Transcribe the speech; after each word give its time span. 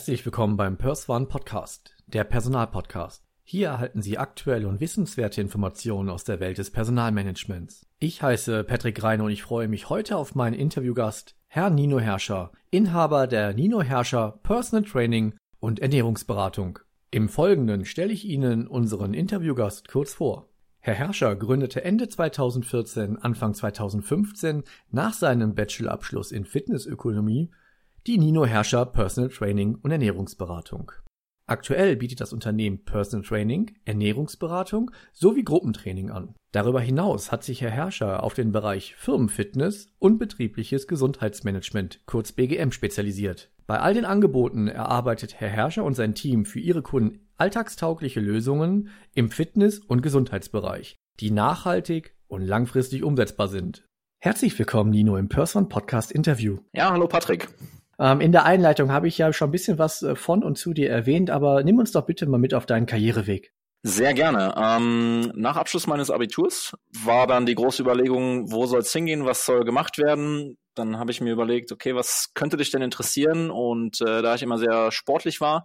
Herzlich 0.00 0.24
willkommen 0.24 0.56
beim 0.56 0.78
Pers 0.78 1.10
One 1.10 1.26
Podcast, 1.26 1.94
der 2.06 2.24
Personalpodcast. 2.24 3.22
Hier 3.42 3.68
erhalten 3.68 4.00
Sie 4.00 4.16
aktuelle 4.16 4.66
und 4.66 4.80
wissenswerte 4.80 5.42
Informationen 5.42 6.08
aus 6.08 6.24
der 6.24 6.40
Welt 6.40 6.56
des 6.56 6.70
Personalmanagements. 6.70 7.84
Ich 7.98 8.22
heiße 8.22 8.64
Patrick 8.64 9.02
Reine 9.02 9.24
und 9.24 9.30
ich 9.30 9.42
freue 9.42 9.68
mich 9.68 9.90
heute 9.90 10.16
auf 10.16 10.34
meinen 10.34 10.54
Interviewgast, 10.54 11.36
Herr 11.48 11.68
Nino 11.68 11.98
Herrscher, 11.98 12.50
Inhaber 12.70 13.26
der 13.26 13.52
Nino 13.52 13.82
Herrscher 13.82 14.40
Personal 14.42 14.88
Training 14.88 15.34
und 15.58 15.80
Ernährungsberatung. 15.80 16.78
Im 17.10 17.28
Folgenden 17.28 17.84
stelle 17.84 18.14
ich 18.14 18.24
Ihnen 18.24 18.68
unseren 18.68 19.12
Interviewgast 19.12 19.88
kurz 19.88 20.14
vor. 20.14 20.48
Herr 20.78 20.94
Herrscher 20.94 21.36
gründete 21.36 21.84
Ende 21.84 22.08
2014, 22.08 23.18
Anfang 23.18 23.52
2015 23.52 24.62
nach 24.90 25.12
seinem 25.12 25.54
Bachelorabschluss 25.54 26.32
in 26.32 26.46
Fitnessökonomie 26.46 27.50
die 28.10 28.18
Nino 28.18 28.44
Herrscher 28.44 28.86
Personal 28.86 29.30
Training 29.30 29.76
und 29.76 29.92
Ernährungsberatung. 29.92 30.90
Aktuell 31.46 31.94
bietet 31.94 32.20
das 32.20 32.32
Unternehmen 32.32 32.84
Personal 32.84 33.24
Training, 33.24 33.70
Ernährungsberatung 33.84 34.90
sowie 35.12 35.44
Gruppentraining 35.44 36.10
an. 36.10 36.34
Darüber 36.50 36.80
hinaus 36.80 37.30
hat 37.30 37.44
sich 37.44 37.60
Herr 37.60 37.70
Herrscher 37.70 38.24
auf 38.24 38.34
den 38.34 38.50
Bereich 38.50 38.96
Firmenfitness 38.96 39.92
und 40.00 40.18
betriebliches 40.18 40.88
Gesundheitsmanagement, 40.88 42.00
kurz 42.06 42.32
BGM, 42.32 42.72
spezialisiert. 42.72 43.52
Bei 43.68 43.78
all 43.78 43.94
den 43.94 44.04
Angeboten 44.04 44.66
erarbeitet 44.66 45.38
Herr 45.38 45.50
Herrscher 45.50 45.84
und 45.84 45.94
sein 45.94 46.16
Team 46.16 46.46
für 46.46 46.58
ihre 46.58 46.82
Kunden 46.82 47.28
alltagstaugliche 47.36 48.18
Lösungen 48.18 48.88
im 49.14 49.30
Fitness- 49.30 49.78
und 49.78 50.02
Gesundheitsbereich, 50.02 50.96
die 51.20 51.30
nachhaltig 51.30 52.16
und 52.26 52.42
langfristig 52.42 53.04
umsetzbar 53.04 53.46
sind. 53.46 53.86
Herzlich 54.20 54.58
willkommen, 54.58 54.90
Nino, 54.90 55.16
im 55.16 55.28
Person 55.28 55.68
Podcast 55.68 56.10
Interview. 56.10 56.58
Ja, 56.72 56.90
hallo 56.90 57.06
Patrick. 57.06 57.46
Ähm, 58.00 58.20
in 58.22 58.32
der 58.32 58.46
Einleitung 58.46 58.90
habe 58.90 59.08
ich 59.08 59.18
ja 59.18 59.32
schon 59.32 59.50
ein 59.50 59.52
bisschen 59.52 59.78
was 59.78 60.02
äh, 60.02 60.16
von 60.16 60.42
und 60.42 60.56
zu 60.56 60.72
dir 60.72 60.90
erwähnt, 60.90 61.30
aber 61.30 61.62
nimm 61.62 61.78
uns 61.78 61.92
doch 61.92 62.06
bitte 62.06 62.26
mal 62.26 62.38
mit 62.38 62.54
auf 62.54 62.64
deinen 62.64 62.86
Karriereweg. 62.86 63.52
Sehr 63.82 64.14
gerne. 64.14 64.54
Ähm, 64.56 65.32
nach 65.34 65.56
Abschluss 65.56 65.86
meines 65.86 66.10
Abiturs 66.10 66.74
war 67.02 67.26
dann 67.26 67.46
die 67.46 67.54
große 67.54 67.82
Überlegung, 67.82 68.50
wo 68.50 68.66
soll 68.66 68.80
es 68.80 68.92
hingehen, 68.92 69.24
was 69.26 69.44
soll 69.44 69.64
gemacht 69.64 69.98
werden. 69.98 70.58
Dann 70.74 70.98
habe 70.98 71.10
ich 71.10 71.20
mir 71.20 71.32
überlegt, 71.32 71.72
okay, 71.72 71.94
was 71.94 72.32
könnte 72.34 72.56
dich 72.56 72.70
denn 72.70 72.82
interessieren? 72.82 73.50
Und 73.50 74.00
äh, 74.00 74.22
da 74.22 74.34
ich 74.34 74.42
immer 74.42 74.58
sehr 74.58 74.92
sportlich 74.92 75.40
war, 75.40 75.64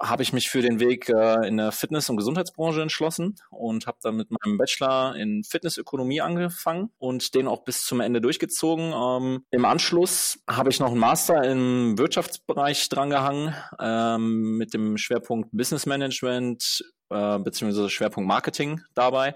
habe 0.00 0.22
ich 0.22 0.32
mich 0.32 0.48
für 0.48 0.62
den 0.62 0.80
Weg 0.80 1.08
äh, 1.08 1.46
in 1.46 1.56
der 1.56 1.72
Fitness- 1.72 2.08
und 2.08 2.16
Gesundheitsbranche 2.16 2.82
entschlossen 2.82 3.36
und 3.50 3.86
habe 3.86 3.98
dann 4.02 4.16
mit 4.16 4.28
meinem 4.30 4.58
Bachelor 4.58 5.16
in 5.16 5.42
Fitnessökonomie 5.42 6.20
angefangen 6.20 6.90
und 6.98 7.34
den 7.34 7.48
auch 7.48 7.64
bis 7.64 7.84
zum 7.84 8.00
Ende 8.00 8.20
durchgezogen. 8.20 8.92
Ähm, 8.92 9.44
Im 9.50 9.64
Anschluss 9.64 10.38
habe 10.48 10.70
ich 10.70 10.80
noch 10.80 10.90
einen 10.90 11.00
Master 11.00 11.42
im 11.44 11.98
Wirtschaftsbereich 11.98 12.88
drangehangen 12.88 13.54
ähm, 13.80 14.56
mit 14.56 14.72
dem 14.72 14.96
Schwerpunkt 14.98 15.50
Business 15.52 15.86
Management 15.86 16.84
äh, 17.10 17.38
beziehungsweise 17.38 17.90
Schwerpunkt 17.90 18.28
Marketing 18.28 18.82
dabei. 18.94 19.34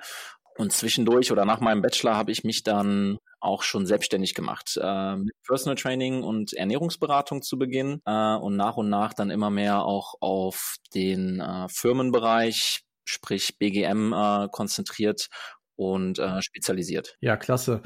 Und 0.58 0.72
zwischendurch 0.72 1.32
oder 1.32 1.44
nach 1.44 1.60
meinem 1.60 1.82
Bachelor 1.82 2.16
habe 2.16 2.30
ich 2.30 2.44
mich 2.44 2.62
dann 2.62 3.18
auch 3.42 3.62
schon 3.62 3.86
selbstständig 3.86 4.34
gemacht. 4.34 4.78
Äh, 4.80 5.16
mit 5.16 5.34
Personal 5.46 5.76
Training 5.76 6.22
und 6.22 6.52
Ernährungsberatung 6.52 7.42
zu 7.42 7.58
Beginn 7.58 8.00
äh, 8.04 8.34
und 8.36 8.56
nach 8.56 8.76
und 8.76 8.88
nach 8.88 9.14
dann 9.14 9.30
immer 9.30 9.50
mehr 9.50 9.84
auch 9.84 10.14
auf 10.20 10.76
den 10.94 11.40
äh, 11.40 11.68
Firmenbereich, 11.68 12.82
sprich 13.04 13.58
BGM, 13.58 14.12
äh, 14.12 14.48
konzentriert 14.50 15.28
und 15.76 16.18
äh, 16.18 16.40
spezialisiert. 16.42 17.16
Ja, 17.20 17.36
klasse. 17.36 17.82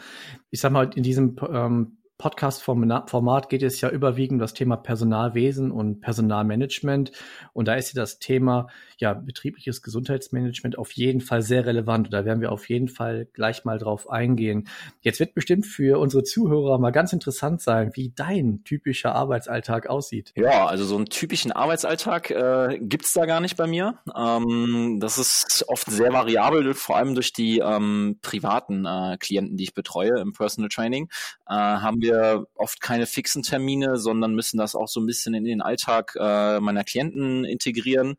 Ich 0.50 0.60
sag 0.60 0.72
mal, 0.72 0.90
in 0.94 1.02
diesem 1.02 1.36
ähm, 1.48 1.98
Podcast-Format 2.18 3.50
geht 3.50 3.62
es 3.62 3.80
ja 3.80 3.90
überwiegend 3.90 4.36
um 4.36 4.38
das 4.38 4.54
Thema 4.54 4.76
Personalwesen 4.76 5.70
und 5.70 6.00
Personalmanagement. 6.00 7.12
Und 7.52 7.68
da 7.68 7.74
ist 7.74 7.94
ja 7.94 8.00
das 8.00 8.18
Thema 8.18 8.68
ja 8.98 9.12
betriebliches 9.12 9.82
Gesundheitsmanagement 9.82 10.78
auf 10.78 10.92
jeden 10.92 11.20
Fall 11.20 11.42
sehr 11.42 11.66
relevant. 11.66 12.06
Und 12.06 12.12
da 12.14 12.24
werden 12.24 12.40
wir 12.40 12.52
auf 12.52 12.68
jeden 12.68 12.88
Fall 12.88 13.26
gleich 13.32 13.64
mal 13.64 13.78
drauf 13.78 14.08
eingehen. 14.08 14.68
Jetzt 15.02 15.20
wird 15.20 15.34
bestimmt 15.34 15.66
für 15.66 15.98
unsere 15.98 16.24
Zuhörer 16.24 16.78
mal 16.78 16.90
ganz 16.90 17.12
interessant 17.12 17.60
sein, 17.60 17.90
wie 17.94 18.12
dein 18.14 18.64
typischer 18.64 19.14
Arbeitsalltag 19.14 19.86
aussieht. 19.88 20.32
Ja, 20.36 20.66
also 20.66 20.84
so 20.84 20.96
einen 20.96 21.06
typischen 21.06 21.52
Arbeitsalltag 21.52 22.30
äh, 22.30 22.78
gibt 22.80 23.04
da 23.14 23.26
gar 23.26 23.40
nicht 23.40 23.56
bei 23.56 23.66
mir. 23.66 23.98
Ähm, 24.16 24.98
das 25.00 25.18
ist 25.18 25.64
oft 25.68 25.90
sehr 25.90 26.12
variabel, 26.12 26.72
vor 26.74 26.96
allem 26.96 27.14
durch 27.14 27.32
die 27.32 27.58
ähm, 27.58 28.18
privaten 28.22 28.86
äh, 28.86 29.16
Klienten, 29.18 29.56
die 29.56 29.64
ich 29.64 29.74
betreue 29.74 30.18
im 30.20 30.32
Personal 30.32 30.68
Training. 30.68 31.08
Äh, 31.46 31.54
haben 31.54 32.00
wir 32.00 32.05
wir 32.06 32.46
oft 32.54 32.80
keine 32.80 33.06
fixen 33.06 33.42
Termine, 33.42 33.96
sondern 33.96 34.34
müssen 34.34 34.58
das 34.58 34.74
auch 34.74 34.88
so 34.88 35.00
ein 35.00 35.06
bisschen 35.06 35.34
in 35.34 35.44
den 35.44 35.60
Alltag 35.60 36.16
äh, 36.18 36.60
meiner 36.60 36.84
Klienten 36.84 37.44
integrieren. 37.44 38.16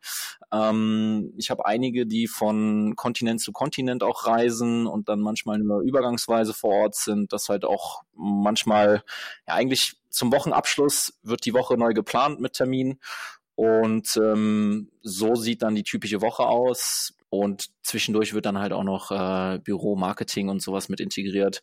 Ähm, 0.52 1.32
ich 1.36 1.50
habe 1.50 1.66
einige, 1.66 2.06
die 2.06 2.26
von 2.26 2.94
Kontinent 2.96 3.40
zu 3.40 3.52
Kontinent 3.52 4.02
auch 4.02 4.26
reisen 4.26 4.86
und 4.86 5.08
dann 5.08 5.20
manchmal 5.20 5.58
nur 5.58 5.80
übergangsweise 5.80 6.54
vor 6.54 6.74
Ort 6.74 6.94
sind. 6.94 7.32
Das 7.32 7.48
halt 7.48 7.64
auch 7.64 8.02
manchmal, 8.14 9.02
ja 9.46 9.54
eigentlich 9.54 9.96
zum 10.10 10.32
Wochenabschluss 10.32 11.18
wird 11.22 11.44
die 11.44 11.54
Woche 11.54 11.76
neu 11.76 11.92
geplant 11.92 12.40
mit 12.40 12.54
Termin. 12.54 12.98
Und 13.54 14.16
ähm, 14.16 14.90
so 15.02 15.34
sieht 15.34 15.62
dann 15.62 15.74
die 15.74 15.82
typische 15.82 16.20
Woche 16.20 16.44
aus. 16.44 17.14
Und 17.30 17.70
zwischendurch 17.82 18.32
wird 18.32 18.46
dann 18.46 18.58
halt 18.58 18.72
auch 18.72 18.84
noch 18.84 19.10
äh, 19.10 19.58
Büro, 19.58 19.96
Marketing 19.96 20.48
und 20.48 20.62
sowas 20.62 20.88
mit 20.88 21.00
integriert. 21.00 21.60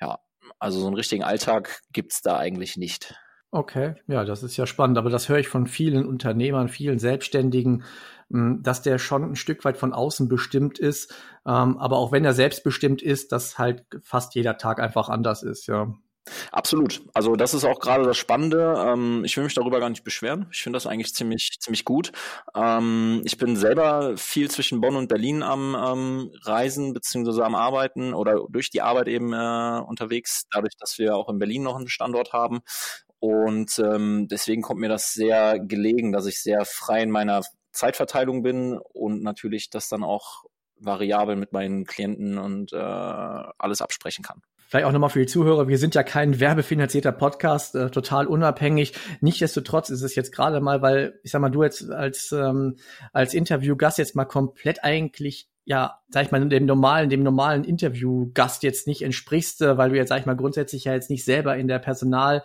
Ja, 0.00 0.18
also 0.58 0.80
so 0.80 0.86
einen 0.86 0.96
richtigen 0.96 1.22
Alltag 1.22 1.82
gibt's 1.92 2.22
da 2.22 2.38
eigentlich 2.38 2.76
nicht. 2.76 3.14
Okay, 3.50 3.94
ja, 4.06 4.24
das 4.24 4.42
ist 4.42 4.56
ja 4.56 4.66
spannend, 4.66 4.98
aber 4.98 5.08
das 5.08 5.28
höre 5.28 5.38
ich 5.38 5.48
von 5.48 5.66
vielen 5.66 6.04
Unternehmern, 6.04 6.68
vielen 6.68 6.98
Selbstständigen, 6.98 7.84
hm, 8.30 8.62
dass 8.62 8.82
der 8.82 8.98
schon 8.98 9.22
ein 9.22 9.36
Stück 9.36 9.64
weit 9.64 9.76
von 9.76 9.92
außen 9.92 10.28
bestimmt 10.28 10.78
ist, 10.78 11.14
ähm, 11.46 11.78
aber 11.78 11.96
auch 11.96 12.12
wenn 12.12 12.24
er 12.24 12.34
selbstbestimmt 12.34 13.02
ist, 13.02 13.32
dass 13.32 13.58
halt 13.58 13.84
fast 14.02 14.34
jeder 14.34 14.58
Tag 14.58 14.80
einfach 14.80 15.08
anders 15.08 15.42
ist, 15.42 15.68
ja. 15.68 15.94
Absolut. 16.52 17.02
Also 17.14 17.36
das 17.36 17.54
ist 17.54 17.64
auch 17.64 17.78
gerade 17.78 18.04
das 18.04 18.16
Spannende. 18.16 18.74
Ähm, 18.86 19.22
ich 19.24 19.36
will 19.36 19.44
mich 19.44 19.54
darüber 19.54 19.78
gar 19.80 19.90
nicht 19.90 20.04
beschweren. 20.04 20.48
Ich 20.52 20.62
finde 20.62 20.76
das 20.76 20.86
eigentlich 20.86 21.14
ziemlich, 21.14 21.58
ziemlich 21.60 21.84
gut. 21.84 22.12
Ähm, 22.54 23.22
ich 23.24 23.38
bin 23.38 23.56
selber 23.56 24.16
viel 24.16 24.50
zwischen 24.50 24.80
Bonn 24.80 24.96
und 24.96 25.08
Berlin 25.08 25.42
am 25.42 25.76
ähm, 25.78 26.30
Reisen 26.42 26.92
beziehungsweise 26.92 27.44
am 27.44 27.54
Arbeiten 27.54 28.12
oder 28.14 28.40
durch 28.48 28.70
die 28.70 28.82
Arbeit 28.82 29.08
eben 29.08 29.32
äh, 29.32 29.80
unterwegs, 29.86 30.46
dadurch, 30.50 30.74
dass 30.78 30.98
wir 30.98 31.16
auch 31.16 31.28
in 31.28 31.38
Berlin 31.38 31.62
noch 31.62 31.76
einen 31.76 31.88
Standort 31.88 32.32
haben. 32.32 32.60
Und 33.18 33.78
ähm, 33.78 34.28
deswegen 34.28 34.62
kommt 34.62 34.80
mir 34.80 34.88
das 34.88 35.12
sehr 35.12 35.58
gelegen, 35.58 36.12
dass 36.12 36.26
ich 36.26 36.42
sehr 36.42 36.64
frei 36.64 37.02
in 37.02 37.10
meiner 37.10 37.42
Zeitverteilung 37.72 38.42
bin 38.42 38.78
und 38.78 39.22
natürlich 39.22 39.70
das 39.70 39.88
dann 39.88 40.02
auch 40.04 40.44
variabel 40.78 41.36
mit 41.36 41.52
meinen 41.52 41.84
Klienten 41.86 42.36
und 42.38 42.72
äh, 42.72 42.76
alles 42.76 43.80
absprechen 43.80 44.22
kann 44.24 44.42
vielleicht 44.66 44.86
auch 44.86 44.92
nochmal 44.92 45.10
für 45.10 45.20
die 45.20 45.26
Zuhörer, 45.26 45.68
wir 45.68 45.78
sind 45.78 45.94
ja 45.94 46.02
kein 46.02 46.40
werbefinanzierter 46.40 47.12
Podcast, 47.12 47.74
äh, 47.74 47.90
total 47.90 48.26
unabhängig. 48.26 48.94
Nichtsdestotrotz 49.20 49.90
ist 49.90 50.02
es 50.02 50.14
jetzt 50.14 50.32
gerade 50.32 50.60
mal, 50.60 50.82
weil, 50.82 51.18
ich 51.22 51.30
sag 51.30 51.40
mal, 51.40 51.50
du 51.50 51.62
jetzt 51.62 51.90
als, 51.90 52.32
ähm, 52.32 52.76
als 53.12 53.34
Interviewgast 53.34 53.98
jetzt 53.98 54.16
mal 54.16 54.24
komplett 54.24 54.84
eigentlich 54.84 55.48
ja, 55.68 55.98
sag 56.10 56.24
ich 56.24 56.30
mal, 56.30 56.48
dem 56.48 56.64
normalen, 56.64 57.10
dem 57.10 57.24
normalen 57.24 57.64
Interviewgast 57.64 58.62
jetzt 58.62 58.86
nicht 58.86 59.02
entsprichst, 59.02 59.62
äh, 59.62 59.76
weil 59.76 59.90
du 59.90 59.96
jetzt, 59.96 60.10
sag 60.10 60.20
ich 60.20 60.26
mal, 60.26 60.36
grundsätzlich 60.36 60.84
ja 60.84 60.94
jetzt 60.94 61.10
nicht 61.10 61.24
selber 61.24 61.56
in 61.56 61.66
der 61.66 61.80
Personal 61.80 62.44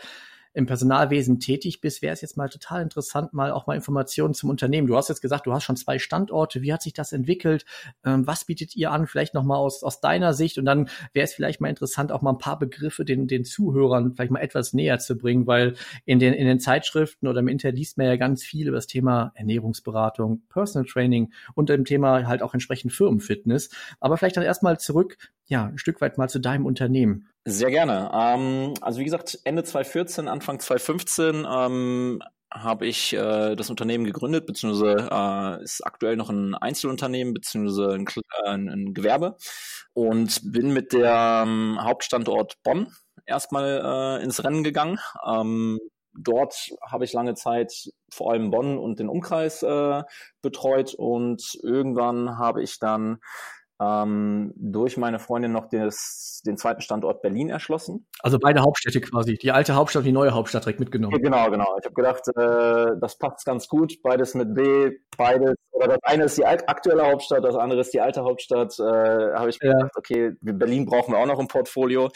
im 0.53 0.65
Personalwesen 0.65 1.39
tätig 1.39 1.81
bist, 1.81 2.01
wäre 2.01 2.13
es 2.13 2.21
jetzt 2.21 2.37
mal 2.37 2.49
total 2.49 2.81
interessant, 2.81 3.33
mal 3.33 3.51
auch 3.51 3.67
mal 3.67 3.75
Informationen 3.75 4.33
zum 4.33 4.49
Unternehmen. 4.49 4.87
Du 4.87 4.97
hast 4.97 5.07
jetzt 5.07 5.21
gesagt, 5.21 5.47
du 5.47 5.53
hast 5.53 5.63
schon 5.63 5.77
zwei 5.77 5.97
Standorte. 5.97 6.61
Wie 6.61 6.73
hat 6.73 6.81
sich 6.81 6.93
das 6.93 7.13
entwickelt? 7.13 7.65
Ähm, 8.03 8.27
was 8.27 8.45
bietet 8.45 8.75
ihr 8.75 8.91
an? 8.91 9.07
Vielleicht 9.07 9.33
noch 9.33 9.43
mal 9.43 9.55
aus, 9.55 9.83
aus 9.83 10.01
deiner 10.01 10.33
Sicht. 10.33 10.57
Und 10.57 10.65
dann 10.65 10.89
wäre 11.13 11.23
es 11.23 11.33
vielleicht 11.33 11.61
mal 11.61 11.69
interessant, 11.69 12.11
auch 12.11 12.21
mal 12.21 12.31
ein 12.31 12.37
paar 12.37 12.59
Begriffe 12.59 13.05
den, 13.05 13.27
den 13.27 13.45
Zuhörern 13.45 14.13
vielleicht 14.13 14.31
mal 14.31 14.41
etwas 14.41 14.73
näher 14.73 14.99
zu 14.99 15.17
bringen, 15.17 15.47
weil 15.47 15.75
in 16.05 16.19
den, 16.19 16.33
in 16.33 16.47
den 16.47 16.59
Zeitschriften 16.59 17.27
oder 17.27 17.39
im 17.39 17.47
Internet 17.47 17.77
liest 17.77 17.97
man 17.97 18.07
ja 18.07 18.17
ganz 18.17 18.43
viel 18.43 18.67
über 18.67 18.77
das 18.77 18.87
Thema 18.87 19.31
Ernährungsberatung, 19.35 20.41
Personal 20.49 20.87
Training 20.87 21.31
und 21.55 21.69
dem 21.69 21.85
Thema 21.85 22.27
halt 22.27 22.41
auch 22.41 22.53
entsprechend 22.53 22.91
Firmenfitness. 22.91 23.69
Aber 23.99 24.17
vielleicht 24.17 24.37
dann 24.37 24.43
erstmal 24.43 24.79
zurück, 24.79 25.17
ja, 25.47 25.65
ein 25.65 25.77
Stück 25.77 26.01
weit 26.01 26.17
mal 26.17 26.29
zu 26.29 26.39
deinem 26.39 26.65
Unternehmen. 26.65 27.27
Sehr 27.45 27.71
gerne. 27.71 28.11
Ähm, 28.13 28.73
also 28.81 28.99
wie 28.99 29.03
gesagt, 29.05 29.39
Ende 29.45 29.63
2014, 29.63 30.27
Anfang 30.27 30.59
2015 30.59 31.47
ähm, 31.49 32.21
habe 32.53 32.85
ich 32.85 33.13
äh, 33.13 33.55
das 33.55 33.69
Unternehmen 33.71 34.05
gegründet, 34.05 34.45
beziehungsweise 34.45 35.09
äh, 35.11 35.63
ist 35.63 35.85
aktuell 35.85 36.17
noch 36.17 36.29
ein 36.29 36.53
Einzelunternehmen, 36.53 37.33
beziehungsweise 37.33 37.93
ein, 37.95 38.05
äh, 38.45 38.49
ein 38.73 38.93
Gewerbe 38.93 39.37
und 39.93 40.51
bin 40.51 40.71
mit 40.71 40.93
der 40.93 41.43
ähm, 41.47 41.79
Hauptstandort 41.81 42.61
Bonn 42.63 42.93
erstmal 43.25 44.19
äh, 44.19 44.23
ins 44.23 44.43
Rennen 44.43 44.63
gegangen. 44.63 44.99
Ähm, 45.25 45.79
dort 46.13 46.69
habe 46.87 47.05
ich 47.05 47.13
lange 47.13 47.33
Zeit 47.33 47.73
vor 48.11 48.31
allem 48.31 48.51
Bonn 48.51 48.77
und 48.77 48.99
den 48.99 49.09
Umkreis 49.09 49.63
äh, 49.63 50.03
betreut 50.43 50.93
und 50.93 51.57
irgendwann 51.63 52.37
habe 52.37 52.61
ich 52.61 52.77
dann 52.77 53.19
ähm, 53.81 54.53
durch 54.55 54.97
meine 54.97 55.19
Freundin 55.19 55.51
noch 55.51 55.67
des, 55.67 56.41
den 56.45 56.57
zweiten 56.57 56.81
Standort 56.81 57.21
Berlin 57.21 57.49
erschlossen. 57.49 58.05
Also 58.19 58.37
beide 58.39 58.61
Hauptstädte 58.61 59.01
quasi, 59.01 59.37
die 59.37 59.51
alte 59.51 59.75
Hauptstadt, 59.75 60.05
die 60.05 60.11
neue 60.11 60.31
Hauptstadt 60.31 60.65
direkt 60.65 60.79
mitgenommen. 60.79 61.21
Genau, 61.21 61.49
genau. 61.49 61.75
Ich 61.79 61.85
habe 61.85 61.95
gedacht, 61.95 62.27
äh, 62.27 62.99
das 62.99 63.17
passt 63.17 63.45
ganz 63.45 63.67
gut, 63.67 64.01
beides 64.03 64.35
mit 64.35 64.53
B, 64.53 64.91
beides, 65.17 65.55
oder 65.71 65.87
das 65.87 65.99
eine 66.03 66.25
ist 66.25 66.37
die 66.37 66.45
aktuelle 66.45 67.07
Hauptstadt, 67.07 67.43
das 67.43 67.55
andere 67.55 67.81
ist 67.81 67.93
die 67.93 68.01
alte 68.01 68.23
Hauptstadt. 68.23 68.77
Äh, 68.79 68.83
habe 69.33 69.49
ich 69.49 69.57
ja. 69.61 69.71
gedacht, 69.71 69.91
okay, 69.95 70.31
Berlin 70.41 70.85
brauchen 70.85 71.13
wir 71.13 71.19
auch 71.19 71.25
noch 71.25 71.39
im 71.39 71.47
Portfolio. 71.47 72.09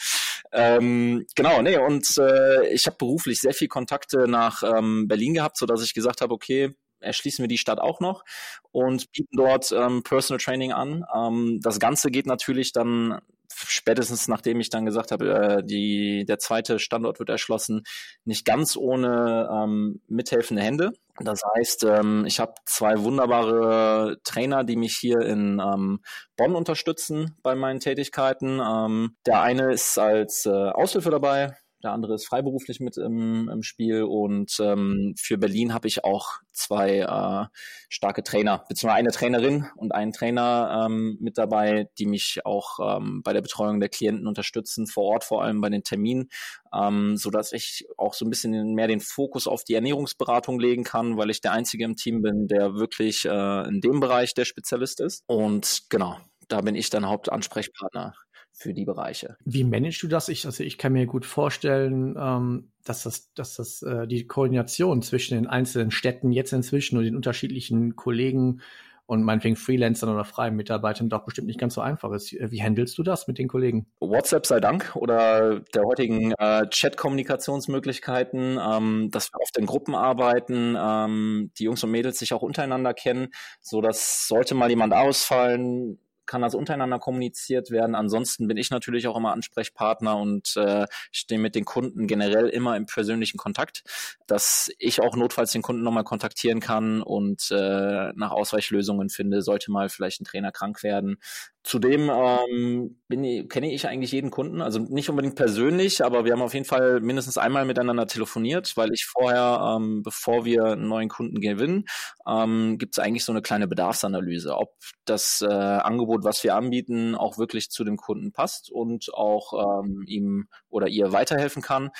Ähm, 0.52 1.26
genau, 1.34 1.62
nee, 1.62 1.76
und 1.76 2.06
äh, 2.18 2.68
ich 2.68 2.86
habe 2.86 2.96
beruflich 2.96 3.40
sehr 3.40 3.52
viel 3.52 3.68
Kontakte 3.68 4.28
nach 4.28 4.62
ähm, 4.62 5.08
Berlin 5.08 5.34
gehabt, 5.34 5.56
so 5.56 5.66
dass 5.66 5.82
ich 5.82 5.94
gesagt 5.94 6.20
habe, 6.20 6.32
okay, 6.32 6.74
erschließen 7.00 7.42
wir 7.42 7.48
die 7.48 7.58
Stadt 7.58 7.80
auch 7.80 8.00
noch 8.00 8.24
und 8.72 9.10
bieten 9.12 9.36
dort 9.36 9.72
ähm, 9.72 10.02
Personal 10.02 10.40
Training 10.40 10.72
an. 10.72 11.04
Ähm, 11.14 11.60
das 11.62 11.78
Ganze 11.78 12.10
geht 12.10 12.26
natürlich 12.26 12.72
dann 12.72 13.20
spätestens 13.64 14.28
nachdem 14.28 14.60
ich 14.60 14.70
dann 14.70 14.84
gesagt 14.84 15.12
habe, 15.12 15.32
äh, 15.32 15.64
die, 15.64 16.24
der 16.26 16.38
zweite 16.38 16.78
Standort 16.78 17.18
wird 17.18 17.30
erschlossen, 17.30 17.82
nicht 18.24 18.44
ganz 18.44 18.76
ohne 18.76 19.48
ähm, 19.50 20.00
mithelfende 20.08 20.62
Hände. 20.62 20.92
Das 21.18 21.40
heißt, 21.56 21.84
ähm, 21.84 22.24
ich 22.26 22.40
habe 22.40 22.54
zwei 22.66 23.02
wunderbare 23.02 24.18
Trainer, 24.24 24.64
die 24.64 24.76
mich 24.76 24.96
hier 24.96 25.20
in 25.20 25.60
ähm, 25.60 26.00
Bonn 26.36 26.54
unterstützen 26.54 27.36
bei 27.42 27.54
meinen 27.54 27.80
Tätigkeiten. 27.80 28.60
Ähm, 28.60 29.16
der 29.24 29.40
eine 29.40 29.72
ist 29.72 29.98
als 29.98 30.44
äh, 30.46 30.50
Aushilfe 30.50 31.10
dabei, 31.10 31.56
der 31.82 31.92
andere 31.92 32.14
ist 32.14 32.26
freiberuflich 32.26 32.80
mit 32.80 32.96
im, 32.96 33.48
im 33.48 33.62
Spiel 33.62 34.02
und 34.02 34.56
ähm, 34.60 35.14
für 35.18 35.38
Berlin 35.38 35.74
habe 35.74 35.88
ich 35.88 36.04
auch 36.04 36.38
zwei 36.52 37.00
äh, 37.00 37.46
starke 37.88 38.22
Trainer, 38.22 38.64
beziehungsweise 38.68 38.98
eine 38.98 39.10
Trainerin 39.10 39.66
und 39.76 39.94
einen 39.94 40.12
Trainer 40.12 40.86
ähm, 40.86 41.18
mit 41.20 41.38
dabei, 41.38 41.88
die 41.98 42.06
mich 42.06 42.40
auch 42.44 42.98
ähm, 42.98 43.22
bei 43.22 43.32
der 43.32 43.42
Betreuung 43.42 43.78
der 43.78 43.88
Klienten 43.88 44.26
unterstützen, 44.26 44.86
vor 44.86 45.04
Ort 45.04 45.24
vor 45.24 45.42
allem 45.42 45.60
bei 45.60 45.68
den 45.68 45.84
Terminen, 45.84 46.28
ähm, 46.74 47.16
so 47.16 47.30
dass 47.30 47.52
ich 47.52 47.86
auch 47.96 48.14
so 48.14 48.24
ein 48.24 48.30
bisschen 48.30 48.74
mehr 48.74 48.88
den 48.88 49.00
Fokus 49.00 49.46
auf 49.46 49.64
die 49.64 49.74
Ernährungsberatung 49.74 50.58
legen 50.58 50.84
kann, 50.84 51.16
weil 51.16 51.30
ich 51.30 51.40
der 51.40 51.52
Einzige 51.52 51.84
im 51.84 51.96
Team 51.96 52.22
bin, 52.22 52.48
der 52.48 52.74
wirklich 52.74 53.24
äh, 53.26 53.68
in 53.68 53.80
dem 53.80 54.00
Bereich 54.00 54.34
der 54.34 54.44
Spezialist 54.44 55.00
ist. 55.00 55.22
Und 55.26 55.82
genau, 55.90 56.16
da 56.48 56.60
bin 56.60 56.74
ich 56.74 56.90
dann 56.90 57.06
Hauptansprechpartner 57.06 58.14
für 58.56 58.72
die 58.72 58.86
Bereiche. 58.86 59.36
Wie 59.44 59.64
managst 59.64 60.02
du 60.02 60.08
das? 60.08 60.30
Ich, 60.30 60.46
also 60.46 60.64
ich 60.64 60.78
kann 60.78 60.94
mir 60.94 61.06
gut 61.06 61.26
vorstellen, 61.26 62.16
ähm, 62.18 62.70
dass 62.84 63.02
das, 63.02 63.32
dass 63.34 63.56
das 63.56 63.82
äh, 63.82 64.06
die 64.06 64.26
Koordination 64.26 65.02
zwischen 65.02 65.36
den 65.36 65.46
einzelnen 65.46 65.90
Städten 65.90 66.32
jetzt 66.32 66.54
inzwischen 66.54 66.96
und 66.96 67.04
den 67.04 67.16
unterschiedlichen 67.16 67.96
Kollegen 67.96 68.62
und 69.04 69.22
meinetwegen 69.22 69.56
Freelancern 69.56 70.08
oder 70.08 70.24
freien 70.24 70.56
Mitarbeitern 70.56 71.08
doch 71.08 71.24
bestimmt 71.24 71.46
nicht 71.46 71.60
ganz 71.60 71.74
so 71.74 71.80
einfach 71.80 72.10
ist. 72.12 72.32
Wie 72.32 72.62
handelst 72.62 72.98
du 72.98 73.02
das 73.02 73.28
mit 73.28 73.38
den 73.38 73.46
Kollegen? 73.46 73.86
WhatsApp 74.00 74.46
sei 74.46 74.58
Dank 74.58 74.96
oder 74.96 75.60
der 75.60 75.84
heutigen 75.84 76.32
äh, 76.32 76.66
Chat-Kommunikationsmöglichkeiten, 76.68 78.58
ähm, 78.58 79.10
dass 79.12 79.32
wir 79.32 79.40
oft 79.40 79.56
in 79.58 79.66
Gruppen 79.66 79.94
arbeiten, 79.94 80.76
ähm, 80.78 81.52
die 81.58 81.64
Jungs 81.64 81.84
und 81.84 81.90
Mädels 81.90 82.18
sich 82.18 82.32
auch 82.32 82.42
untereinander 82.42 82.94
kennen, 82.94 83.28
so 83.60 83.80
dass 83.80 84.26
sollte 84.26 84.54
mal 84.54 84.70
jemand 84.70 84.92
ausfallen, 84.92 85.98
kann 86.26 86.42
das 86.42 86.54
untereinander 86.54 86.98
kommuniziert 86.98 87.70
werden. 87.70 87.94
Ansonsten 87.94 88.48
bin 88.48 88.56
ich 88.56 88.70
natürlich 88.70 89.06
auch 89.08 89.16
immer 89.16 89.32
Ansprechpartner 89.32 90.16
und 90.16 90.56
äh, 90.56 90.86
stehe 91.12 91.40
mit 91.40 91.54
den 91.54 91.64
Kunden 91.64 92.06
generell 92.06 92.48
immer 92.48 92.76
im 92.76 92.86
persönlichen 92.86 93.38
Kontakt, 93.38 93.84
dass 94.26 94.70
ich 94.78 95.00
auch 95.00 95.16
notfalls 95.16 95.52
den 95.52 95.62
Kunden 95.62 95.82
nochmal 95.82 96.04
kontaktieren 96.04 96.60
kann 96.60 97.02
und 97.02 97.50
äh, 97.50 98.12
nach 98.14 98.30
Ausweichlösungen 98.30 99.08
finde, 99.08 99.42
sollte 99.42 99.70
mal 99.70 99.88
vielleicht 99.88 100.20
ein 100.20 100.24
Trainer 100.24 100.52
krank 100.52 100.82
werden, 100.82 101.18
Zudem 101.66 102.12
ähm, 102.14 103.00
bin, 103.08 103.48
kenne 103.48 103.72
ich 103.72 103.88
eigentlich 103.88 104.12
jeden 104.12 104.30
Kunden, 104.30 104.62
also 104.62 104.78
nicht 104.78 105.10
unbedingt 105.10 105.34
persönlich, 105.34 106.04
aber 106.04 106.24
wir 106.24 106.30
haben 106.30 106.42
auf 106.42 106.54
jeden 106.54 106.64
Fall 106.64 107.00
mindestens 107.00 107.38
einmal 107.38 107.64
miteinander 107.64 108.06
telefoniert, 108.06 108.76
weil 108.76 108.92
ich 108.92 109.04
vorher, 109.04 109.74
ähm, 109.74 110.04
bevor 110.04 110.44
wir 110.44 110.64
einen 110.64 110.86
neuen 110.86 111.08
Kunden 111.08 111.40
gewinnen, 111.40 111.86
ähm, 112.24 112.78
gibt 112.78 112.96
es 112.96 113.00
eigentlich 113.00 113.24
so 113.24 113.32
eine 113.32 113.42
kleine 113.42 113.66
Bedarfsanalyse, 113.66 114.56
ob 114.56 114.74
das 115.06 115.42
äh, 115.42 115.52
Angebot, 115.52 116.15
was 116.24 116.42
wir 116.44 116.54
anbieten, 116.54 117.14
auch 117.14 117.38
wirklich 117.38 117.70
zu 117.70 117.84
dem 117.84 117.96
Kunden 117.96 118.32
passt 118.32 118.70
und 118.70 119.12
auch 119.14 119.82
ähm, 119.82 120.02
ihm 120.06 120.48
oder 120.68 120.88
ihr 120.88 121.12
weiterhelfen 121.12 121.62
kann. 121.62 121.90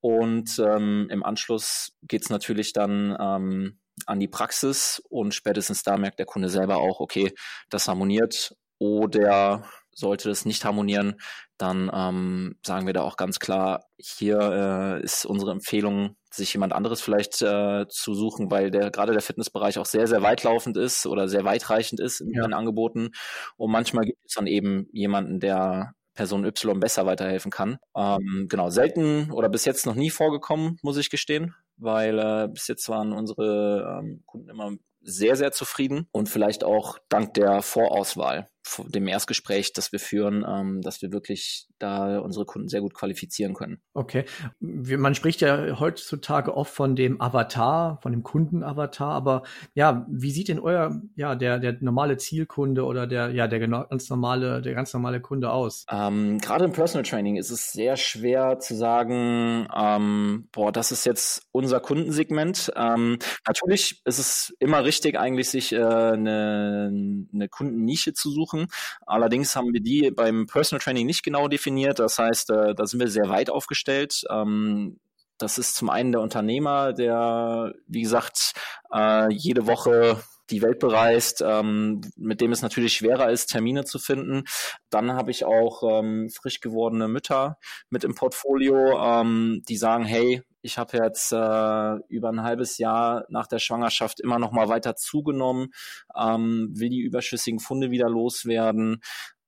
Und 0.00 0.58
ähm, 0.58 1.08
im 1.10 1.22
Anschluss 1.22 1.92
geht's 2.02 2.30
natürlich 2.30 2.72
dann 2.72 3.16
ähm, 3.18 3.78
an 4.06 4.20
die 4.20 4.28
Praxis 4.28 5.02
und 5.08 5.34
spätestens 5.34 5.82
da 5.82 5.96
merkt 5.96 6.18
der 6.18 6.26
Kunde 6.26 6.48
selber 6.48 6.78
auch, 6.78 7.00
okay, 7.00 7.32
das 7.70 7.88
harmoniert 7.88 8.54
oder 8.78 9.64
sollte 9.92 10.30
es 10.30 10.44
nicht 10.44 10.64
harmonieren, 10.64 11.20
dann 11.56 11.90
ähm, 11.94 12.58
sagen 12.66 12.86
wir 12.86 12.92
da 12.92 13.02
auch 13.02 13.16
ganz 13.16 13.38
klar, 13.38 13.84
hier 13.96 14.38
äh, 15.00 15.04
ist 15.04 15.24
unsere 15.24 15.52
Empfehlung, 15.52 16.16
sich 16.36 16.52
jemand 16.52 16.72
anderes 16.72 17.00
vielleicht 17.00 17.40
äh, 17.42 17.86
zu 17.88 18.14
suchen, 18.14 18.50
weil 18.50 18.70
der 18.70 18.90
gerade 18.90 19.12
der 19.12 19.22
Fitnessbereich 19.22 19.78
auch 19.78 19.86
sehr, 19.86 20.06
sehr 20.06 20.22
weitlaufend 20.22 20.76
ist 20.76 21.06
oder 21.06 21.28
sehr 21.28 21.44
weitreichend 21.44 22.00
ist 22.00 22.20
in 22.20 22.32
ja. 22.32 22.42
den 22.42 22.52
Angeboten. 22.52 23.10
Und 23.56 23.70
manchmal 23.70 24.04
gibt 24.04 24.18
es 24.26 24.34
dann 24.34 24.46
eben 24.46 24.88
jemanden, 24.92 25.40
der 25.40 25.94
Person 26.14 26.44
Y 26.44 26.78
besser 26.80 27.06
weiterhelfen 27.06 27.50
kann. 27.50 27.78
Ähm, 27.96 28.46
genau, 28.48 28.70
selten 28.70 29.30
oder 29.32 29.48
bis 29.48 29.64
jetzt 29.64 29.86
noch 29.86 29.96
nie 29.96 30.10
vorgekommen, 30.10 30.78
muss 30.82 30.96
ich 30.96 31.10
gestehen, 31.10 31.54
weil 31.76 32.18
äh, 32.18 32.48
bis 32.48 32.68
jetzt 32.68 32.88
waren 32.88 33.12
unsere 33.12 34.00
ähm, 34.00 34.22
Kunden 34.26 34.48
immer 34.48 34.72
sehr, 35.00 35.36
sehr 35.36 35.52
zufrieden 35.52 36.08
und 36.12 36.28
vielleicht 36.28 36.64
auch 36.64 36.98
dank 37.08 37.34
der 37.34 37.62
Vorauswahl 37.62 38.48
dem 38.88 39.06
Erstgespräch, 39.06 39.72
das 39.72 39.92
wir 39.92 40.00
führen, 40.00 40.44
ähm, 40.48 40.80
dass 40.80 41.02
wir 41.02 41.12
wirklich 41.12 41.68
da 41.78 42.18
unsere 42.18 42.46
Kunden 42.46 42.68
sehr 42.68 42.80
gut 42.80 42.94
qualifizieren 42.94 43.54
können. 43.54 43.80
Okay. 43.92 44.24
Man 44.60 45.14
spricht 45.14 45.40
ja 45.40 45.78
heutzutage 45.78 46.56
oft 46.56 46.72
von 46.72 46.96
dem 46.96 47.20
Avatar, 47.20 47.98
von 48.02 48.12
dem 48.12 48.22
Kundenavatar, 48.22 49.12
aber 49.12 49.42
ja, 49.74 50.06
wie 50.08 50.30
sieht 50.30 50.48
denn 50.48 50.58
euer, 50.58 51.00
ja, 51.14 51.34
der, 51.34 51.58
der 51.58 51.76
normale 51.80 52.16
Zielkunde 52.16 52.84
oder 52.84 53.06
der, 53.06 53.30
ja, 53.30 53.46
der 53.48 53.60
ganz 53.60 54.08
normale, 54.08 54.62
der 54.62 54.74
ganz 54.74 54.92
normale 54.94 55.20
Kunde 55.20 55.50
aus? 55.50 55.84
Ähm, 55.90 56.38
Gerade 56.38 56.64
im 56.64 56.72
Personal 56.72 57.04
Training 57.04 57.36
ist 57.36 57.50
es 57.50 57.72
sehr 57.72 57.96
schwer 57.96 58.58
zu 58.58 58.74
sagen, 58.74 59.68
ähm, 59.76 60.48
boah, 60.52 60.72
das 60.72 60.90
ist 60.90 61.04
jetzt 61.04 61.46
unser 61.52 61.80
Kundensegment. 61.80 62.72
Ähm, 62.76 63.18
natürlich 63.46 64.00
ist 64.04 64.18
es 64.18 64.54
immer 64.58 64.84
richtig, 64.84 65.18
eigentlich 65.18 65.50
sich 65.50 65.72
äh, 65.72 65.82
eine, 65.82 66.90
eine 67.32 67.48
Kundennische 67.48 68.14
zu 68.14 68.30
suchen 68.30 68.53
suchen. 68.54 68.68
Allerdings 69.06 69.54
haben 69.56 69.72
wir 69.72 69.80
die 69.80 70.10
beim 70.10 70.46
Personal 70.46 70.82
Training 70.82 71.06
nicht 71.06 71.22
genau 71.22 71.48
definiert. 71.48 71.98
Das 71.98 72.18
heißt, 72.18 72.50
äh, 72.50 72.74
da 72.74 72.86
sind 72.86 73.00
wir 73.00 73.08
sehr 73.08 73.28
weit 73.28 73.50
aufgestellt. 73.50 74.22
Ähm, 74.30 74.98
das 75.38 75.58
ist 75.58 75.74
zum 75.74 75.90
einen 75.90 76.12
der 76.12 76.20
Unternehmer, 76.20 76.92
der, 76.92 77.74
wie 77.88 78.02
gesagt, 78.02 78.52
äh, 78.92 79.32
jede 79.32 79.66
Woche 79.66 80.22
die 80.50 80.62
Welt 80.62 80.78
bereist, 80.78 81.42
ähm, 81.44 82.02
mit 82.16 82.40
dem 82.40 82.52
es 82.52 82.62
natürlich 82.62 82.92
schwerer 82.92 83.30
ist, 83.30 83.46
Termine 83.46 83.84
zu 83.84 83.98
finden. 83.98 84.44
Dann 84.90 85.14
habe 85.14 85.30
ich 85.30 85.44
auch 85.44 85.82
ähm, 85.82 86.28
frisch 86.30 86.60
gewordene 86.60 87.08
Mütter 87.08 87.56
mit 87.88 88.04
im 88.04 88.14
Portfolio, 88.14 88.98
ähm, 89.02 89.62
die 89.68 89.76
sagen, 89.76 90.04
hey, 90.04 90.42
ich 90.64 90.78
habe 90.78 90.96
jetzt 90.96 91.32
äh, 91.32 91.96
über 92.08 92.30
ein 92.30 92.42
halbes 92.42 92.78
Jahr 92.78 93.26
nach 93.28 93.46
der 93.46 93.58
Schwangerschaft 93.58 94.20
immer 94.20 94.38
noch 94.38 94.50
mal 94.50 94.68
weiter 94.68 94.96
zugenommen, 94.96 95.68
ähm, 96.16 96.70
will 96.72 96.88
die 96.88 97.00
überschüssigen 97.00 97.60
Funde 97.60 97.90
wieder 97.90 98.08
loswerden. 98.08 99.02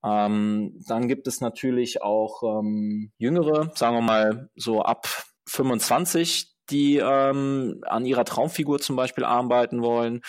Ähm, 0.04 0.78
dann 0.86 1.08
gibt 1.08 1.26
es 1.26 1.40
natürlich 1.40 2.02
auch 2.02 2.42
ähm, 2.60 3.12
jüngere, 3.16 3.72
sagen 3.74 3.96
wir 3.96 4.02
mal 4.02 4.50
so 4.56 4.82
ab 4.82 5.08
25, 5.48 6.52
die 6.68 6.98
ähm, 6.98 7.80
an 7.86 8.04
ihrer 8.04 8.24
Traumfigur 8.24 8.78
zum 8.78 8.96
Beispiel 8.96 9.24
arbeiten 9.24 9.82
wollen 9.82 10.20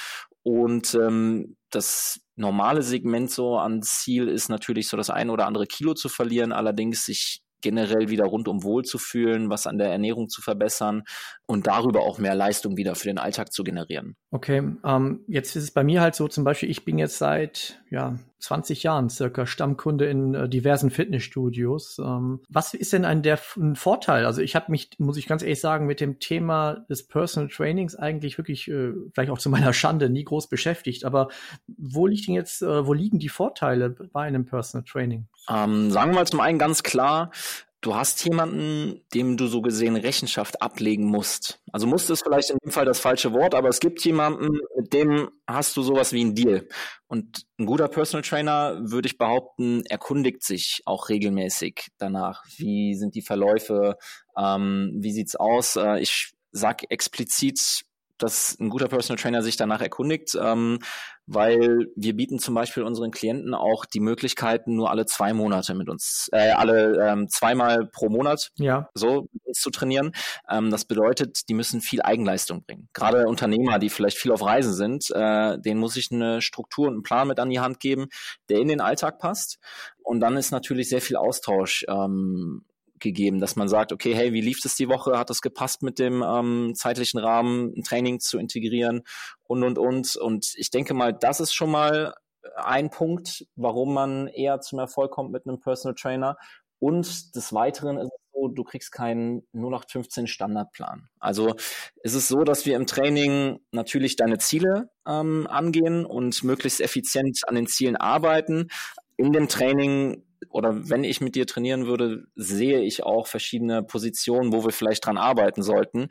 und 0.44 0.94
ähm, 0.96 1.58
das 1.70 2.22
normale 2.38 2.82
Segment 2.82 3.30
so 3.30 3.58
an 3.58 3.82
Ziel 3.84 4.30
ist 4.30 4.48
natürlich 4.48 4.88
so 4.88 4.96
das 4.96 5.10
ein 5.10 5.30
oder 5.30 5.46
andere 5.46 5.66
Kilo 5.68 5.94
zu 5.94 6.08
verlieren, 6.08 6.54
allerdings 6.54 7.04
sich 7.04 7.42
generell 7.62 8.10
wieder 8.10 8.26
rundum 8.26 8.64
wohl 8.64 8.84
zu 8.84 8.98
fühlen, 8.98 9.50
was 9.50 9.68
an 9.68 9.78
der 9.78 9.90
Ernährung 9.92 10.30
zu 10.30 10.42
verbessern 10.42 11.04
und 11.48 11.66
darüber 11.66 12.02
auch 12.02 12.20
mehr 12.20 12.36
Leistung 12.36 12.78
wieder 12.78 12.94
für 12.96 13.08
den 13.08 13.18
Alltag 13.18 13.54
zu 13.54 13.64
generieren. 13.64 14.16
Okay, 14.32 14.62
ähm, 14.84 15.22
jetzt 15.28 15.56
ist 15.56 15.64
es 15.64 15.72
bei 15.72 15.84
mir 15.84 16.02
halt 16.02 16.14
so 16.14 16.28
zum 16.28 16.44
Beispiel, 16.44 16.70
ich 16.70 16.84
bin 16.84 17.00
jetzt 17.00 17.18
seit 17.18 17.82
ja 17.90 18.20
20 18.40 18.84
Jahren 18.84 19.10
circa 19.10 19.46
Stammkunde 19.46 20.06
in 20.06 20.36
äh, 20.36 20.50
diversen 20.50 20.92
Fitnessstudios. 20.92 22.00
Ähm, 22.00 22.42
was 22.50 22.74
ist 22.74 22.94
denn 22.94 23.06
ein 23.06 23.24
der 23.24 23.40
ein 23.56 23.76
Vorteil? 23.76 24.26
Also 24.26 24.42
ich 24.42 24.56
habe 24.56 24.72
mich, 24.72 24.92
muss 25.00 25.18
ich 25.18 25.26
ganz 25.26 25.42
ehrlich 25.42 25.62
sagen, 25.62 25.88
mit 25.88 26.02
dem 26.02 26.20
Thema 26.20 26.86
des 26.90 27.08
Personal 27.08 27.50
Trainings 27.50 27.96
eigentlich 27.96 28.38
wirklich, 28.38 28.68
äh, 28.68 28.92
vielleicht 29.14 29.32
auch 29.32 29.40
zu 29.40 29.50
meiner 29.50 29.74
Schande, 29.74 30.10
nie 30.10 30.26
groß 30.26 30.50
beschäftigt. 30.50 31.06
Aber 31.06 31.30
wo 31.78 32.08
liegt 32.08 32.28
denn 32.28 32.36
jetzt, 32.36 32.62
äh, 32.62 32.86
wo 32.86 32.94
liegen 32.94 33.20
die 33.20 33.30
Vorteile 33.30 33.90
bei 33.90 34.24
einem 34.24 34.46
Personal 34.46 34.84
Training? 34.84 35.28
Ähm, 35.50 35.92
sagen 35.92 36.12
wir 36.12 36.16
mal 36.16 36.28
zum 36.28 36.42
einen 36.42 36.60
ganz 36.60 36.84
klar, 36.84 37.32
du 37.82 37.96
hast 37.96 38.24
jemanden, 38.26 39.02
dem 39.14 39.38
du 39.38 39.48
so 39.48 39.62
gesehen 39.62 39.96
Rechenschaft 39.96 40.62
ablegen 40.62 41.06
musst. 41.06 41.62
Also 41.72 41.86
musst 41.88 42.10
ist 42.10 42.24
vielleicht 42.24 42.50
in 42.50 42.58
dem 42.64 42.72
Fall 42.72 42.86
das 42.86 43.00
falsche 43.00 43.34
Wort, 43.34 43.54
aber 43.54 43.70
es 43.70 43.80
gibt 43.80 44.04
jemanden, 44.04 44.60
mit 44.76 44.94
dem 44.94 45.30
hast 45.48 45.78
du 45.78 45.84
sowas 45.84 46.12
wie 46.12 46.22
einen 46.22 46.36
Deal. 46.36 46.68
Und 47.08 47.44
ein 47.60 47.66
guter 47.66 47.88
Personal 47.88 48.24
Trainer, 48.24 48.80
würde 48.82 49.08
ich 49.08 49.18
behaupten, 49.18 49.84
erkundigt 49.86 50.44
sich 50.44 50.82
auch 50.86 51.10
regelmäßig 51.10 51.90
danach. 51.98 52.44
Wie 52.58 52.96
sind 52.96 53.16
die 53.16 53.22
Verläufe? 53.22 53.98
Ähm, 54.38 54.94
wie 55.00 55.12
sieht's 55.12 55.36
aus? 55.36 55.76
Äh, 55.76 56.00
ich 56.00 56.34
sag 56.52 56.90
explizit 56.90 57.84
dass 58.18 58.58
ein 58.60 58.70
guter 58.70 58.88
Personal 58.88 59.22
Trainer 59.22 59.42
sich 59.42 59.58
danach 59.58 59.82
erkundigt, 59.82 60.38
ähm, 60.40 60.80
weil 61.28 61.88
wir 61.96 62.16
bieten 62.16 62.40
zum 62.40 62.56
Beispiel 62.56 62.84
unseren 62.84 63.12
Klienten 63.12 63.54
auch 63.54 63.86
die 63.86 64.00
Möglichkeiten, 64.00 64.76
nur 64.76 64.90
alle 64.90 65.06
zwei 65.06 65.34
Monate 65.34 65.76
mit 65.76 65.90
uns, 65.90 66.30
äh, 66.32 66.52
alle 66.52 67.06
ähm, 67.06 67.28
zweimal 67.30 67.86
pro 67.86 68.10
Monat 68.10 68.52
ja. 68.56 68.90
so 68.94 69.28
mit 69.34 69.46
uns 69.46 69.60
zu 69.60 69.70
trainieren. 69.70 70.14
Ähm, 70.50 70.72
das 70.72 70.86
bedeutet, 70.86 71.50
die 71.50 71.54
müssen 71.54 71.82
viel 71.82 72.02
Eigenleistung 72.02 72.64
bringen. 72.64 72.88
Gerade 72.94 73.28
Unternehmer, 73.28 73.78
die 73.78 73.90
vielleicht 73.90 74.18
viel 74.18 74.32
auf 74.32 74.44
Reisen 74.44 74.74
sind, 74.74 75.12
äh, 75.12 75.60
denen 75.60 75.80
muss 75.80 75.98
ich 75.98 76.12
eine 76.12 76.42
Struktur 76.42 76.88
und 76.88 76.94
einen 76.94 77.04
Plan 77.04 77.28
mit 77.28 77.40
an 77.40 77.50
die 77.50 77.60
Hand 77.60 77.80
geben, 77.82 78.08
der 78.50 78.60
in 78.60 78.70
den 78.70 78.82
Alltag 78.82 79.20
passt. 79.20 79.60
Und 80.02 80.22
dann 80.22 80.38
ist 80.38 80.52
natürlich 80.52 80.88
sehr 80.88 81.02
viel 81.02 81.18
Austausch 81.18 81.86
ähm, 81.90 82.64
gegeben, 83.00 83.40
dass 83.40 83.56
man 83.56 83.68
sagt, 83.68 83.92
okay, 83.92 84.14
hey, 84.14 84.34
wie 84.34 84.42
lief 84.42 84.64
es 84.64 84.76
die 84.76 84.90
Woche? 84.90 85.18
Hat 85.18 85.30
es 85.30 85.42
gepasst 85.42 85.84
mit 85.84 86.00
dem 86.00 86.24
ähm, 86.24 86.74
zeitlichen 86.76 87.20
Rahmen, 87.20 87.74
ein 87.76 87.84
Training 87.84 88.20
zu 88.20 88.38
integrieren 88.38 89.04
und 89.44 89.64
und 89.64 89.78
und. 89.78 90.16
Und 90.16 90.54
ich 90.56 90.70
denke 90.70 90.94
mal, 90.94 91.14
das 91.14 91.40
ist 91.40 91.54
schon 91.54 91.72
mal 91.72 92.14
ein 92.56 92.90
Punkt, 92.90 93.46
warum 93.56 93.94
man 93.94 94.28
eher 94.28 94.60
zum 94.62 94.80
Erfolg 94.80 95.12
kommt 95.12 95.32
mit 95.32 95.46
einem 95.46 95.60
Personal 95.60 95.96
Trainer. 95.96 96.38
Und 96.80 97.36
des 97.36 97.54
Weiteren 97.54 97.98
ist 97.98 98.12
es 98.14 98.22
so, 98.34 98.48
du 98.50 98.64
kriegst 98.64 98.92
keinen 98.92 99.42
0815 99.54 100.28
Standardplan. 100.28 101.10
Also 101.20 101.56
ist 102.04 102.14
es 102.14 102.28
so, 102.28 102.44
dass 102.44 102.66
wir 102.66 102.76
im 102.76 102.86
Training 102.86 103.60
natürlich 103.72 104.16
deine 104.16 104.38
Ziele 104.38 104.90
ähm, 105.08 105.48
angehen 105.50 106.06
und 106.06 106.44
möglichst 106.44 106.82
effizient 106.82 107.42
an 107.48 107.56
den 107.56 107.68
Zielen 107.68 107.96
arbeiten. 107.96 108.68
In 109.18 109.34
dem 109.34 109.48
Training 109.48 110.24
oder 110.50 110.90
wenn 110.90 111.04
ich 111.04 111.22
mit 111.22 111.36
dir 111.36 111.48
trainieren 111.48 111.88
würde, 111.88 112.26
sehe 112.36 112.82
ich 112.82 113.04
auch 113.04 113.28
verschiedene 113.28 113.84
Positionen, 113.84 114.54
wo 114.54 114.64
wir 114.64 114.72
vielleicht 114.72 115.06
dran 115.06 115.18
arbeiten 115.18 115.64
sollten. 115.64 116.08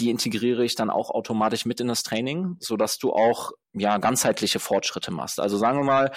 Die 0.00 0.10
integriere 0.10 0.64
ich 0.64 0.74
dann 0.74 0.90
auch 0.90 1.10
automatisch 1.10 1.66
mit 1.66 1.80
in 1.80 1.88
das 1.88 2.02
Training, 2.02 2.56
so 2.58 2.76
dass 2.76 2.98
du 2.98 3.12
auch 3.12 3.52
ja 3.72 3.98
ganzheitliche 3.98 4.58
Fortschritte 4.58 5.12
machst. 5.12 5.38
Also 5.40 5.56
sagen 5.56 5.78
wir 5.78 5.84
mal, 5.84 6.10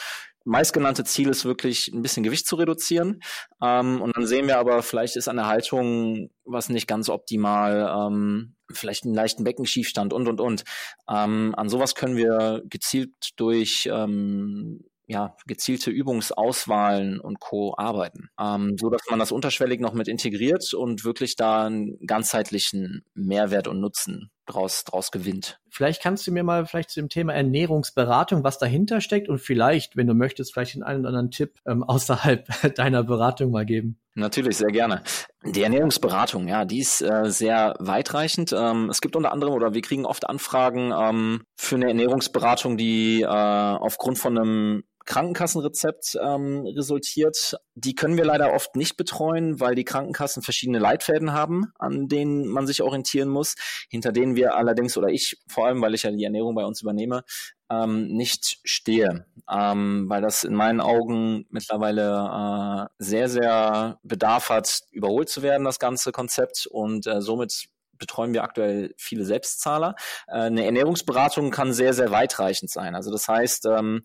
meistgenannte 0.47 1.03
Ziel 1.03 1.27
ist 1.27 1.43
wirklich 1.43 1.89
ein 1.89 2.01
bisschen 2.01 2.23
Gewicht 2.23 2.47
zu 2.47 2.55
reduzieren. 2.55 3.19
Ähm, 3.61 4.01
und 4.01 4.15
dann 4.15 4.25
sehen 4.25 4.47
wir 4.47 4.57
aber, 4.57 4.81
vielleicht 4.81 5.17
ist 5.17 5.27
an 5.27 5.35
der 5.35 5.47
Haltung 5.47 6.29
was 6.45 6.69
nicht 6.69 6.87
ganz 6.87 7.09
optimal, 7.09 8.07
ähm, 8.07 8.55
vielleicht 8.71 9.03
einen 9.03 9.13
leichten 9.13 9.43
Beckenschiefstand 9.43 10.13
und 10.13 10.27
und 10.27 10.39
und. 10.39 10.63
Ähm, 11.09 11.53
an 11.55 11.69
sowas 11.69 11.95
können 11.95 12.15
wir 12.15 12.63
gezielt 12.65 13.13
durch 13.35 13.89
ähm, 13.91 14.85
ja, 15.07 15.35
gezielte 15.47 15.89
Übungsauswahlen 15.89 17.19
und 17.19 17.39
Co. 17.39 17.73
arbeiten, 17.77 18.29
ähm, 18.39 18.75
so 18.77 18.89
dass 18.89 19.03
man 19.09 19.19
das 19.19 19.31
unterschwellig 19.31 19.79
noch 19.79 19.93
mit 19.93 20.09
integriert 20.09 20.73
und 20.73 21.05
wirklich 21.05 21.37
da 21.37 21.65
einen 21.65 22.05
ganzheitlichen 22.05 23.05
Mehrwert 23.13 23.69
und 23.69 23.79
Nutzen 23.79 24.31
draus, 24.45 24.83
draus 24.83 25.11
gewinnt. 25.11 25.59
Vielleicht 25.69 26.01
kannst 26.01 26.27
du 26.27 26.31
mir 26.31 26.43
mal 26.43 26.65
vielleicht 26.65 26.89
zu 26.89 26.99
dem 26.99 27.09
Thema 27.09 27.33
Ernährungsberatung, 27.33 28.43
was 28.43 28.57
dahinter 28.57 28.99
steckt 28.99 29.29
und 29.29 29.39
vielleicht, 29.39 29.95
wenn 29.95 30.07
du 30.07 30.13
möchtest, 30.13 30.53
vielleicht 30.53 30.75
den 30.75 30.83
einen 30.83 31.01
oder 31.01 31.09
anderen 31.09 31.31
Tipp 31.31 31.59
ähm, 31.65 31.83
außerhalb 31.87 32.75
deiner 32.75 33.03
Beratung 33.03 33.51
mal 33.51 33.65
geben. 33.65 33.97
Natürlich, 34.15 34.57
sehr 34.57 34.71
gerne. 34.71 35.03
Die 35.43 35.61
Ernährungsberatung, 35.61 36.47
ja, 36.47 36.65
die 36.65 36.79
ist 36.79 37.01
äh, 37.01 37.29
sehr 37.29 37.75
weitreichend. 37.79 38.51
Ähm, 38.51 38.89
es 38.89 38.99
gibt 38.99 39.15
unter 39.15 39.31
anderem, 39.31 39.53
oder 39.53 39.73
wir 39.75 39.81
kriegen 39.81 40.05
oft 40.05 40.27
Anfragen 40.27 40.91
ähm, 40.91 41.43
für 41.55 41.75
eine 41.75 41.89
Ernährungsberatung, 41.89 42.77
die 42.77 43.21
äh, 43.21 43.27
aufgrund 43.27 44.17
von 44.17 44.37
einem 44.37 44.83
Krankenkassenrezept 45.07 46.17
ähm, 46.21 46.67
resultiert. 46.67 47.57
Die 47.75 47.95
können 47.95 48.17
wir 48.17 48.25
leider 48.25 48.53
oft 48.53 48.75
nicht 48.75 48.97
betreuen, 48.97 49.59
weil 49.59 49.73
die 49.73 49.85
Krankenkassen 49.85 50.43
verschiedene 50.43 50.79
Leitfäden 50.79 51.33
haben, 51.33 51.71
an 51.79 52.07
denen 52.09 52.45
man 52.45 52.67
sich 52.67 52.83
orientieren 52.83 53.29
muss, 53.29 53.55
hinter 53.89 54.11
denen 54.11 54.35
wir 54.35 54.55
allerdings, 54.55 54.97
oder 54.97 55.07
ich 55.07 55.41
vor 55.47 55.65
allem, 55.65 55.81
weil 55.81 55.95
ich 55.95 56.03
ja 56.03 56.11
die 56.11 56.23
Ernährung 56.23 56.53
bei 56.55 56.65
uns 56.65 56.81
übernehme, 56.81 57.23
ähm, 57.69 58.07
nicht 58.07 58.59
stehe, 58.63 59.25
ähm, 59.49 60.05
weil 60.09 60.21
das 60.21 60.43
in 60.43 60.53
meinen 60.53 60.81
Augen 60.81 61.45
mittlerweile 61.49 62.89
äh, 62.89 63.03
sehr, 63.03 63.29
sehr 63.29 63.99
Bedarf 64.03 64.49
hat, 64.49 64.81
überholt 64.91 65.29
zu 65.29 65.41
werden, 65.41 65.63
das 65.63 65.79
ganze 65.79 66.11
Konzept 66.11 66.67
und 66.67 67.07
äh, 67.07 67.21
somit 67.21 67.69
betreuen 67.97 68.33
wir 68.33 68.43
aktuell 68.43 68.93
viele 68.97 69.25
Selbstzahler. 69.25 69.95
Äh, 70.27 70.41
eine 70.41 70.65
Ernährungsberatung 70.65 71.51
kann 71.51 71.73
sehr, 71.73 71.93
sehr 71.93 72.11
weitreichend 72.11 72.69
sein. 72.69 72.95
Also 72.95 73.11
das 73.11 73.27
heißt, 73.27 73.65
ähm, 73.65 74.03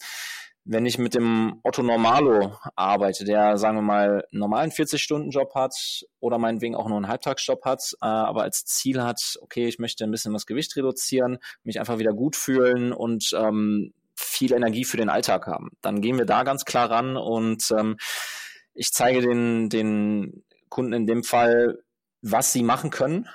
wenn 0.64 0.86
ich 0.86 0.98
mit 0.98 1.14
dem 1.14 1.60
Otto 1.64 1.82
Normalo 1.82 2.56
arbeite, 2.76 3.24
der, 3.24 3.56
sagen 3.56 3.78
wir 3.78 3.82
mal, 3.82 4.24
einen 4.30 4.40
normalen 4.40 4.70
40-Stunden-Job 4.70 5.54
hat 5.54 5.74
oder 6.20 6.38
meinetwegen 6.38 6.76
auch 6.76 6.88
nur 6.88 6.96
einen 6.96 7.08
Halbtagsjob 7.08 7.64
hat, 7.64 7.82
äh, 8.00 8.06
aber 8.06 8.42
als 8.42 8.64
Ziel 8.64 9.02
hat, 9.02 9.38
okay, 9.40 9.66
ich 9.66 9.78
möchte 9.78 10.04
ein 10.04 10.10
bisschen 10.10 10.32
das 10.32 10.46
Gewicht 10.46 10.76
reduzieren, 10.76 11.38
mich 11.64 11.80
einfach 11.80 11.98
wieder 11.98 12.12
gut 12.12 12.36
fühlen 12.36 12.92
und 12.92 13.32
ähm, 13.36 13.92
viel 14.14 14.52
Energie 14.52 14.84
für 14.84 14.96
den 14.96 15.08
Alltag 15.08 15.46
haben, 15.46 15.70
dann 15.80 16.00
gehen 16.00 16.18
wir 16.18 16.26
da 16.26 16.44
ganz 16.44 16.64
klar 16.64 16.90
ran 16.90 17.16
und 17.16 17.70
ähm, 17.76 17.96
ich 18.74 18.92
zeige 18.92 19.20
den, 19.20 19.68
den 19.68 20.44
Kunden 20.68 20.92
in 20.92 21.06
dem 21.06 21.24
Fall, 21.24 21.82
was 22.22 22.52
sie 22.52 22.62
machen 22.62 22.90
können, 22.90 23.28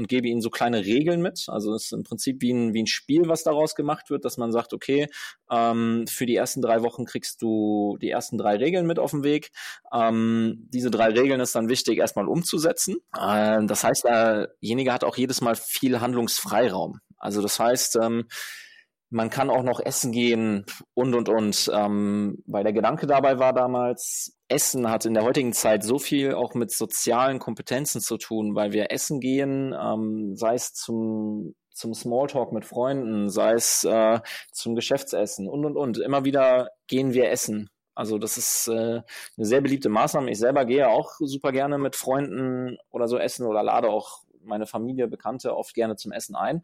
und 0.00 0.08
gebe 0.08 0.28
ihnen 0.28 0.40
so 0.40 0.48
kleine 0.48 0.84
Regeln 0.84 1.20
mit. 1.20 1.44
Also 1.48 1.74
es 1.74 1.84
ist 1.84 1.92
im 1.92 2.04
Prinzip 2.04 2.40
wie 2.40 2.52
ein, 2.52 2.72
wie 2.72 2.82
ein 2.82 2.86
Spiel, 2.86 3.28
was 3.28 3.44
daraus 3.44 3.74
gemacht 3.74 4.08
wird, 4.08 4.24
dass 4.24 4.38
man 4.38 4.50
sagt, 4.50 4.72
okay, 4.72 5.08
ähm, 5.50 6.06
für 6.08 6.24
die 6.24 6.36
ersten 6.36 6.62
drei 6.62 6.82
Wochen 6.82 7.04
kriegst 7.04 7.42
du 7.42 7.98
die 8.00 8.08
ersten 8.08 8.38
drei 8.38 8.56
Regeln 8.56 8.86
mit 8.86 8.98
auf 8.98 9.10
den 9.10 9.22
Weg. 9.22 9.50
Ähm, 9.92 10.66
diese 10.72 10.90
drei 10.90 11.08
Regeln 11.08 11.40
ist 11.40 11.54
dann 11.54 11.68
wichtig, 11.68 11.98
erstmal 11.98 12.28
umzusetzen. 12.28 12.96
Äh, 13.14 13.64
das 13.66 13.84
heißt, 13.84 14.04
derjenige 14.04 14.92
hat 14.92 15.04
auch 15.04 15.18
jedes 15.18 15.42
Mal 15.42 15.54
viel 15.54 16.00
Handlungsfreiraum. 16.00 17.00
Also 17.18 17.42
das 17.42 17.60
heißt, 17.60 17.98
ähm, 18.02 18.26
man 19.10 19.28
kann 19.28 19.50
auch 19.50 19.62
noch 19.62 19.80
essen 19.80 20.12
gehen 20.12 20.64
und 20.94 21.14
und 21.14 21.28
und. 21.28 21.70
Ähm, 21.74 22.42
weil 22.46 22.64
der 22.64 22.72
Gedanke 22.72 23.06
dabei 23.06 23.38
war 23.38 23.52
damals, 23.52 24.36
Essen 24.48 24.90
hat 24.90 25.04
in 25.04 25.14
der 25.14 25.24
heutigen 25.24 25.52
Zeit 25.52 25.84
so 25.84 25.98
viel 25.98 26.34
auch 26.34 26.54
mit 26.54 26.72
sozialen 26.72 27.38
Kompetenzen 27.38 28.00
zu 28.00 28.16
tun, 28.16 28.54
weil 28.54 28.72
wir 28.72 28.90
essen 28.90 29.20
gehen, 29.20 29.74
ähm, 29.78 30.36
sei 30.36 30.54
es 30.54 30.72
zum 30.72 31.54
zum 31.72 31.94
Smalltalk 31.94 32.52
mit 32.52 32.66
Freunden, 32.66 33.30
sei 33.30 33.52
es 33.52 33.84
äh, 33.84 34.20
zum 34.52 34.74
Geschäftsessen 34.74 35.48
und 35.48 35.64
und 35.64 35.76
und. 35.76 35.98
Immer 35.98 36.24
wieder 36.24 36.70
gehen 36.88 37.14
wir 37.14 37.30
essen. 37.30 37.70
Also 37.94 38.18
das 38.18 38.38
ist 38.38 38.68
äh, 38.68 38.72
eine 39.02 39.02
sehr 39.46 39.60
beliebte 39.60 39.88
Maßnahme. 39.88 40.30
Ich 40.30 40.38
selber 40.38 40.64
gehe 40.64 40.88
auch 40.88 41.12
super 41.20 41.52
gerne 41.52 41.78
mit 41.78 41.96
Freunden 41.96 42.76
oder 42.90 43.08
so 43.08 43.18
essen 43.18 43.46
oder 43.46 43.62
lade 43.62 43.88
auch 43.88 44.20
meine 44.42 44.66
Familie, 44.66 45.08
Bekannte 45.08 45.56
oft 45.56 45.74
gerne 45.74 45.96
zum 45.96 46.12
Essen 46.12 46.36
ein, 46.36 46.62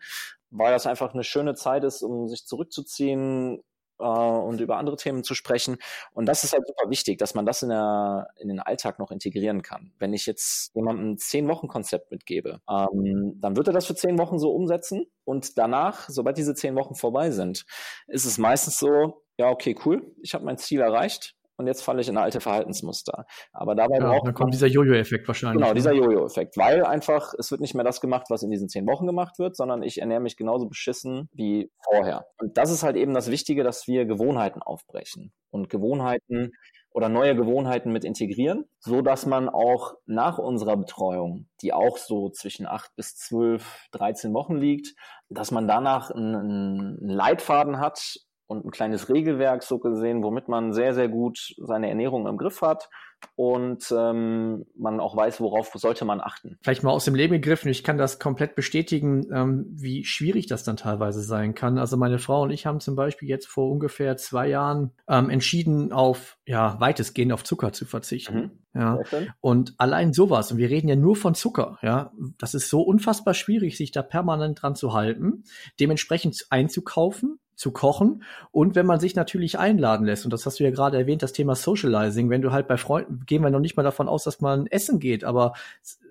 weil 0.51 0.73
das 0.73 0.87
einfach 0.87 1.15
eine 1.15 1.25
schöne 1.25 1.55
Zeit 1.55 1.85
ist, 1.85 2.03
um 2.03 2.29
sich 2.29 2.47
zurückzuziehen, 2.47 3.63
äh, 3.99 4.05
und 4.05 4.61
über 4.61 4.77
andere 4.77 4.97
Themen 4.97 5.25
zu 5.25 5.35
sprechen. 5.35 5.79
Und 6.13 6.27
das 6.27 6.45
ist 6.45 6.53
halt 6.53 6.67
super 6.67 6.91
wichtig, 6.91 7.19
dass 7.19 7.35
man 7.35 7.47
das 7.47 7.63
in, 7.63 7.71
der, 7.71 8.29
in 8.37 8.49
den 8.49 8.61
Alltag 8.61 8.99
noch 8.99 9.11
integrieren 9.11 9.63
kann. 9.63 9.93
Wenn 9.99 10.13
ich 10.13 10.27
jetzt 10.27 10.75
jemandem 10.75 11.13
ein 11.13 11.19
Zehn-Wochen-Konzept 11.19 12.11
mitgebe, 12.11 12.61
ähm, 12.69 13.39
dann 13.41 13.57
wird 13.57 13.69
er 13.69 13.73
das 13.73 13.87
für 13.87 13.95
zehn 13.95 14.19
Wochen 14.19 14.39
so 14.39 14.53
umsetzen. 14.53 15.07
Und 15.25 15.59
danach, 15.59 16.09
sobald 16.09 16.39
diese 16.39 16.55
zehn 16.55 16.77
Wochen 16.77 16.95
vorbei 16.95 17.31
sind, 17.31 17.65
ist 18.07 18.27
es 18.27 18.39
meistens 18.39 18.79
so, 18.79 19.23
ja, 19.39 19.51
okay, 19.51 19.77
cool, 19.85 20.15
ich 20.23 20.35
habe 20.35 20.45
mein 20.45 20.59
Ziel 20.59 20.81
erreicht 20.81 21.35
und 21.57 21.67
jetzt 21.67 21.83
falle 21.83 22.01
ich 22.01 22.09
in 22.09 22.17
alte 22.17 22.41
Verhaltensmuster. 22.41 23.25
Aber 23.53 23.75
dabei 23.75 23.99
ja, 23.99 24.07
braucht 24.07 24.27
dann 24.27 24.35
kommt 24.35 24.55
dieser 24.55 24.67
Jojo-Effekt 24.67 25.27
wahrscheinlich. 25.27 25.59
Genau, 25.59 25.69
ne? 25.69 25.75
dieser 25.75 25.93
Jojo-Effekt, 25.93 26.57
weil 26.57 26.85
einfach 26.85 27.33
es 27.39 27.51
wird 27.51 27.61
nicht 27.61 27.75
mehr 27.75 27.85
das 27.85 28.01
gemacht, 28.01 28.27
was 28.29 28.43
in 28.43 28.51
diesen 28.51 28.69
zehn 28.69 28.87
Wochen 28.87 29.07
gemacht 29.07 29.39
wird, 29.39 29.57
sondern 29.57 29.83
ich 29.83 30.01
ernähre 30.01 30.21
mich 30.21 30.37
genauso 30.37 30.67
beschissen 30.67 31.29
wie 31.33 31.71
vorher. 31.83 32.27
Und 32.39 32.57
das 32.57 32.71
ist 32.71 32.83
halt 32.83 32.97
eben 32.97 33.15
das 33.15 33.31
Wichtige, 33.31 33.65
dass 33.65 33.87
wir 33.87 34.05
Gewohnheiten 34.05 34.63
aufbrechen 34.63 35.33
und 35.51 35.71
Gewohnheiten 35.71 36.53
oder 36.97 37.11
neue 37.11 37.37
Gewohnheiten 37.37 37.93
mit 37.93 38.05
integrieren, 38.07 38.65
so 38.79 39.03
dass 39.03 39.27
man 39.27 39.51
auch 39.51 39.97
nach 40.07 40.39
unserer 40.39 40.79
Betreuung, 40.79 41.47
die 41.61 41.75
auch 41.75 41.99
so 41.99 42.31
zwischen 42.31 42.67
acht 42.67 42.91
bis 42.97 43.17
zwölf, 43.17 43.87
dreizehn 43.93 44.33
Wochen 44.33 44.57
liegt, 44.57 44.95
dass 45.29 45.51
man 45.51 45.69
danach 45.69 46.11
einen, 46.11 46.35
einen 46.35 47.09
Leitfaden 47.09 47.81
hat, 47.81 48.17
und 48.47 48.65
ein 48.65 48.71
kleines 48.71 49.09
Regelwerk 49.09 49.63
so 49.63 49.79
gesehen, 49.79 50.23
womit 50.23 50.49
man 50.49 50.73
sehr, 50.73 50.95
sehr 50.95 51.09
gut 51.09 51.55
seine 51.59 51.89
Ernährung 51.89 52.27
im 52.27 52.37
Griff 52.37 52.63
hat 52.63 52.89
und 53.35 53.93
ähm, 53.97 54.67
man 54.77 55.01
auch 55.01 55.17
weiß, 55.17 55.41
worauf 55.41 55.73
sollte 55.75 56.05
man 56.05 56.21
achten. 56.21 56.59
Vielleicht 56.63 56.83
mal 56.83 56.91
aus 56.91 57.05
dem 57.05 57.15
Leben 57.15 57.35
gegriffen, 57.35 57.69
ich 57.69 57.85
kann 57.85 57.99
das 57.99 58.19
komplett 58.19 58.55
bestätigen, 58.55 59.27
ähm, 59.33 59.67
wie 59.71 60.05
schwierig 60.05 60.47
das 60.47 60.65
dann 60.65 60.77
teilweise 60.77 61.21
sein 61.21 61.55
kann. 61.55 61.79
Also 61.79 61.97
meine 61.97 62.19
Frau 62.19 62.43
und 62.43 62.51
ich 62.51 62.67
haben 62.67 62.81
zum 62.81 62.97
Beispiel 62.97 63.29
jetzt 63.29 63.47
vor 63.47 63.71
ungefähr 63.71 64.17
zwei 64.17 64.49
Jahren 64.49 64.93
ähm, 65.09 65.29
entschieden, 65.29 65.93
auf 65.93 66.39
ja 66.47 66.79
weitestgehend 66.81 67.33
auf 67.33 67.45
Zucker 67.45 67.73
zu 67.73 67.85
verzichten. 67.85 68.53
Mhm. 68.73 68.81
Ja. 68.81 68.99
Und 69.41 69.75
allein 69.79 70.13
sowas, 70.13 70.53
und 70.53 70.59
wir 70.59 70.71
reden 70.71 70.89
ja 70.89 70.97
nur 70.97 71.17
von 71.17 71.35
Zucker, 71.35 71.79
ja, 71.83 72.13
das 72.39 72.55
ist 72.55 72.69
so 72.69 72.83
unfassbar 72.83 73.35
schwierig, 73.35 73.77
sich 73.77 73.91
da 73.91 74.03
permanent 74.03 74.63
dran 74.63 74.75
zu 74.75 74.93
halten, 74.93 75.45
dementsprechend 75.81 76.47
einzukaufen, 76.51 77.39
zu 77.57 77.73
kochen. 77.73 78.23
Und 78.53 78.75
wenn 78.75 78.87
man 78.87 79.01
sich 79.01 79.17
natürlich 79.17 79.59
einladen 79.59 80.07
lässt, 80.07 80.25
und 80.25 80.33
das 80.33 80.47
hast 80.47 80.61
du 80.61 80.65
ja 80.65 80.71
gerade 80.71 80.99
erwähnt, 80.99 81.23
das 81.23 81.33
Thema 81.33 81.55
Socializing, 81.55 82.31
wenn 82.31 82.43
du 82.43 82.53
halt 82.53 82.69
bei 82.69 82.77
Freunden, 82.77 83.25
gehen 83.27 83.43
wir 83.43 83.51
noch 83.51 83.61
nicht 83.61 83.77
mal 83.77 83.83
davon 83.83 84.09
aus, 84.09 84.25
dass 84.25 84.41
man 84.41 84.67
essen 84.67 85.01
geht, 85.01 85.25
aber 85.25 85.55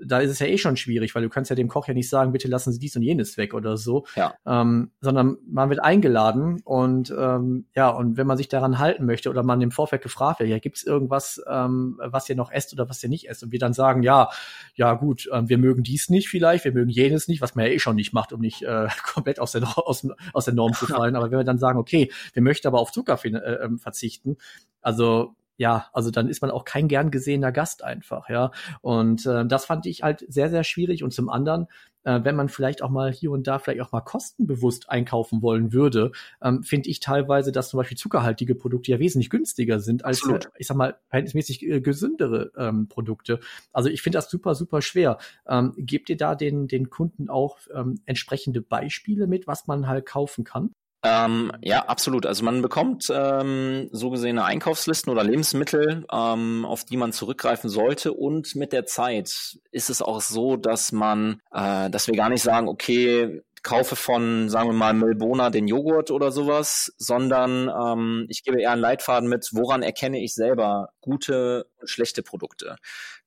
da 0.03 0.19
ist 0.19 0.31
es 0.31 0.39
ja 0.39 0.47
eh 0.47 0.57
schon 0.57 0.77
schwierig, 0.77 1.15
weil 1.15 1.23
du 1.23 1.29
kannst 1.29 1.49
ja 1.49 1.55
dem 1.55 1.67
Koch 1.67 1.87
ja 1.87 1.93
nicht 1.93 2.09
sagen, 2.09 2.31
bitte 2.31 2.47
lassen 2.47 2.71
Sie 2.71 2.79
dies 2.79 2.95
und 2.95 3.03
jenes 3.03 3.37
weg 3.37 3.53
oder 3.53 3.77
so, 3.77 4.05
ja. 4.15 4.33
ähm, 4.45 4.91
sondern 5.01 5.37
man 5.47 5.69
wird 5.69 5.83
eingeladen 5.83 6.61
und 6.63 7.13
ähm, 7.17 7.65
ja, 7.75 7.89
und 7.89 8.17
wenn 8.17 8.27
man 8.27 8.37
sich 8.37 8.47
daran 8.47 8.79
halten 8.79 9.05
möchte 9.05 9.29
oder 9.29 9.43
man 9.43 9.61
im 9.61 9.71
Vorfeld 9.71 10.01
gefragt 10.01 10.39
wird, 10.39 10.49
ja, 10.49 10.59
gibt 10.59 10.77
es 10.77 10.83
irgendwas, 10.83 11.41
ähm, 11.49 11.99
was 12.03 12.29
ihr 12.29 12.35
noch 12.35 12.51
esst 12.51 12.73
oder 12.73 12.89
was 12.89 13.01
ihr 13.03 13.09
nicht 13.09 13.29
esst? 13.29 13.43
Und 13.43 13.51
wir 13.51 13.59
dann 13.59 13.73
sagen, 13.73 14.03
ja, 14.03 14.29
ja 14.75 14.93
gut, 14.93 15.29
ähm, 15.31 15.49
wir 15.49 15.57
mögen 15.57 15.83
dies 15.83 16.09
nicht 16.09 16.29
vielleicht, 16.29 16.65
wir 16.65 16.73
mögen 16.73 16.89
jenes 16.89 17.27
nicht, 17.27 17.41
was 17.41 17.55
man 17.55 17.65
ja 17.65 17.71
eh 17.71 17.79
schon 17.79 17.95
nicht 17.95 18.13
macht, 18.13 18.33
um 18.33 18.41
nicht 18.41 18.63
äh, 18.63 18.87
komplett 19.13 19.39
aus 19.39 19.51
der, 19.51 19.63
aus, 19.77 20.07
aus 20.33 20.45
der 20.45 20.53
Norm 20.53 20.73
zu 20.73 20.85
fallen, 20.87 21.15
aber 21.15 21.31
wenn 21.31 21.39
wir 21.39 21.43
dann 21.43 21.59
sagen, 21.59 21.79
okay, 21.79 22.11
wir 22.33 22.41
möchten 22.41 22.67
aber 22.67 22.79
auf 22.79 22.91
Zucker 22.91 23.19
äh, 23.23 23.29
ähm, 23.29 23.79
verzichten, 23.79 24.37
also 24.81 25.35
ja, 25.57 25.87
also 25.93 26.11
dann 26.11 26.27
ist 26.29 26.41
man 26.41 26.51
auch 26.51 26.65
kein 26.65 26.87
gern 26.87 27.11
gesehener 27.11 27.51
Gast 27.51 27.83
einfach, 27.83 28.29
ja. 28.29 28.51
Und 28.81 29.25
äh, 29.25 29.45
das 29.45 29.65
fand 29.65 29.85
ich 29.85 30.03
halt 30.03 30.25
sehr, 30.27 30.49
sehr 30.49 30.63
schwierig. 30.63 31.03
Und 31.03 31.13
zum 31.13 31.29
anderen, 31.29 31.67
äh, 32.03 32.19
wenn 32.23 32.35
man 32.35 32.49
vielleicht 32.49 32.81
auch 32.81 32.89
mal 32.89 33.11
hier 33.11 33.31
und 33.31 33.47
da 33.47 33.59
vielleicht 33.59 33.81
auch 33.81 33.91
mal 33.91 34.01
kostenbewusst 34.01 34.89
einkaufen 34.89 35.41
wollen 35.41 35.71
würde, 35.71 36.11
ähm, 36.41 36.63
finde 36.63 36.89
ich 36.89 36.99
teilweise, 36.99 37.51
dass 37.51 37.69
zum 37.69 37.77
Beispiel 37.77 37.97
zuckerhaltige 37.97 38.55
Produkte 38.55 38.91
ja 38.91 38.99
wesentlich 38.99 39.29
günstiger 39.29 39.79
sind 39.79 40.03
als, 40.03 40.27
äh, 40.27 40.39
ich 40.57 40.67
sag 40.67 40.75
mal, 40.75 40.97
verhältnismäßig 41.09 41.63
äh, 41.63 41.81
gesündere 41.81 42.51
ähm, 42.57 42.87
Produkte. 42.87 43.39
Also 43.71 43.89
ich 43.89 44.01
finde 44.01 44.17
das 44.17 44.29
super, 44.29 44.55
super 44.55 44.81
schwer. 44.81 45.17
Ähm, 45.47 45.73
gebt 45.77 46.09
ihr 46.09 46.17
da 46.17 46.35
den, 46.35 46.67
den 46.67 46.89
Kunden 46.89 47.29
auch 47.29 47.59
ähm, 47.73 48.01
entsprechende 48.05 48.61
Beispiele 48.61 49.27
mit, 49.27 49.47
was 49.47 49.67
man 49.67 49.87
halt 49.87 50.05
kaufen 50.05 50.43
kann? 50.43 50.71
Ähm, 51.07 51.51
ja, 51.61 51.85
absolut. 51.85 52.25
Also 52.25 52.43
man 52.43 52.63
bekommt 52.63 53.13
ähm, 53.13 53.89
so 53.91 54.09
gesehene 54.09 54.43
Einkaufslisten 54.43 55.11
oder 55.11 55.23
Lebensmittel, 55.23 56.03
ähm, 56.11 56.65
auf 56.65 56.83
die 56.83 56.97
man 56.97 57.13
zurückgreifen 57.13 57.69
sollte. 57.69 58.11
Und 58.11 58.55
mit 58.55 58.73
der 58.73 58.87
Zeit 58.87 59.59
ist 59.71 59.91
es 59.91 60.01
auch 60.01 60.19
so, 60.19 60.57
dass 60.57 60.91
man, 60.91 61.41
äh, 61.53 61.91
dass 61.91 62.07
wir 62.07 62.15
gar 62.15 62.29
nicht 62.29 62.41
sagen, 62.41 62.67
okay, 62.67 63.43
kaufe 63.65 63.95
von, 63.95 64.47
sagen 64.47 64.69
wir 64.69 64.73
mal, 64.73 64.93
Milbona 64.93 65.49
den 65.49 65.67
Joghurt 65.67 66.11
oder 66.11 66.31
sowas, 66.31 66.93
sondern 66.97 67.67
ähm, 67.67 68.27
ich 68.29 68.43
gebe 68.43 68.61
eher 68.61 68.71
einen 68.71 68.81
Leitfaden 68.81 69.27
mit, 69.27 69.49
woran 69.53 69.81
erkenne 69.81 70.23
ich 70.23 70.35
selber 70.35 70.89
gute 71.01 71.65
und 71.79 71.89
schlechte 71.89 72.21
Produkte. 72.21 72.75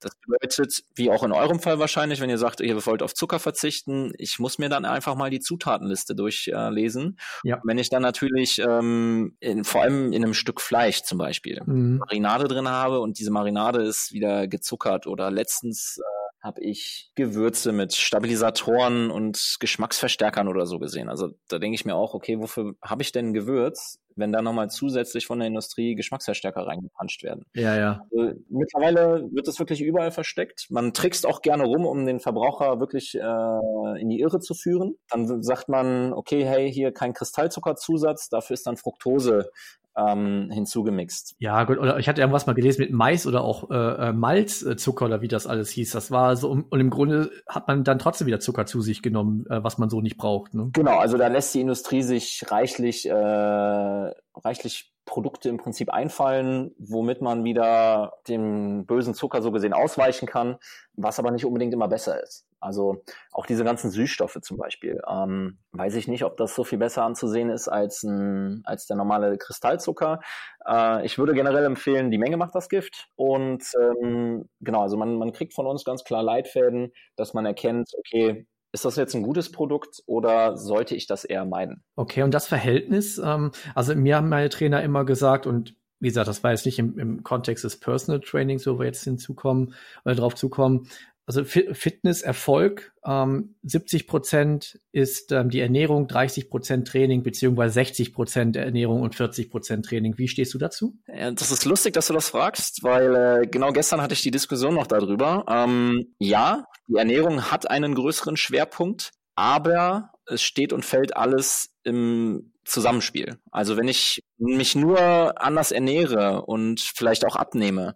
Das 0.00 0.12
bedeutet, 0.24 0.84
wie 0.94 1.10
auch 1.10 1.24
in 1.24 1.32
eurem 1.32 1.58
Fall 1.58 1.80
wahrscheinlich, 1.80 2.20
wenn 2.20 2.30
ihr 2.30 2.38
sagt, 2.38 2.60
ihr 2.60 2.86
wollt 2.86 3.02
auf 3.02 3.14
Zucker 3.14 3.40
verzichten, 3.40 4.12
ich 4.16 4.38
muss 4.38 4.58
mir 4.58 4.68
dann 4.68 4.84
einfach 4.84 5.16
mal 5.16 5.28
die 5.28 5.40
Zutatenliste 5.40 6.14
durchlesen. 6.14 7.18
Äh, 7.44 7.48
ja. 7.48 7.60
Wenn 7.64 7.78
ich 7.78 7.90
dann 7.90 8.02
natürlich 8.02 8.60
ähm, 8.60 9.36
in, 9.40 9.64
vor 9.64 9.82
allem 9.82 10.12
in 10.12 10.22
einem 10.22 10.34
Stück 10.34 10.60
Fleisch 10.60 11.02
zum 11.02 11.18
Beispiel 11.18 11.60
mhm. 11.66 11.98
Marinade 11.98 12.46
drin 12.46 12.68
habe 12.68 13.00
und 13.00 13.18
diese 13.18 13.32
Marinade 13.32 13.82
ist 13.82 14.12
wieder 14.12 14.46
gezuckert 14.46 15.08
oder 15.08 15.32
letztens 15.32 15.98
äh, 15.98 16.27
habe 16.40 16.60
ich 16.60 17.10
Gewürze 17.16 17.72
mit 17.72 17.94
Stabilisatoren 17.94 19.10
und 19.10 19.56
Geschmacksverstärkern 19.58 20.48
oder 20.48 20.66
so 20.66 20.78
gesehen. 20.78 21.08
Also 21.08 21.30
da 21.48 21.58
denke 21.58 21.74
ich 21.74 21.84
mir 21.84 21.96
auch, 21.96 22.14
okay, 22.14 22.38
wofür 22.38 22.74
habe 22.82 23.02
ich 23.02 23.10
denn 23.10 23.28
ein 23.28 23.34
Gewürz, 23.34 23.98
wenn 24.14 24.32
da 24.32 24.42
nochmal 24.42 24.70
zusätzlich 24.70 25.26
von 25.26 25.38
der 25.38 25.48
Industrie 25.48 25.94
Geschmacksverstärker 25.94 26.66
reingepanscht 26.66 27.22
werden? 27.22 27.44
Ja, 27.54 27.76
ja. 27.76 28.06
Also, 28.10 28.38
mittlerweile 28.48 29.28
wird 29.32 29.48
das 29.48 29.58
wirklich 29.58 29.80
überall 29.80 30.10
versteckt. 30.10 30.66
Man 30.70 30.92
trickst 30.92 31.26
auch 31.26 31.42
gerne 31.42 31.64
rum, 31.64 31.86
um 31.86 32.06
den 32.06 32.20
Verbraucher 32.20 32.80
wirklich 32.80 33.14
äh, 33.14 34.00
in 34.00 34.08
die 34.08 34.20
Irre 34.20 34.40
zu 34.40 34.54
führen. 34.54 34.96
Dann 35.10 35.42
sagt 35.42 35.68
man, 35.68 36.12
okay, 36.12 36.44
hey, 36.44 36.72
hier 36.72 36.92
kein 36.92 37.14
Kristallzuckerzusatz, 37.14 38.28
dafür 38.28 38.54
ist 38.54 38.66
dann 38.66 38.76
Fructose 38.76 39.50
ähm, 39.98 40.50
hinzugemixt. 40.50 41.34
Ja, 41.38 41.64
gut, 41.64 41.78
oder 41.78 41.98
ich 41.98 42.08
hatte 42.08 42.20
irgendwas 42.20 42.46
mal 42.46 42.54
gelesen 42.54 42.80
mit 42.82 42.92
Mais 42.92 43.26
oder 43.26 43.42
auch 43.42 43.70
äh, 43.70 44.08
äh 44.08 44.12
Malzzucker 44.12 45.06
oder 45.06 45.20
wie 45.20 45.28
das 45.28 45.46
alles 45.46 45.70
hieß. 45.70 45.92
Das 45.92 46.10
war 46.10 46.36
so, 46.36 46.50
und 46.50 46.80
im 46.80 46.90
Grunde 46.90 47.30
hat 47.48 47.68
man 47.68 47.84
dann 47.84 47.98
trotzdem 47.98 48.26
wieder 48.26 48.40
Zucker 48.40 48.66
zu 48.66 48.80
sich 48.80 49.02
genommen, 49.02 49.44
äh, 49.50 49.62
was 49.62 49.78
man 49.78 49.90
so 49.90 50.00
nicht 50.00 50.16
braucht. 50.16 50.54
Ne? 50.54 50.70
Genau, 50.72 50.98
also 50.98 51.18
da 51.18 51.28
lässt 51.28 51.54
die 51.54 51.60
Industrie 51.60 52.02
sich 52.02 52.44
reichlich, 52.48 53.08
äh, 53.08 53.12
reichlich 53.14 54.92
Produkte 55.08 55.48
im 55.48 55.56
Prinzip 55.56 55.90
einfallen, 55.90 56.74
womit 56.78 57.22
man 57.22 57.42
wieder 57.42 58.12
dem 58.28 58.86
bösen 58.86 59.14
Zucker 59.14 59.42
so 59.42 59.50
gesehen 59.50 59.72
ausweichen 59.72 60.26
kann, 60.26 60.58
was 60.94 61.18
aber 61.18 61.30
nicht 61.30 61.46
unbedingt 61.46 61.72
immer 61.72 61.88
besser 61.88 62.22
ist. 62.22 62.46
Also 62.60 63.02
auch 63.32 63.46
diese 63.46 63.64
ganzen 63.64 63.90
Süßstoffe 63.90 64.38
zum 64.42 64.58
Beispiel. 64.58 65.00
Ähm, 65.08 65.58
weiß 65.72 65.94
ich 65.94 66.08
nicht, 66.08 66.24
ob 66.24 66.36
das 66.36 66.54
so 66.54 66.62
viel 66.62 66.78
besser 66.78 67.04
anzusehen 67.04 67.50
ist 67.50 67.68
als, 67.68 68.02
ein, 68.02 68.62
als 68.64 68.86
der 68.86 68.96
normale 68.96 69.38
Kristallzucker. 69.38 70.20
Äh, 70.66 71.06
ich 71.06 71.18
würde 71.18 71.34
generell 71.34 71.64
empfehlen, 71.64 72.10
die 72.10 72.18
Menge 72.18 72.36
macht 72.36 72.54
das 72.54 72.68
Gift. 72.68 73.08
Und 73.16 73.64
ähm, 73.80 74.48
genau, 74.60 74.82
also 74.82 74.96
man, 74.96 75.16
man 75.16 75.32
kriegt 75.32 75.54
von 75.54 75.66
uns 75.66 75.84
ganz 75.84 76.04
klar 76.04 76.22
Leitfäden, 76.22 76.92
dass 77.16 77.32
man 77.32 77.46
erkennt, 77.46 77.90
okay, 77.96 78.46
ist 78.72 78.84
das 78.84 78.96
jetzt 78.96 79.14
ein 79.14 79.22
gutes 79.22 79.50
Produkt 79.50 80.02
oder 80.06 80.56
sollte 80.56 80.94
ich 80.94 81.06
das 81.06 81.24
eher 81.24 81.44
meiden? 81.44 81.82
Okay, 81.96 82.22
und 82.22 82.32
das 82.32 82.46
Verhältnis, 82.46 83.18
ähm, 83.18 83.52
also 83.74 83.94
mir 83.94 84.16
haben 84.16 84.28
meine 84.28 84.48
Trainer 84.48 84.82
immer 84.82 85.04
gesagt, 85.04 85.46
und 85.46 85.74
wie 86.00 86.08
gesagt, 86.08 86.28
das 86.28 86.44
war 86.44 86.50
jetzt 86.50 86.66
nicht 86.66 86.78
im, 86.78 86.98
im 86.98 87.22
Kontext 87.22 87.64
des 87.64 87.80
Personal 87.80 88.20
Trainings, 88.20 88.66
wo 88.66 88.78
wir 88.78 88.86
jetzt 88.86 89.04
hinzukommen 89.04 89.74
oder 90.04 90.14
drauf 90.14 90.34
zukommen, 90.34 90.88
also 91.28 91.44
Fitness, 91.44 92.22
Erfolg, 92.22 92.90
ähm, 93.04 93.54
70 93.62 94.06
Prozent 94.06 94.80
ist 94.92 95.30
ähm, 95.30 95.50
die 95.50 95.60
Ernährung, 95.60 96.08
30 96.08 96.48
Prozent 96.48 96.88
Training, 96.88 97.22
beziehungsweise 97.22 97.74
60 97.74 98.14
Prozent 98.14 98.56
Ernährung 98.56 99.02
und 99.02 99.14
40 99.14 99.50
Prozent 99.50 99.84
Training. 99.84 100.16
Wie 100.16 100.26
stehst 100.26 100.54
du 100.54 100.58
dazu? 100.58 100.96
Das 101.06 101.50
ist 101.50 101.66
lustig, 101.66 101.92
dass 101.92 102.06
du 102.06 102.14
das 102.14 102.30
fragst, 102.30 102.82
weil 102.82 103.14
äh, 103.14 103.46
genau 103.46 103.72
gestern 103.72 104.00
hatte 104.00 104.14
ich 104.14 104.22
die 104.22 104.30
Diskussion 104.30 104.74
noch 104.74 104.86
darüber. 104.86 105.44
Ähm, 105.50 106.14
ja, 106.18 106.64
die 106.86 106.96
Ernährung 106.96 107.50
hat 107.50 107.70
einen 107.70 107.94
größeren 107.94 108.38
Schwerpunkt, 108.38 109.10
aber 109.34 110.12
es 110.24 110.40
steht 110.40 110.72
und 110.72 110.86
fällt 110.86 111.14
alles 111.14 111.74
im 111.84 112.54
Zusammenspiel. 112.64 113.38
Also 113.50 113.76
wenn 113.76 113.88
ich 113.88 114.22
mich 114.38 114.74
nur 114.74 115.42
anders 115.42 115.72
ernähre 115.72 116.46
und 116.46 116.80
vielleicht 116.80 117.26
auch 117.26 117.36
abnehme, 117.36 117.94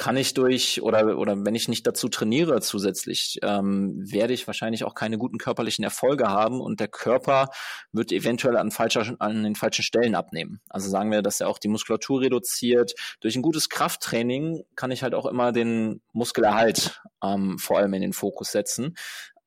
kann 0.00 0.16
ich 0.16 0.32
durch 0.32 0.80
oder 0.80 1.18
oder 1.18 1.44
wenn 1.44 1.54
ich 1.54 1.68
nicht 1.68 1.86
dazu 1.86 2.08
trainiere 2.08 2.62
zusätzlich, 2.62 3.38
ähm, 3.42 3.92
werde 4.10 4.32
ich 4.32 4.46
wahrscheinlich 4.46 4.84
auch 4.84 4.94
keine 4.94 5.18
guten 5.18 5.36
körperlichen 5.36 5.84
Erfolge 5.84 6.26
haben 6.26 6.62
und 6.62 6.80
der 6.80 6.88
Körper 6.88 7.50
wird 7.92 8.10
eventuell 8.10 8.56
an 8.56 8.70
falscher 8.70 9.14
an 9.18 9.42
den 9.42 9.56
falschen 9.56 9.82
Stellen 9.82 10.14
abnehmen. 10.14 10.62
Also 10.70 10.88
sagen 10.88 11.10
wir, 11.10 11.20
dass 11.20 11.42
er 11.42 11.48
auch 11.48 11.58
die 11.58 11.68
Muskulatur 11.68 12.22
reduziert. 12.22 12.94
Durch 13.20 13.36
ein 13.36 13.42
gutes 13.42 13.68
Krafttraining 13.68 14.62
kann 14.74 14.90
ich 14.90 15.02
halt 15.02 15.14
auch 15.14 15.26
immer 15.26 15.52
den 15.52 16.00
Muskelerhalt 16.14 17.02
ähm, 17.22 17.58
vor 17.58 17.76
allem 17.76 17.92
in 17.92 18.00
den 18.00 18.14
Fokus 18.14 18.52
setzen 18.52 18.94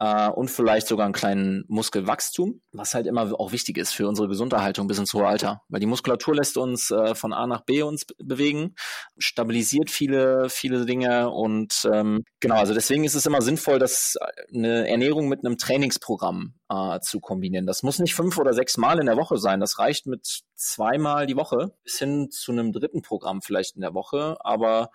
äh, 0.03 0.29
und 0.29 0.51
vielleicht 0.51 0.87
sogar 0.87 1.05
einen 1.05 1.13
kleinen 1.13 1.63
Muskelwachstum, 1.67 2.61
was 2.73 2.93
halt 2.93 3.07
immer 3.07 3.39
auch 3.39 3.53
wichtig 3.53 3.77
ist 3.77 3.93
für 3.93 4.07
unsere 4.07 4.27
Gesunderhaltung 4.27 4.87
bis 4.87 4.97
ins 4.97 5.13
hohe 5.13 5.25
Alter. 5.25 5.61
Weil 5.69 5.79
die 5.79 5.85
Muskulatur 5.85 6.35
lässt 6.35 6.57
uns 6.57 6.91
äh, 6.91 7.15
von 7.15 7.31
A 7.31 7.47
nach 7.47 7.61
B 7.61 7.83
uns 7.83 8.05
bewegen, 8.17 8.75
stabilisiert 9.17 9.89
viele, 9.89 10.49
viele 10.49 10.85
Dinge 10.85 11.29
und 11.29 11.87
ähm, 11.91 12.25
genau, 12.41 12.55
also 12.55 12.73
deswegen 12.73 13.05
ist 13.05 13.15
es 13.15 13.25
immer 13.25 13.41
sinnvoll, 13.41 13.79
dass 13.79 14.17
eine 14.53 14.89
Ernährung 14.89 15.29
mit 15.29 15.45
einem 15.45 15.57
Trainingsprogramm 15.57 16.55
äh, 16.69 16.99
zu 16.99 17.21
kombinieren. 17.21 17.65
Das 17.65 17.81
muss 17.83 17.99
nicht 17.99 18.15
fünf 18.15 18.37
oder 18.37 18.53
sechs 18.53 18.75
Mal 18.77 18.99
in 18.99 19.05
der 19.05 19.15
Woche 19.17 19.37
sein. 19.37 19.61
Das 19.61 19.79
reicht 19.79 20.05
mit 20.05 20.41
zweimal 20.55 21.27
die 21.27 21.37
Woche 21.37 21.73
bis 21.83 21.99
hin 21.99 22.29
zu 22.29 22.51
einem 22.51 22.73
dritten 22.73 23.01
Programm 23.01 23.41
vielleicht 23.41 23.75
in 23.75 23.81
der 23.81 23.93
Woche, 23.93 24.35
aber 24.41 24.89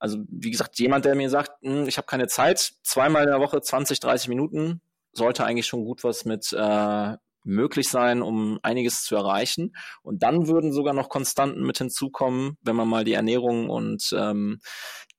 also 0.00 0.18
wie 0.28 0.50
gesagt, 0.50 0.78
jemand, 0.78 1.04
der 1.04 1.14
mir 1.14 1.30
sagt, 1.30 1.52
hm, 1.62 1.86
ich 1.86 1.98
habe 1.98 2.06
keine 2.06 2.26
Zeit, 2.26 2.72
zweimal 2.82 3.24
in 3.24 3.30
der 3.30 3.40
Woche 3.40 3.60
20, 3.60 4.00
30 4.00 4.28
Minuten, 4.28 4.80
sollte 5.12 5.44
eigentlich 5.44 5.66
schon 5.66 5.84
gut 5.84 6.02
was 6.02 6.24
mit 6.24 6.52
äh, 6.52 7.16
möglich 7.44 7.88
sein, 7.88 8.22
um 8.22 8.58
einiges 8.62 9.02
zu 9.04 9.16
erreichen. 9.16 9.74
Und 10.02 10.22
dann 10.22 10.46
würden 10.46 10.72
sogar 10.72 10.94
noch 10.94 11.08
Konstanten 11.08 11.62
mit 11.62 11.78
hinzukommen, 11.78 12.56
wenn 12.62 12.76
man 12.76 12.88
mal 12.88 13.04
die 13.04 13.14
Ernährung 13.14 13.68
und 13.68 14.10
ähm, 14.16 14.60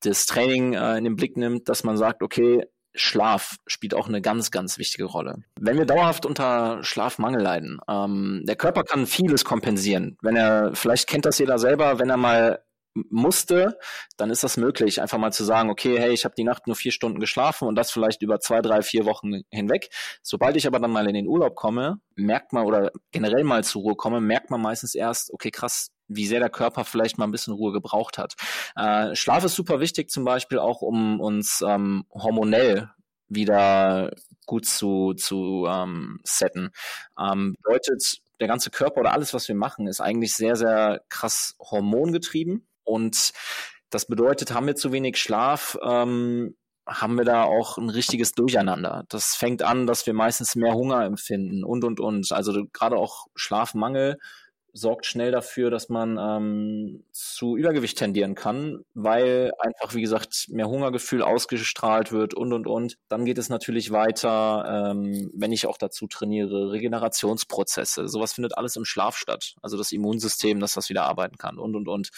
das 0.02 0.26
Training 0.26 0.74
äh, 0.74 0.98
in 0.98 1.04
den 1.04 1.16
Blick 1.16 1.38
nimmt, 1.38 1.70
dass 1.70 1.84
man 1.84 1.98
sagt, 1.98 2.24
okay, 2.24 2.66
Schlaf 2.94 3.56
spielt 3.68 3.94
auch 3.94 4.08
eine 4.08 4.22
ganz, 4.22 4.52
ganz 4.52 4.78
wichtige 4.78 5.06
Rolle. 5.06 5.44
Wenn 5.60 5.78
wir 5.78 5.86
dauerhaft 5.86 6.26
unter 6.26 6.84
Schlafmangel 6.84 7.42
leiden, 7.42 7.80
ähm, 7.88 8.44
der 8.46 8.56
Körper 8.56 8.84
kann 8.84 9.08
vieles 9.08 9.46
kompensieren. 9.46 10.18
Wenn 10.22 10.36
er, 10.36 10.72
vielleicht 10.74 11.08
kennt 11.08 11.26
das 11.26 11.40
jeder 11.40 11.58
selber, 11.58 12.00
wenn 12.00 12.10
er 12.10 12.18
mal 12.18 12.64
musste, 12.94 13.78
dann 14.18 14.30
ist 14.30 14.44
das 14.44 14.58
möglich, 14.58 15.02
einfach 15.02 15.18
mal 15.18 15.32
zu 15.32 15.44
sagen, 15.44 15.70
okay, 15.70 15.98
hey, 16.00 16.12
ich 16.12 16.26
habe 16.26 16.36
die 16.36 16.44
Nacht 16.44 16.68
nur 16.68 16.76
vier 16.76 16.92
Stunden 16.92 17.20
geschlafen 17.20 17.68
und 17.68 17.76
das 17.76 17.92
vielleicht 17.92 18.22
über 18.22 18.40
zwei, 18.40 18.62
drei, 18.62 18.82
vier 18.82 19.06
Wochen 19.06 19.42
hinweg. 19.50 19.90
Sobald 20.22 20.56
ich 20.58 20.68
aber 20.68 20.80
dann 20.80 20.92
mal 20.92 21.08
in 21.08 21.14
den 21.14 21.28
Urlaub 21.28 21.56
komme, 21.56 22.00
merkt 22.16 22.54
man 22.54 22.66
oder 22.66 22.92
generell 23.12 23.44
mal 23.44 23.64
zur 23.64 23.84
Ruhe 23.84 23.96
komme, 23.96 24.20
merkt 24.20 24.50
man 24.50 24.62
meistens 24.62 24.96
erst, 24.96 25.34
okay, 25.34 25.52
krass, 25.52 25.92
wie 26.08 26.28
sehr 26.28 26.40
der 26.40 26.50
Körper 26.50 26.84
vielleicht 26.84 27.18
mal 27.18 27.26
ein 27.26 27.32
bisschen 27.32 27.54
Ruhe 27.54 27.72
gebraucht 27.72 28.18
hat. 28.18 28.36
Äh, 28.76 29.16
Schlaf 29.16 29.44
ist 29.46 29.56
super 29.56 29.80
wichtig, 29.80 30.10
zum 30.10 30.26
Beispiel 30.26 30.60
auch, 30.60 30.82
um 30.82 31.22
uns 31.22 31.64
ähm, 31.66 32.06
hormonell 32.14 32.90
wieder 33.30 34.12
gut 34.46 34.66
zu, 34.66 35.14
zu 35.14 35.66
ähm, 35.70 36.20
setten. 36.24 36.72
Ähm, 37.18 37.56
bedeutet, 37.64 38.22
der 38.42 38.48
ganze 38.48 38.72
Körper 38.72 39.02
oder 39.02 39.14
alles, 39.14 39.34
was 39.34 39.48
wir 39.48 39.56
machen, 39.56 39.88
ist 39.88 40.02
eigentlich 40.02 40.34
sehr, 40.34 40.56
sehr 40.56 41.02
krass 41.10 41.56
hormongetrieben. 41.60 42.68
Und 42.84 43.32
das 43.90 44.06
bedeutet, 44.06 44.54
haben 44.54 44.68
wir 44.68 44.76
zu 44.76 44.92
wenig 44.92 45.18
Schlaf, 45.18 45.78
ähm, 45.84 46.56
haben 46.88 47.18
wir 47.18 47.26
da 47.26 47.44
auch 47.44 47.78
ein 47.78 47.90
richtiges 47.90 48.32
Durcheinander. 48.32 49.04
Das 49.10 49.36
fängt 49.36 49.62
an, 49.62 49.86
dass 49.86 50.06
wir 50.08 50.14
meistens 50.14 50.56
mehr 50.56 50.74
Hunger 50.74 51.06
empfinden 51.06 51.64
und, 51.64 51.84
und, 51.84 52.00
und. 52.00 52.32
Also 52.32 52.66
gerade 52.74 52.98
auch 52.98 53.28
Schlafmangel 53.36 54.18
sorgt 54.74 55.06
schnell 55.06 55.32
dafür, 55.32 55.70
dass 55.70 55.90
man 55.90 56.18
ähm, 56.20 57.04
zu 57.12 57.58
Übergewicht 57.58 57.98
tendieren 57.98 58.36
kann, 58.36 58.84
weil 58.94 59.52
einfach, 59.60 59.94
wie 59.96 60.02
gesagt, 60.02 60.48
mehr 60.50 60.68
Hungergefühl 60.68 61.22
ausgestrahlt 61.22 62.12
wird 62.12 62.34
und, 62.34 62.54
und, 62.54 62.68
und. 62.68 62.98
Dann 63.10 63.26
geht 63.26 63.38
es 63.38 63.50
natürlich 63.50 63.92
weiter, 63.92 64.92
ähm, 64.92 65.32
wenn 65.34 65.52
ich 65.52 65.68
auch 65.68 65.78
dazu 65.78 66.08
trainiere, 66.08 66.72
Regenerationsprozesse. 66.72 68.08
Sowas 68.08 68.34
findet 68.34 68.58
alles 68.58 68.76
im 68.76 68.86
Schlaf 68.86 69.18
statt. 69.18 69.56
Also 69.62 69.78
das 69.78 69.92
Immunsystem, 69.92 70.60
dass 70.60 70.74
das 70.74 70.90
wieder 70.90 71.04
arbeiten 71.04 71.38
kann 71.38 71.58
und, 71.58 71.76
und, 71.76 71.88
und. 71.88 72.10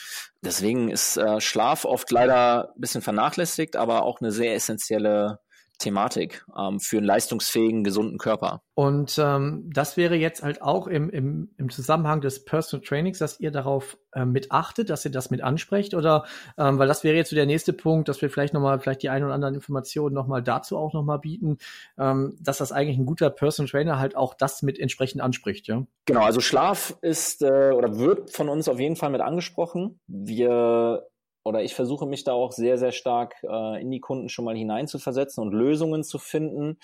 Deswegen 0.42 0.90
ist 0.90 1.18
äh, 1.18 1.42
Schlaf 1.42 1.86
oft 1.86 2.12
leider 2.12 2.74
ein 2.76 2.82
bisschen 2.82 3.02
vernachlässigt, 3.02 3.76
aber 3.76 4.04
auch 4.04 4.22
eine 4.22 4.32
sehr 4.32 4.54
essentielle 4.54 5.40
Thematik 5.80 6.46
ähm, 6.58 6.80
für 6.80 6.98
einen 6.98 7.06
leistungsfähigen, 7.06 7.84
gesunden 7.84 8.18
Körper. 8.18 8.62
Und 8.76 9.20
ähm, 9.22 9.70
das 9.72 9.98
wäre 9.98 10.16
jetzt 10.16 10.42
halt 10.42 10.62
auch 10.62 10.88
im, 10.88 11.10
im, 11.10 11.50
im 11.58 11.70
Zusammenhang 11.70 12.22
des 12.22 12.44
Personal 12.46 12.86
Trainings, 12.86 13.20
dass 13.20 13.40
ihr 13.40 13.52
darauf 13.52 13.98
ähm, 14.16 14.32
mit 14.32 14.52
achtet, 14.52 14.90
dass 14.90 15.06
ihr 15.06 15.12
das 15.12 15.30
mit 15.30 15.42
ansprecht 15.42 15.94
oder 15.94 16.26
ähm, 16.58 16.80
weil 16.80 16.88
das 16.88 17.04
wäre 17.04 17.16
jetzt 17.16 17.30
so 17.30 17.36
der 17.36 17.46
nächste 17.46 17.74
Punkt, 17.74 18.10
dass 18.10 18.22
wir 18.22 18.30
vielleicht 18.30 18.54
nochmal, 18.54 18.80
vielleicht 18.80 19.04
die 19.04 19.10
ein 19.10 19.24
oder 19.24 19.34
anderen 19.34 19.56
Informationen 19.56 20.16
nochmal 20.16 20.42
dazu 20.42 20.78
auch 20.78 20.94
nochmal 20.94 21.20
bieten, 21.20 21.58
ähm, 21.98 22.36
dass 22.40 22.58
das 22.58 22.72
eigentlich 22.72 22.98
ein 22.98 23.06
guter 23.06 23.30
Personal 23.30 23.70
Trainer 23.70 24.00
halt 24.00 24.16
auch 24.16 24.34
das 24.34 24.64
mit 24.64 24.80
entsprechend 24.80 25.22
anspricht, 25.22 25.68
ja? 25.68 25.86
Genau, 26.06 26.22
also 26.22 26.40
Schlaf 26.40 26.98
ist 27.02 27.42
äh, 27.42 27.72
oder 27.72 27.98
wird 27.98 28.32
von 28.32 28.50
uns 28.50 28.68
auf 28.68 28.80
jeden 28.80 28.96
Fall 28.96 29.10
mit 29.10 29.22
angesprochen. 29.22 30.00
Wir 30.08 31.08
oder 31.44 31.64
ich 31.64 31.76
versuche 31.76 32.06
mich 32.06 32.24
da 32.24 32.34
auch 32.34 32.52
sehr, 32.52 32.78
sehr 32.78 32.92
stark 32.92 33.36
äh, 33.44 33.82
in 33.82 33.92
die 33.92 34.00
Kunden 34.00 34.30
schon 34.30 34.46
mal 34.46 34.56
hineinzuversetzen 34.56 35.44
und 35.44 35.54
Lösungen 35.54 36.04
zu 36.04 36.20
finden. 36.20 36.78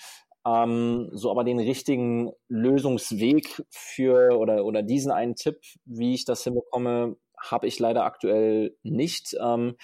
Ähm, 0.46 1.10
so 1.12 1.30
aber 1.30 1.44
den 1.44 1.58
richtigen 1.58 2.30
Lösungsweg 2.48 3.62
für 3.70 4.38
oder, 4.38 4.64
oder 4.64 4.82
diesen 4.82 5.12
einen 5.12 5.36
Tipp, 5.36 5.58
wie 5.84 6.14
ich 6.14 6.24
das 6.24 6.44
hinbekomme, 6.44 7.16
habe 7.38 7.66
ich 7.66 7.78
leider 7.78 8.04
aktuell 8.04 8.76
nicht. 8.82 9.36
Ähm, 9.40 9.76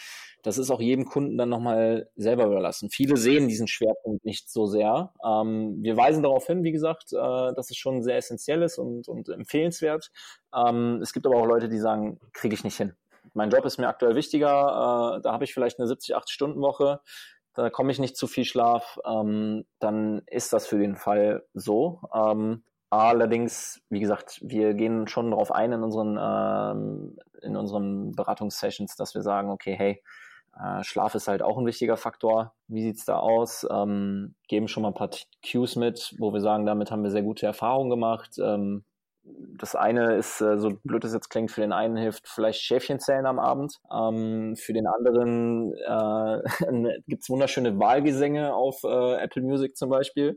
das 0.42 0.58
ist 0.58 0.70
auch 0.70 0.80
jedem 0.80 1.06
Kunden 1.06 1.38
dann 1.38 1.48
nochmal 1.48 2.08
selber 2.16 2.46
überlassen. 2.46 2.90
Viele 2.90 3.16
sehen 3.16 3.48
diesen 3.48 3.68
Schwerpunkt 3.68 4.24
nicht 4.24 4.50
so 4.50 4.66
sehr. 4.66 5.12
Ähm, 5.24 5.78
wir 5.82 5.96
weisen 5.96 6.22
darauf 6.22 6.46
hin, 6.46 6.64
wie 6.64 6.72
gesagt, 6.72 7.12
äh, 7.12 7.54
dass 7.54 7.70
es 7.70 7.76
schon 7.76 8.02
sehr 8.02 8.16
essentiell 8.16 8.62
ist 8.62 8.78
und, 8.78 9.08
und 9.08 9.28
empfehlenswert. 9.28 10.10
Ähm, 10.54 11.00
es 11.02 11.12
gibt 11.12 11.26
aber 11.26 11.36
auch 11.36 11.46
Leute, 11.46 11.68
die 11.68 11.78
sagen, 11.78 12.20
kriege 12.32 12.54
ich 12.54 12.64
nicht 12.64 12.76
hin 12.76 12.94
mein 13.36 13.50
Job 13.50 13.64
ist 13.64 13.78
mir 13.78 13.88
aktuell 13.88 14.16
wichtiger, 14.16 15.18
äh, 15.18 15.20
da 15.20 15.32
habe 15.32 15.44
ich 15.44 15.54
vielleicht 15.54 15.78
eine 15.78 15.86
70, 15.86 16.16
80 16.16 16.34
Stunden 16.34 16.60
Woche, 16.60 17.00
da 17.54 17.70
komme 17.70 17.92
ich 17.92 17.98
nicht 17.98 18.16
zu 18.16 18.26
viel 18.26 18.44
Schlaf, 18.44 18.98
ähm, 19.06 19.64
dann 19.78 20.22
ist 20.26 20.52
das 20.52 20.66
für 20.66 20.78
den 20.78 20.96
Fall 20.96 21.44
so. 21.54 22.00
Ähm, 22.14 22.64
allerdings, 22.90 23.80
wie 23.88 24.00
gesagt, 24.00 24.40
wir 24.42 24.74
gehen 24.74 25.06
schon 25.06 25.30
darauf 25.30 25.52
ein 25.52 25.72
in 25.72 25.82
unseren, 25.82 26.18
ähm, 26.20 27.18
in 27.42 27.56
unseren 27.56 28.12
Beratungssessions, 28.12 28.96
dass 28.96 29.14
wir 29.14 29.22
sagen, 29.22 29.50
okay, 29.50 29.74
hey, 29.74 30.02
äh, 30.58 30.82
Schlaf 30.82 31.14
ist 31.14 31.28
halt 31.28 31.42
auch 31.42 31.58
ein 31.58 31.66
wichtiger 31.66 31.96
Faktor. 31.96 32.54
Wie 32.68 32.82
sieht's 32.82 33.04
da 33.04 33.18
aus? 33.18 33.66
Ähm, 33.70 34.34
geben 34.48 34.68
schon 34.68 34.82
mal 34.82 34.90
ein 34.90 34.94
paar 34.94 35.10
Cues 35.42 35.76
mit, 35.76 36.14
wo 36.18 36.32
wir 36.32 36.40
sagen, 36.40 36.66
damit 36.66 36.90
haben 36.90 37.02
wir 37.02 37.10
sehr 37.10 37.22
gute 37.22 37.46
Erfahrungen 37.46 37.90
gemacht. 37.90 38.38
Ähm, 38.38 38.84
das 39.56 39.74
eine 39.74 40.14
ist, 40.16 40.40
äh, 40.40 40.58
so 40.58 40.70
blöd 40.84 41.04
es 41.04 41.12
jetzt 41.12 41.30
klingt, 41.30 41.50
für 41.50 41.60
den 41.60 41.72
einen 41.72 41.96
hilft 41.96 42.28
vielleicht 42.28 42.60
Schäfchenzählen 42.60 43.26
am 43.26 43.38
Abend. 43.38 43.78
Ähm, 43.92 44.56
für 44.56 44.72
den 44.72 44.86
anderen 44.86 45.72
äh, 45.74 47.00
gibt 47.06 47.22
es 47.22 47.30
wunderschöne 47.30 47.78
Wahlgesänge 47.78 48.54
auf 48.54 48.84
äh, 48.84 49.14
Apple 49.22 49.42
Music 49.42 49.76
zum 49.76 49.90
Beispiel. 49.90 50.36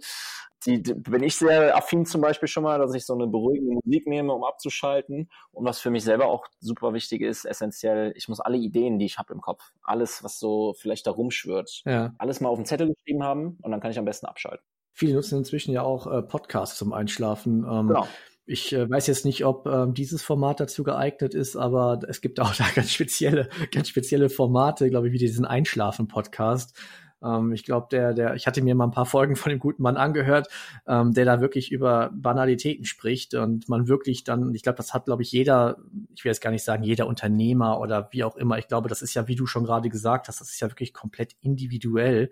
Die, 0.65 0.83
die, 0.83 0.93
bin 0.93 1.23
ich 1.23 1.37
sehr 1.37 1.75
affin 1.77 2.05
zum 2.05 2.19
Beispiel 2.19 2.49
schon 2.49 2.63
mal, 2.63 2.79
dass 2.79 2.93
ich 2.93 3.05
so 3.05 3.13
eine 3.13 3.27
beruhigende 3.27 3.75
Musik 3.81 4.07
nehme, 4.07 4.33
um 4.33 4.43
abzuschalten. 4.43 5.29
Und 5.51 5.65
was 5.65 5.79
für 5.79 5.89
mich 5.89 6.03
selber 6.03 6.27
auch 6.27 6.45
super 6.59 6.93
wichtig 6.93 7.21
ist, 7.21 7.45
essentiell, 7.45 8.11
ich 8.15 8.27
muss 8.27 8.41
alle 8.41 8.57
Ideen, 8.57 8.99
die 8.99 9.05
ich 9.05 9.17
habe 9.17 9.33
im 9.33 9.39
Kopf, 9.39 9.71
alles, 9.83 10.21
was 10.23 10.37
so 10.37 10.73
vielleicht 10.77 11.07
da 11.07 11.11
rumschwirrt, 11.11 11.83
ja. 11.85 12.13
alles 12.17 12.41
mal 12.41 12.49
auf 12.49 12.57
den 12.57 12.65
Zettel 12.65 12.93
geschrieben 12.93 13.23
haben 13.23 13.57
und 13.61 13.71
dann 13.71 13.79
kann 13.79 13.91
ich 13.91 13.99
am 13.99 14.05
besten 14.05 14.25
abschalten. 14.25 14.65
Viele 14.91 15.13
nutzen 15.13 15.37
inzwischen 15.37 15.71
ja 15.71 15.81
auch 15.83 16.07
äh, 16.07 16.21
Podcasts 16.21 16.77
zum 16.77 16.91
Einschlafen. 16.91 17.63
Ähm, 17.63 17.87
genau. 17.87 18.05
Ich 18.51 18.73
äh, 18.73 18.89
weiß 18.89 19.05
jetzt 19.05 19.25
nicht, 19.25 19.45
ob 19.45 19.67
ähm, 19.67 19.93
dieses 19.93 20.23
Format 20.23 20.59
dazu 20.59 20.81
geeignet 20.83 21.35
ist, 21.35 21.55
aber 21.55 21.99
es 22.07 22.19
gibt 22.19 22.39
auch 22.39 22.55
da 22.57 22.65
ganz 22.73 22.91
spezielle, 22.91 23.47
ganz 23.71 23.89
spezielle 23.89 24.27
Formate, 24.27 24.89
glaube 24.89 25.07
ich, 25.07 25.13
wie 25.13 25.19
diesen 25.19 25.45
Einschlafen-Podcast. 25.45 26.75
Ähm, 27.23 27.51
ich 27.53 27.63
glaube, 27.63 27.89
der, 27.91 28.15
der, 28.15 28.33
ich 28.33 28.47
hatte 28.47 28.63
mir 28.63 28.73
mal 28.73 28.85
ein 28.85 28.91
paar 28.91 29.05
Folgen 29.05 29.35
von 29.35 29.51
dem 29.51 29.59
guten 29.59 29.83
Mann 29.83 29.97
angehört, 29.97 30.47
ähm, 30.87 31.13
der 31.13 31.25
da 31.25 31.41
wirklich 31.41 31.71
über 31.71 32.09
Banalitäten 32.11 32.85
spricht 32.85 33.35
und 33.35 33.69
man 33.69 33.87
wirklich 33.87 34.23
dann, 34.23 34.55
ich 34.55 34.63
glaube, 34.63 34.77
das 34.77 34.95
hat, 34.95 35.05
glaube 35.05 35.21
ich, 35.21 35.31
jeder, 35.31 35.77
ich 36.15 36.25
will 36.25 36.31
jetzt 36.31 36.41
gar 36.41 36.49
nicht 36.49 36.63
sagen, 36.63 36.81
jeder 36.81 37.05
Unternehmer 37.05 37.79
oder 37.79 38.09
wie 38.13 38.23
auch 38.23 38.35
immer. 38.35 38.57
Ich 38.57 38.67
glaube, 38.67 38.89
das 38.89 39.03
ist 39.03 39.13
ja, 39.13 39.27
wie 39.27 39.35
du 39.35 39.45
schon 39.45 39.63
gerade 39.63 39.89
gesagt 39.89 40.27
hast, 40.27 40.41
das 40.41 40.49
ist 40.49 40.59
ja 40.59 40.71
wirklich 40.71 40.91
komplett 40.91 41.35
individuell 41.41 42.31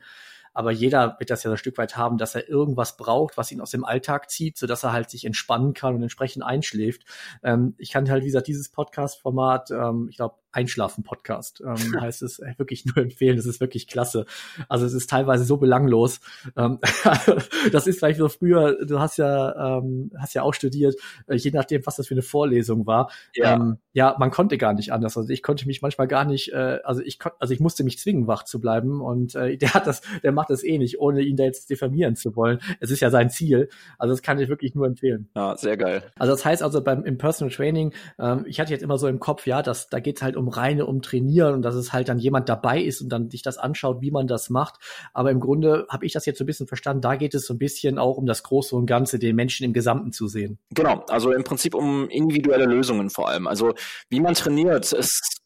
aber 0.57 0.71
jeder 0.71 1.17
wird 1.19 1.29
das 1.29 1.43
ja 1.43 1.51
so 1.51 1.53
ein 1.53 1.59
Stück 1.59 1.77
weit 1.77 1.97
haben, 1.97 2.17
dass 2.17 2.33
er 2.33 2.49
irgendwas 2.49 2.97
braucht, 2.97 3.37
was 3.37 3.51
ihn 3.51 3.61
aus 3.61 3.69
dem 3.69 3.85
Alltag 3.85 4.31
zieht, 4.31 4.57
sodass 4.57 4.83
er 4.83 4.91
halt 4.91 5.07
sich 5.07 5.23
entspannen 5.23 5.75
kann 5.75 5.93
und 5.93 6.01
entsprechend 6.01 6.43
einschläft. 6.43 7.03
Ähm, 7.43 7.75
ich 7.77 7.91
kann 7.91 8.09
halt, 8.09 8.23
wie 8.23 8.27
gesagt, 8.27 8.47
dieses 8.47 8.69
Podcast-Format, 8.69 9.69
ähm, 9.69 10.07
ich 10.09 10.17
glaube, 10.17 10.37
Einschlafen-Podcast 10.51 11.61
ähm, 11.61 11.99
heißt 11.99 12.21
es 12.21 12.39
äh, 12.39 12.53
wirklich 12.57 12.85
nur 12.85 12.97
empfehlen. 12.97 13.37
Das 13.37 13.45
ist 13.45 13.59
wirklich 13.59 13.87
klasse. 13.87 14.25
Also 14.69 14.85
es 14.85 14.93
ist 14.93 15.09
teilweise 15.09 15.43
so 15.43 15.57
belanglos. 15.57 16.19
Ähm, 16.55 16.79
das 17.71 17.87
ist 17.87 17.99
vielleicht 17.99 18.19
so 18.19 18.29
früher, 18.29 18.85
du 18.85 18.99
hast 18.99 19.17
ja, 19.17 19.77
ähm, 19.79 20.11
hast 20.17 20.33
ja 20.33 20.43
auch 20.43 20.53
studiert, 20.53 20.95
äh, 21.27 21.35
je 21.35 21.51
nachdem, 21.51 21.85
was 21.85 21.97
das 21.97 22.07
für 22.07 22.13
eine 22.13 22.21
Vorlesung 22.21 22.85
war. 22.85 23.11
Ja. 23.33 23.55
Ähm, 23.55 23.77
ja, 23.93 24.15
man 24.19 24.31
konnte 24.31 24.57
gar 24.57 24.73
nicht 24.73 24.93
anders. 24.93 25.17
Also 25.17 25.29
ich 25.29 25.43
konnte 25.43 25.67
mich 25.67 25.81
manchmal 25.81 26.07
gar 26.07 26.25
nicht, 26.25 26.53
äh, 26.53 26.79
also 26.83 27.01
ich 27.01 27.19
also 27.39 27.53
ich 27.53 27.59
musste 27.59 27.83
mich 27.83 27.99
zwingen, 27.99 28.27
wach 28.27 28.43
zu 28.43 28.59
bleiben. 28.61 29.01
Und 29.01 29.35
äh, 29.35 29.57
der 29.57 29.73
hat 29.73 29.87
das, 29.87 30.01
der 30.23 30.31
macht 30.31 30.49
das 30.49 30.63
eh 30.63 30.77
nicht, 30.77 30.99
ohne 30.99 31.21
ihn 31.21 31.35
da 31.35 31.43
jetzt 31.43 31.69
diffamieren 31.69 32.15
zu 32.15 32.35
wollen. 32.35 32.59
Es 32.79 32.91
ist 32.91 33.01
ja 33.01 33.09
sein 33.09 33.29
Ziel. 33.29 33.69
Also 33.97 34.13
das 34.13 34.21
kann 34.21 34.39
ich 34.39 34.49
wirklich 34.49 34.75
nur 34.75 34.85
empfehlen. 34.85 35.29
Ja, 35.35 35.57
sehr 35.57 35.77
geil. 35.77 36.03
Also 36.15 36.31
das 36.33 36.45
heißt 36.45 36.63
also 36.63 36.81
beim 36.81 37.03
im 37.03 37.17
Personal 37.17 37.53
Training, 37.53 37.93
ähm, 38.19 38.45
ich 38.47 38.59
hatte 38.59 38.71
jetzt 38.71 38.83
immer 38.83 38.97
so 38.97 39.07
im 39.07 39.19
Kopf, 39.19 39.45
ja, 39.45 39.61
dass 39.61 39.89
da 39.89 39.99
geht 39.99 40.21
halt 40.21 40.36
um 40.37 40.47
reine 40.47 40.85
um 40.85 41.01
Trainieren 41.01 41.53
und 41.53 41.61
dass 41.61 41.75
es 41.75 41.93
halt 41.93 42.09
dann 42.09 42.19
jemand 42.19 42.49
dabei 42.49 42.81
ist 42.81 43.01
und 43.01 43.09
dann 43.09 43.29
sich 43.29 43.41
das 43.41 43.57
anschaut, 43.57 44.01
wie 44.01 44.11
man 44.11 44.27
das 44.27 44.49
macht. 44.49 44.75
Aber 45.13 45.31
im 45.31 45.39
Grunde 45.39 45.85
habe 45.89 46.05
ich 46.05 46.13
das 46.13 46.25
jetzt 46.25 46.37
so 46.37 46.43
ein 46.43 46.47
bisschen 46.47 46.67
verstanden. 46.67 47.01
Da 47.01 47.15
geht 47.15 47.33
es 47.33 47.45
so 47.45 47.53
ein 47.53 47.57
bisschen 47.57 47.99
auch 47.99 48.17
um 48.17 48.25
das 48.25 48.43
Große 48.43 48.75
und 48.75 48.85
Ganze, 48.85 49.19
den 49.19 49.35
Menschen 49.35 49.65
im 49.65 49.73
Gesamten 49.73 50.11
zu 50.11 50.27
sehen. 50.27 50.59
Genau, 50.73 51.03
also 51.09 51.31
im 51.31 51.43
Prinzip 51.43 51.75
um 51.75 52.09
individuelle 52.09 52.65
Lösungen 52.65 53.09
vor 53.09 53.29
allem. 53.29 53.47
Also 53.47 53.73
wie 54.09 54.19
man 54.19 54.33
trainiert, 54.33 54.91
ist 54.91 55.41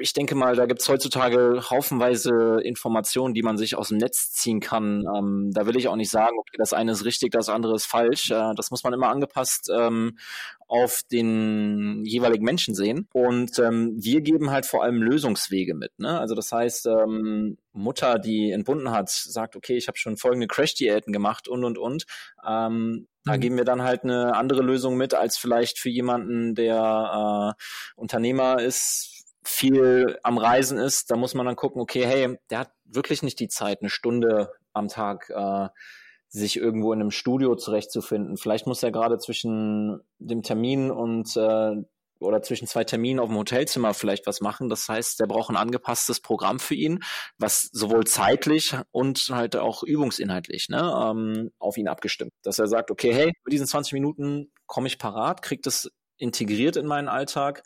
ich 0.00 0.12
denke 0.12 0.34
mal, 0.34 0.56
da 0.56 0.66
gibt 0.66 0.80
es 0.80 0.88
heutzutage 0.88 1.62
haufenweise 1.70 2.60
Informationen, 2.62 3.34
die 3.34 3.42
man 3.42 3.56
sich 3.56 3.76
aus 3.76 3.88
dem 3.88 3.98
Netz 3.98 4.32
ziehen 4.32 4.60
kann. 4.60 5.04
Ähm, 5.16 5.50
da 5.52 5.66
will 5.66 5.76
ich 5.76 5.88
auch 5.88 5.96
nicht 5.96 6.10
sagen, 6.10 6.36
okay, 6.38 6.56
das 6.58 6.72
eine 6.72 6.92
ist 6.92 7.04
richtig, 7.04 7.32
das 7.32 7.48
andere 7.48 7.74
ist 7.74 7.86
falsch. 7.86 8.30
Äh, 8.30 8.54
das 8.56 8.70
muss 8.70 8.84
man 8.84 8.92
immer 8.92 9.08
angepasst 9.08 9.70
ähm, 9.74 10.18
auf 10.66 11.02
den 11.10 12.04
jeweiligen 12.04 12.44
Menschen 12.44 12.74
sehen. 12.74 13.08
Und 13.12 13.58
ähm, 13.58 13.94
wir 13.96 14.20
geben 14.20 14.50
halt 14.50 14.66
vor 14.66 14.82
allem 14.82 15.02
Lösungswege 15.02 15.74
mit. 15.74 15.98
Ne? 15.98 16.18
Also 16.18 16.34
das 16.34 16.50
heißt, 16.52 16.86
ähm, 16.86 17.58
Mutter, 17.72 18.18
die 18.18 18.50
entbunden 18.50 18.90
hat, 18.90 19.10
sagt, 19.10 19.56
okay, 19.56 19.76
ich 19.76 19.88
habe 19.88 19.98
schon 19.98 20.16
folgende 20.16 20.46
Crash-Diäten 20.46 21.12
gemacht 21.12 21.48
und 21.48 21.64
und 21.64 21.78
und. 21.78 22.04
Ähm, 22.46 23.08
da 23.24 23.36
mhm. 23.36 23.40
geben 23.40 23.56
wir 23.56 23.64
dann 23.64 23.82
halt 23.82 24.04
eine 24.04 24.34
andere 24.34 24.62
Lösung 24.62 24.96
mit 24.96 25.14
als 25.14 25.36
vielleicht 25.38 25.78
für 25.78 25.90
jemanden, 25.90 26.54
der 26.54 27.54
äh, 27.56 27.62
Unternehmer 27.96 28.60
ist, 28.60 29.13
viel 29.44 30.18
am 30.22 30.38
Reisen 30.38 30.78
ist, 30.78 31.10
da 31.10 31.16
muss 31.16 31.34
man 31.34 31.46
dann 31.46 31.56
gucken, 31.56 31.80
okay, 31.80 32.04
hey, 32.06 32.38
der 32.50 32.60
hat 32.60 32.72
wirklich 32.84 33.22
nicht 33.22 33.40
die 33.40 33.48
Zeit, 33.48 33.80
eine 33.80 33.90
Stunde 33.90 34.52
am 34.72 34.88
Tag 34.88 35.30
äh, 35.30 35.68
sich 36.28 36.56
irgendwo 36.56 36.92
in 36.92 37.00
einem 37.00 37.10
Studio 37.10 37.54
zurechtzufinden. 37.54 38.36
Vielleicht 38.36 38.66
muss 38.66 38.82
er 38.82 38.90
gerade 38.90 39.18
zwischen 39.18 40.00
dem 40.18 40.42
Termin 40.42 40.90
und 40.90 41.36
äh, 41.36 41.76
oder 42.20 42.42
zwischen 42.42 42.66
zwei 42.66 42.84
Terminen 42.84 43.20
auf 43.20 43.28
dem 43.28 43.38
Hotelzimmer 43.38 43.94
vielleicht 43.94 44.26
was 44.26 44.40
machen. 44.40 44.68
Das 44.68 44.88
heißt, 44.88 45.20
der 45.20 45.26
braucht 45.26 45.50
ein 45.50 45.56
angepasstes 45.56 46.20
Programm 46.20 46.58
für 46.58 46.74
ihn, 46.74 47.00
was 47.38 47.68
sowohl 47.72 48.04
zeitlich 48.04 48.74
und 48.90 49.28
halt 49.30 49.56
auch 49.56 49.82
übungsinhaltlich 49.82 50.68
ne, 50.68 50.80
ähm, 50.80 51.50
auf 51.58 51.76
ihn 51.76 51.88
abgestimmt. 51.88 52.32
Dass 52.42 52.58
er 52.58 52.66
sagt, 52.66 52.90
okay, 52.90 53.12
hey, 53.12 53.26
mit 53.26 53.52
diesen 53.52 53.66
20 53.66 53.92
Minuten 53.92 54.52
komme 54.66 54.86
ich 54.86 54.98
parat, 54.98 55.42
kriege 55.42 55.62
das 55.62 55.90
integriert 56.16 56.76
in 56.76 56.86
meinen 56.86 57.08
Alltag 57.08 57.62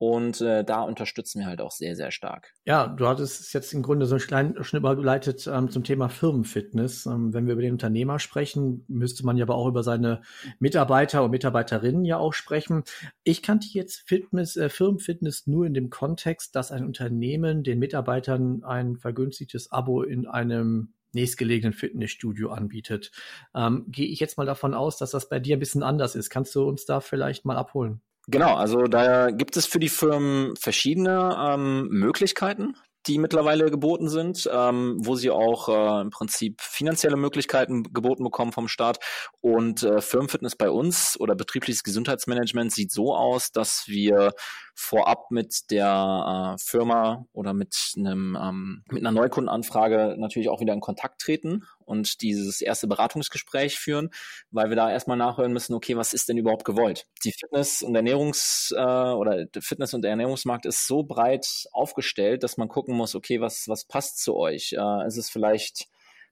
und 0.00 0.40
äh, 0.40 0.64
da 0.64 0.80
unterstützen 0.80 1.40
wir 1.40 1.46
halt 1.46 1.60
auch 1.60 1.72
sehr, 1.72 1.94
sehr 1.94 2.10
stark. 2.10 2.54
Ja, 2.64 2.86
du 2.86 3.06
hattest 3.06 3.42
es 3.42 3.52
jetzt 3.52 3.74
im 3.74 3.82
Grunde 3.82 4.06
so 4.06 4.16
klein, 4.16 4.54
schon 4.62 4.78
überleitet 4.78 5.46
ähm, 5.46 5.68
zum 5.68 5.84
Thema 5.84 6.08
Firmenfitness. 6.08 7.04
Ähm, 7.04 7.34
wenn 7.34 7.44
wir 7.44 7.52
über 7.52 7.60
den 7.60 7.72
Unternehmer 7.72 8.18
sprechen, 8.18 8.82
müsste 8.88 9.26
man 9.26 9.36
ja 9.36 9.44
aber 9.44 9.56
auch 9.56 9.68
über 9.68 9.82
seine 9.82 10.22
Mitarbeiter 10.58 11.22
und 11.22 11.32
Mitarbeiterinnen 11.32 12.06
ja 12.06 12.16
auch 12.16 12.32
sprechen. 12.32 12.82
Ich 13.24 13.42
kannte 13.42 13.68
jetzt 13.72 14.08
Fitness, 14.08 14.56
äh, 14.56 14.70
Firmenfitness 14.70 15.46
nur 15.46 15.66
in 15.66 15.74
dem 15.74 15.90
Kontext, 15.90 16.56
dass 16.56 16.72
ein 16.72 16.86
Unternehmen 16.86 17.62
den 17.62 17.78
Mitarbeitern 17.78 18.64
ein 18.64 18.96
vergünstigtes 18.96 19.70
Abo 19.70 20.02
in 20.02 20.26
einem 20.26 20.94
nächstgelegenen 21.12 21.74
Fitnessstudio 21.74 22.48
anbietet. 22.52 23.10
Ähm, 23.54 23.84
Gehe 23.88 24.08
ich 24.08 24.18
jetzt 24.18 24.38
mal 24.38 24.46
davon 24.46 24.72
aus, 24.72 24.96
dass 24.96 25.10
das 25.10 25.28
bei 25.28 25.40
dir 25.40 25.58
ein 25.58 25.60
bisschen 25.60 25.82
anders 25.82 26.14
ist. 26.14 26.30
Kannst 26.30 26.54
du 26.54 26.66
uns 26.66 26.86
da 26.86 27.00
vielleicht 27.00 27.44
mal 27.44 27.58
abholen? 27.58 28.00
Genau, 28.26 28.54
also 28.54 28.84
da 28.84 29.30
gibt 29.30 29.56
es 29.56 29.66
für 29.66 29.80
die 29.80 29.88
Firmen 29.88 30.54
verschiedene 30.56 31.36
ähm, 31.40 31.88
Möglichkeiten, 31.88 32.74
die 33.06 33.18
mittlerweile 33.18 33.70
geboten 33.70 34.08
sind, 34.08 34.48
ähm, 34.52 34.98
wo 35.00 35.16
sie 35.16 35.30
auch 35.30 35.68
äh, 35.68 36.02
im 36.02 36.10
Prinzip 36.10 36.60
finanzielle 36.60 37.16
Möglichkeiten 37.16 37.82
geboten 37.82 38.22
bekommen 38.24 38.52
vom 38.52 38.68
Staat. 38.68 38.98
Und 39.40 39.82
äh, 39.82 40.00
Firmenfitness 40.00 40.54
bei 40.54 40.70
uns 40.70 41.18
oder 41.18 41.34
betriebliches 41.34 41.82
Gesundheitsmanagement 41.82 42.72
sieht 42.72 42.92
so 42.92 43.14
aus, 43.14 43.52
dass 43.52 43.84
wir 43.86 44.32
vorab 44.80 45.30
mit 45.30 45.70
der 45.70 46.54
äh, 46.56 46.58
Firma 46.58 47.26
oder 47.32 47.52
mit 47.52 47.76
einem 47.96 48.36
ähm, 48.40 48.84
mit 48.90 49.02
einer 49.02 49.12
Neukundenanfrage 49.12 50.16
natürlich 50.18 50.48
auch 50.48 50.60
wieder 50.60 50.72
in 50.72 50.80
Kontakt 50.80 51.20
treten 51.20 51.64
und 51.84 52.22
dieses 52.22 52.62
erste 52.62 52.86
Beratungsgespräch 52.86 53.78
führen, 53.78 54.10
weil 54.50 54.70
wir 54.70 54.76
da 54.76 54.90
erstmal 54.90 55.18
nachhören 55.18 55.52
müssen, 55.52 55.74
okay, 55.74 55.96
was 55.96 56.14
ist 56.14 56.30
denn 56.30 56.38
überhaupt 56.38 56.64
gewollt? 56.64 57.06
Die 57.24 57.32
Fitness- 57.32 57.82
und 57.82 57.94
Ernährungs- 57.94 58.74
äh, 58.74 59.14
oder 59.14 59.44
der 59.44 59.62
Fitness- 59.62 59.92
und 59.92 60.04
Ernährungsmarkt 60.04 60.64
ist 60.64 60.86
so 60.86 61.02
breit 61.02 61.46
aufgestellt, 61.72 62.42
dass 62.42 62.56
man 62.56 62.68
gucken 62.68 62.96
muss, 62.96 63.14
okay, 63.14 63.40
was, 63.40 63.68
was 63.68 63.84
passt 63.84 64.22
zu 64.22 64.34
euch? 64.34 64.72
Äh, 64.72 65.06
ist 65.06 65.18
es 65.18 65.28
vielleicht 65.28 65.88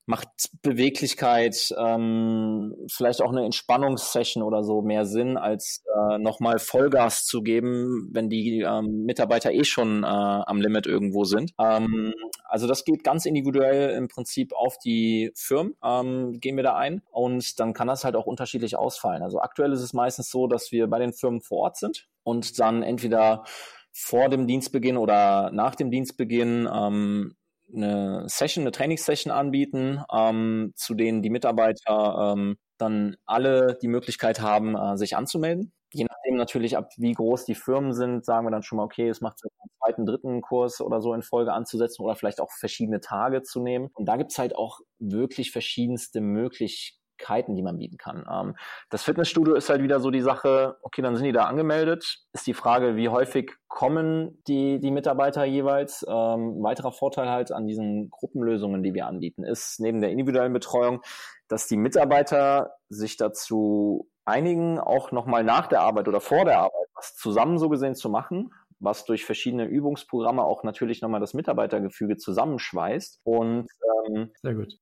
macht 0.09 0.29
Beweglichkeit, 0.62 1.75
ähm, 1.79 2.75
vielleicht 2.90 3.21
auch 3.21 3.31
eine 3.31 3.44
Entspannungssession 3.44 4.42
oder 4.42 4.64
so 4.64 4.81
mehr 4.81 5.05
Sinn, 5.05 5.37
als 5.37 5.85
äh, 5.94 6.16
nochmal 6.16 6.59
Vollgas 6.59 7.27
zu 7.27 7.42
geben, 7.42 8.09
wenn 8.11 8.31
die 8.31 8.62
ähm, 8.62 9.05
Mitarbeiter 9.05 9.53
eh 9.53 9.64
schon 9.64 10.05
äh, 10.05 10.07
am 10.07 10.62
Limit 10.62 10.87
irgendwo 10.87 11.25
sind. 11.25 11.53
Ähm, 11.61 12.14
also 12.44 12.66
das 12.66 12.87
geht 12.87 13.05
ganz 13.05 13.27
individuell 13.27 13.90
im 13.90 14.09
Prinzip 14.09 14.55
auf 14.55 14.79
die 14.79 15.31
Firmen, 15.35 15.75
ähm, 15.85 16.40
gehen 16.40 16.57
wir 16.57 16.64
da 16.64 16.75
ein 16.75 17.03
und 17.11 17.61
dann 17.61 17.75
kann 17.75 17.87
das 17.87 18.05
halt 18.05 18.16
auch 18.16 18.27
unterschiedlich 18.27 18.77
ausfallen. 18.77 19.23
Also 19.23 19.40
aktuell 19.40 19.75
ist 19.75 19.83
es 19.83 19.92
meistens 19.92 20.31
so, 20.31 20.47
dass 20.47 20.73
wir 20.73 20.87
bei 20.87 20.99
den 20.99 21.12
Firmen 21.12 21.42
vor 21.42 21.59
Ort 21.59 21.77
sind 21.77 22.09
und 22.23 22.59
dann 22.59 22.83
entweder 22.83 23.44
vor 23.92 24.31
dem 24.31 24.47
Dienstbeginn 24.47 24.97
oder 24.97 25.51
nach 25.53 25.75
dem 25.75 25.90
Dienstbeginn 25.90 26.66
ähm, 26.73 27.35
eine 27.74 28.24
Session, 28.28 28.62
eine 28.62 28.72
Trainingssession 28.72 29.33
anbieten, 29.33 30.02
ähm, 30.12 30.72
zu 30.76 30.94
denen 30.94 31.22
die 31.22 31.31
Mitarbeiter 31.31 32.35
ähm, 32.37 32.57
dann 32.78 33.16
alle 33.26 33.78
die 33.81 33.88
Möglichkeit 33.88 34.40
haben, 34.40 34.76
äh, 34.76 34.96
sich 34.96 35.16
anzumelden. 35.16 35.72
Je 35.92 36.04
nachdem 36.04 36.37
natürlich, 36.37 36.76
ab 36.76 36.90
wie 36.98 37.12
groß 37.12 37.46
die 37.46 37.54
Firmen 37.54 37.94
sind, 37.94 38.24
sagen 38.24 38.46
wir 38.46 38.50
dann 38.50 38.62
schon 38.62 38.76
mal, 38.76 38.85
okay, 38.85 39.09
es 39.09 39.22
macht 39.22 39.38
Sinn, 39.38 39.50
einen 39.59 39.70
zweiten, 39.78 40.07
dritten 40.07 40.40
Kurs 40.42 40.81
oder 40.83 41.00
so 41.00 41.14
in 41.14 41.22
Folge 41.22 41.52
anzusetzen 41.52 42.04
oder 42.04 42.14
vielleicht 42.14 42.40
auch 42.40 42.50
verschiedene 42.52 43.00
Tage 43.00 43.42
zu 43.42 43.61
nehmen. 43.61 43.88
Und 43.94 44.07
da 44.07 44.16
gibt's 44.16 44.38
halt 44.38 44.54
auch 44.54 44.81
wirklich 44.98 45.50
verschiedenste 45.50 46.20
Möglichkeiten 46.20 46.98
Möglichkeiten, 47.18 47.54
die 47.54 47.62
man 47.62 47.78
bieten 47.78 47.96
kann. 47.98 48.24
Ähm, 48.31 48.54
das 48.90 49.02
Fitnessstudio 49.02 49.54
ist 49.54 49.68
halt 49.68 49.83
wieder 49.83 50.00
so 50.00 50.11
die 50.11 50.20
Sache, 50.20 50.76
okay, 50.83 51.02
dann 51.02 51.16
sind 51.16 51.24
die 51.26 51.33
da 51.33 51.44
angemeldet. 51.44 52.24
Ist 52.33 52.46
die 52.46 52.54
Frage, 52.54 52.96
wie 52.96 53.09
häufig 53.09 53.52
kommen 53.68 54.42
die, 54.46 54.81
die 54.81 54.90
Mitarbeiter 54.90 55.44
jeweils? 55.44 56.04
Ähm, 56.09 56.62
weiterer 56.62 56.92
Vorteil 56.92 57.28
halt 57.28 57.52
an 57.52 57.66
diesen 57.66 58.11
Gruppenlösungen, 58.11 58.83
die 58.83 58.94
wir 58.94 59.07
anbieten, 59.07 59.44
ist 59.44 59.81
neben 59.81 60.00
der 60.00 60.11
individuellen 60.11 60.52
Betreuung, 60.52 61.02
dass 61.48 61.66
die 61.66 61.76
Mitarbeiter 61.76 62.74
sich 62.88 63.16
dazu 63.16 64.09
einigen, 64.24 64.78
auch 64.78 65.11
nochmal 65.11 65.42
nach 65.42 65.66
der 65.66 65.81
Arbeit 65.81 66.07
oder 66.07 66.20
vor 66.20 66.44
der 66.44 66.59
Arbeit 66.59 66.72
was 66.94 67.14
zusammen 67.14 67.59
so 67.59 67.68
gesehen 67.68 67.94
zu 67.94 68.11
machen 68.11 68.50
was 68.81 69.05
durch 69.05 69.25
verschiedene 69.25 69.64
Übungsprogramme 69.64 70.43
auch 70.43 70.62
natürlich 70.62 71.03
nochmal 71.03 71.21
das 71.21 71.35
Mitarbeitergefüge 71.35 72.17
zusammenschweißt 72.17 73.21
und 73.25 73.67
ähm, 74.07 74.31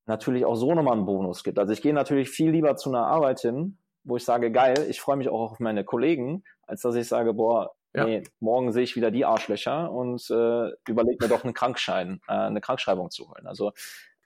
natürlich 0.05 0.45
auch 0.45 0.55
so 0.55 0.73
nochmal 0.73 0.93
einen 0.93 1.05
Bonus 1.05 1.43
gibt. 1.43 1.59
Also 1.59 1.73
ich 1.73 1.81
gehe 1.81 1.93
natürlich 1.93 2.29
viel 2.29 2.51
lieber 2.51 2.75
zu 2.75 2.89
einer 2.89 3.05
Arbeit 3.05 3.39
hin, 3.39 3.77
wo 4.03 4.17
ich 4.17 4.25
sage, 4.25 4.51
geil, 4.51 4.85
ich 4.89 5.01
freue 5.01 5.17
mich 5.17 5.29
auch 5.29 5.51
auf 5.51 5.59
meine 5.59 5.83
Kollegen, 5.83 6.43
als 6.63 6.81
dass 6.81 6.95
ich 6.95 7.07
sage, 7.07 7.33
boah, 7.33 7.71
ja. 7.93 8.05
nee, 8.05 8.23
morgen 8.39 8.71
sehe 8.71 8.83
ich 8.83 8.95
wieder 8.95 9.11
die 9.11 9.25
Arschlöcher 9.25 9.91
und 9.91 10.29
äh, 10.29 10.71
überlege 10.87 11.17
mir 11.19 11.29
doch 11.29 11.43
einen 11.43 11.53
Krankschein, 11.53 12.21
äh, 12.27 12.33
eine 12.33 12.61
Krankschreibung 12.61 13.09
zu 13.09 13.29
holen. 13.29 13.47
Also 13.47 13.73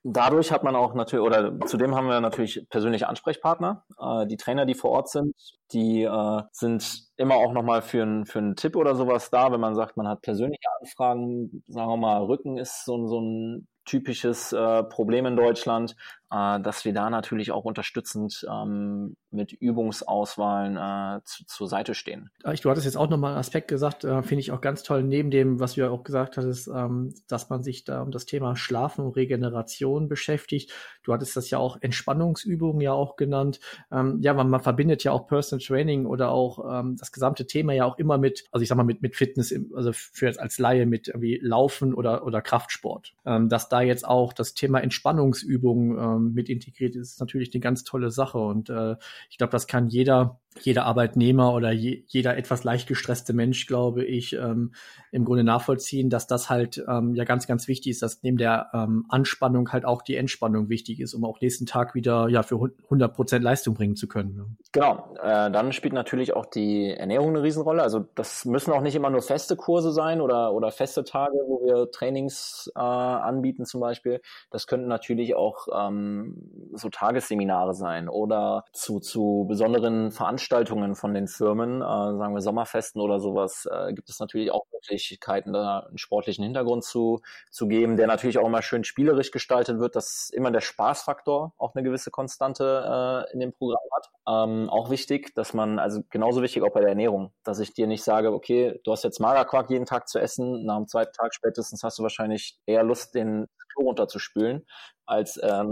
Dadurch 0.03 0.51
hat 0.51 0.63
man 0.63 0.75
auch 0.75 0.95
natürlich, 0.95 1.23
oder 1.23 1.59
zudem 1.67 1.93
haben 1.95 2.07
wir 2.07 2.19
natürlich 2.21 2.65
persönliche 2.69 3.07
Ansprechpartner. 3.07 3.85
Äh, 3.99 4.25
die 4.25 4.37
Trainer, 4.37 4.65
die 4.65 4.73
vor 4.73 4.91
Ort 4.91 5.09
sind, 5.09 5.35
die 5.73 6.03
äh, 6.03 6.41
sind 6.51 7.03
immer 7.17 7.35
auch 7.35 7.53
nochmal 7.53 7.83
für, 7.83 8.01
ein, 8.01 8.25
für 8.25 8.39
einen 8.39 8.55
Tipp 8.55 8.75
oder 8.75 8.95
sowas 8.95 9.29
da, 9.29 9.51
wenn 9.51 9.59
man 9.59 9.75
sagt, 9.75 9.97
man 9.97 10.07
hat 10.07 10.23
persönliche 10.23 10.67
Anfragen. 10.79 11.63
Sagen 11.67 11.89
wir 11.89 11.97
mal, 11.97 12.23
Rücken 12.23 12.57
ist 12.57 12.83
so, 12.83 13.05
so 13.07 13.19
ein 13.21 13.67
typisches 13.85 14.53
äh, 14.53 14.83
Problem 14.83 15.25
in 15.25 15.35
Deutschland, 15.35 15.95
dass 16.31 16.85
wir 16.85 16.93
da 16.93 17.09
natürlich 17.09 17.51
auch 17.51 17.65
unterstützend 17.65 18.47
ähm, 18.49 19.17
mit 19.31 19.51
Übungsauswahlen 19.51 20.77
äh, 20.77 21.21
zu, 21.25 21.45
zur 21.45 21.67
Seite 21.67 21.93
stehen. 21.93 22.29
Du 22.43 22.69
hattest 22.69 22.85
jetzt 22.85 22.97
auch 22.97 23.09
nochmal 23.09 23.31
einen 23.31 23.39
Aspekt 23.39 23.67
gesagt, 23.67 24.03
äh, 24.03 24.21
finde 24.23 24.41
ich 24.41 24.51
auch 24.51 24.61
ganz 24.61 24.83
toll, 24.83 25.03
neben 25.03 25.31
dem, 25.31 25.59
was 25.59 25.75
ja 25.75 25.89
auch 25.89 26.03
gesagt 26.03 26.37
hattest, 26.37 26.67
ähm, 26.67 27.13
dass 27.27 27.49
man 27.49 27.63
sich 27.63 27.83
da 27.83 28.01
um 28.01 28.11
das 28.11 28.25
Thema 28.25 28.55
Schlafen 28.55 29.05
und 29.05 29.15
Regeneration 29.15 30.07
beschäftigt. 30.07 30.71
Du 31.03 31.13
hattest 31.13 31.35
das 31.35 31.49
ja 31.49 31.57
auch 31.57 31.77
Entspannungsübungen 31.81 32.81
ja 32.81 32.93
auch 32.93 33.15
genannt. 33.15 33.59
Ähm, 33.91 34.19
ja, 34.21 34.33
man, 34.33 34.49
man 34.49 34.61
verbindet 34.61 35.03
ja 35.03 35.11
auch 35.11 35.27
Personal 35.27 35.65
Training 35.65 36.05
oder 36.05 36.31
auch 36.31 36.79
ähm, 36.79 36.95
das 36.97 37.11
gesamte 37.11 37.47
Thema 37.47 37.73
ja 37.73 37.85
auch 37.85 37.97
immer 37.97 38.17
mit, 38.17 38.45
also 38.51 38.63
ich 38.63 38.69
sag 38.69 38.75
mal 38.77 38.83
mit, 38.83 39.01
mit 39.01 39.15
Fitness, 39.15 39.53
also 39.75 39.91
für 39.93 40.27
jetzt 40.27 40.39
als 40.39 40.59
Laie 40.59 40.85
mit 40.85 41.07
irgendwie 41.07 41.39
Laufen 41.41 41.93
oder, 41.93 42.25
oder 42.25 42.41
Kraftsport. 42.41 43.13
Ähm, 43.25 43.49
dass 43.49 43.69
da 43.69 43.81
jetzt 43.81 44.05
auch 44.07 44.33
das 44.33 44.53
Thema 44.53 44.79
Entspannungsübungen 44.79 45.97
ähm, 46.21 46.33
mit 46.33 46.49
integriert 46.49 46.95
ist, 46.95 47.13
ist 47.13 47.19
natürlich 47.19 47.53
eine 47.53 47.61
ganz 47.61 47.83
tolle 47.83 48.11
Sache. 48.11 48.37
Und 48.37 48.69
äh, 48.69 48.95
ich 49.29 49.37
glaube, 49.37 49.51
das 49.51 49.67
kann 49.67 49.87
jeder 49.87 50.40
jeder 50.59 50.85
Arbeitnehmer 50.85 51.53
oder 51.53 51.71
je, 51.71 52.03
jeder 52.07 52.37
etwas 52.37 52.63
leicht 52.63 52.87
gestresste 52.87 53.33
Mensch, 53.33 53.67
glaube 53.67 54.03
ich, 54.03 54.33
ähm, 54.33 54.73
im 55.11 55.25
Grunde 55.25 55.43
nachvollziehen, 55.43 56.09
dass 56.09 56.27
das 56.27 56.49
halt 56.49 56.83
ähm, 56.87 57.15
ja 57.15 57.23
ganz, 57.23 57.47
ganz 57.47 57.67
wichtig 57.67 57.91
ist, 57.91 58.01
dass 58.01 58.21
neben 58.23 58.37
der 58.37 58.69
ähm, 58.73 59.05
Anspannung 59.09 59.71
halt 59.71 59.85
auch 59.85 60.01
die 60.01 60.15
Entspannung 60.15 60.69
wichtig 60.69 60.99
ist, 60.99 61.13
um 61.13 61.23
auch 61.25 61.39
nächsten 61.41 61.65
Tag 61.65 61.95
wieder 61.95 62.27
ja 62.27 62.43
für 62.43 62.55
100 62.55 63.13
Prozent 63.13 63.43
Leistung 63.43 63.73
bringen 63.75 63.95
zu 63.95 64.07
können. 64.07 64.35
Ne? 64.35 64.45
Genau, 64.71 65.15
äh, 65.21 65.49
dann 65.51 65.71
spielt 65.71 65.93
natürlich 65.93 66.33
auch 66.33 66.45
die 66.45 66.91
Ernährung 66.91 67.29
eine 67.29 67.43
Riesenrolle. 67.43 67.81
Also 67.81 68.05
das 68.15 68.45
müssen 68.45 68.71
auch 68.71 68.81
nicht 68.81 68.95
immer 68.95 69.09
nur 69.09 69.21
feste 69.21 69.55
Kurse 69.55 69.91
sein 69.91 70.21
oder, 70.21 70.53
oder 70.53 70.71
feste 70.71 71.03
Tage, 71.03 71.37
wo 71.47 71.61
wir 71.65 71.91
Trainings 71.91 72.71
äh, 72.75 72.79
anbieten 72.79 73.65
zum 73.65 73.81
Beispiel. 73.81 74.21
Das 74.49 74.67
könnten 74.67 74.87
natürlich 74.87 75.35
auch 75.35 75.67
ähm, 75.73 76.69
so 76.73 76.89
Tagesseminare 76.89 77.73
sein 77.73 78.09
oder 78.09 78.65
zu, 78.73 78.99
zu 78.99 79.45
besonderen 79.47 80.11
Veranstaltungen 80.11 80.40
Veranstaltungen 80.41 80.95
von 80.95 81.13
den 81.13 81.27
Firmen, 81.27 81.81
äh, 81.81 81.85
sagen 81.85 82.33
wir 82.33 82.41
Sommerfesten 82.41 82.99
oder 82.99 83.19
sowas, 83.19 83.67
äh, 83.71 83.93
gibt 83.93 84.09
es 84.09 84.19
natürlich 84.19 84.51
auch 84.51 84.65
Möglichkeiten, 84.73 85.53
da 85.53 85.81
einen 85.87 85.99
sportlichen 85.99 86.43
Hintergrund 86.43 86.83
zu, 86.83 87.21
zu 87.51 87.67
geben, 87.67 87.95
der 87.95 88.07
natürlich 88.07 88.39
auch 88.39 88.47
immer 88.47 88.63
schön 88.63 88.83
spielerisch 88.83 89.29
gestaltet 89.29 89.79
wird, 89.79 89.95
dass 89.95 90.31
immer 90.31 90.49
der 90.49 90.61
Spaßfaktor 90.61 91.53
auch 91.57 91.75
eine 91.75 91.83
gewisse 91.83 92.09
Konstante 92.09 93.27
äh, 93.29 93.33
in 93.33 93.39
dem 93.39 93.53
Programm 93.53 93.83
hat. 93.95 94.09
Ähm, 94.27 94.69
auch 94.69 94.89
wichtig, 94.89 95.35
dass 95.35 95.53
man, 95.53 95.77
also 95.77 96.01
genauso 96.09 96.41
wichtig 96.41 96.63
auch 96.63 96.73
bei 96.73 96.79
der 96.79 96.89
Ernährung, 96.89 97.31
dass 97.43 97.59
ich 97.59 97.73
dir 97.73 97.85
nicht 97.85 98.03
sage, 98.03 98.33
okay, 98.33 98.79
du 98.83 98.91
hast 98.91 99.03
jetzt 99.03 99.19
Magerquark 99.19 99.69
jeden 99.69 99.85
Tag 99.85 100.07
zu 100.09 100.19
essen, 100.19 100.65
nach 100.65 100.77
dem 100.77 100.87
zweiten 100.87 101.13
Tag 101.13 101.35
spätestens 101.35 101.83
hast 101.83 101.99
du 101.99 102.03
wahrscheinlich 102.03 102.57
eher 102.65 102.83
Lust, 102.83 103.13
den 103.13 103.47
Klo 103.73 103.85
runterzuspülen, 103.85 104.65
als 105.05 105.37
äh, 105.37 105.63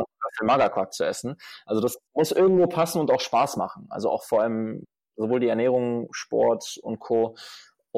Magerquark 0.42 0.94
zu 0.94 1.06
essen. 1.06 1.38
Also 1.66 1.82
das 1.82 1.98
muss 2.14 2.32
irgendwo 2.32 2.68
passen 2.68 3.00
und 3.00 3.12
auch 3.12 3.20
Spaß 3.20 3.58
machen. 3.58 3.88
Also 3.90 4.10
auch 4.10 4.24
vor 4.24 4.42
allem 4.42 4.86
sowohl 5.16 5.40
die 5.40 5.50
Ernährung, 5.50 6.08
Sport 6.12 6.80
und 6.82 7.00
Co. 7.00 7.36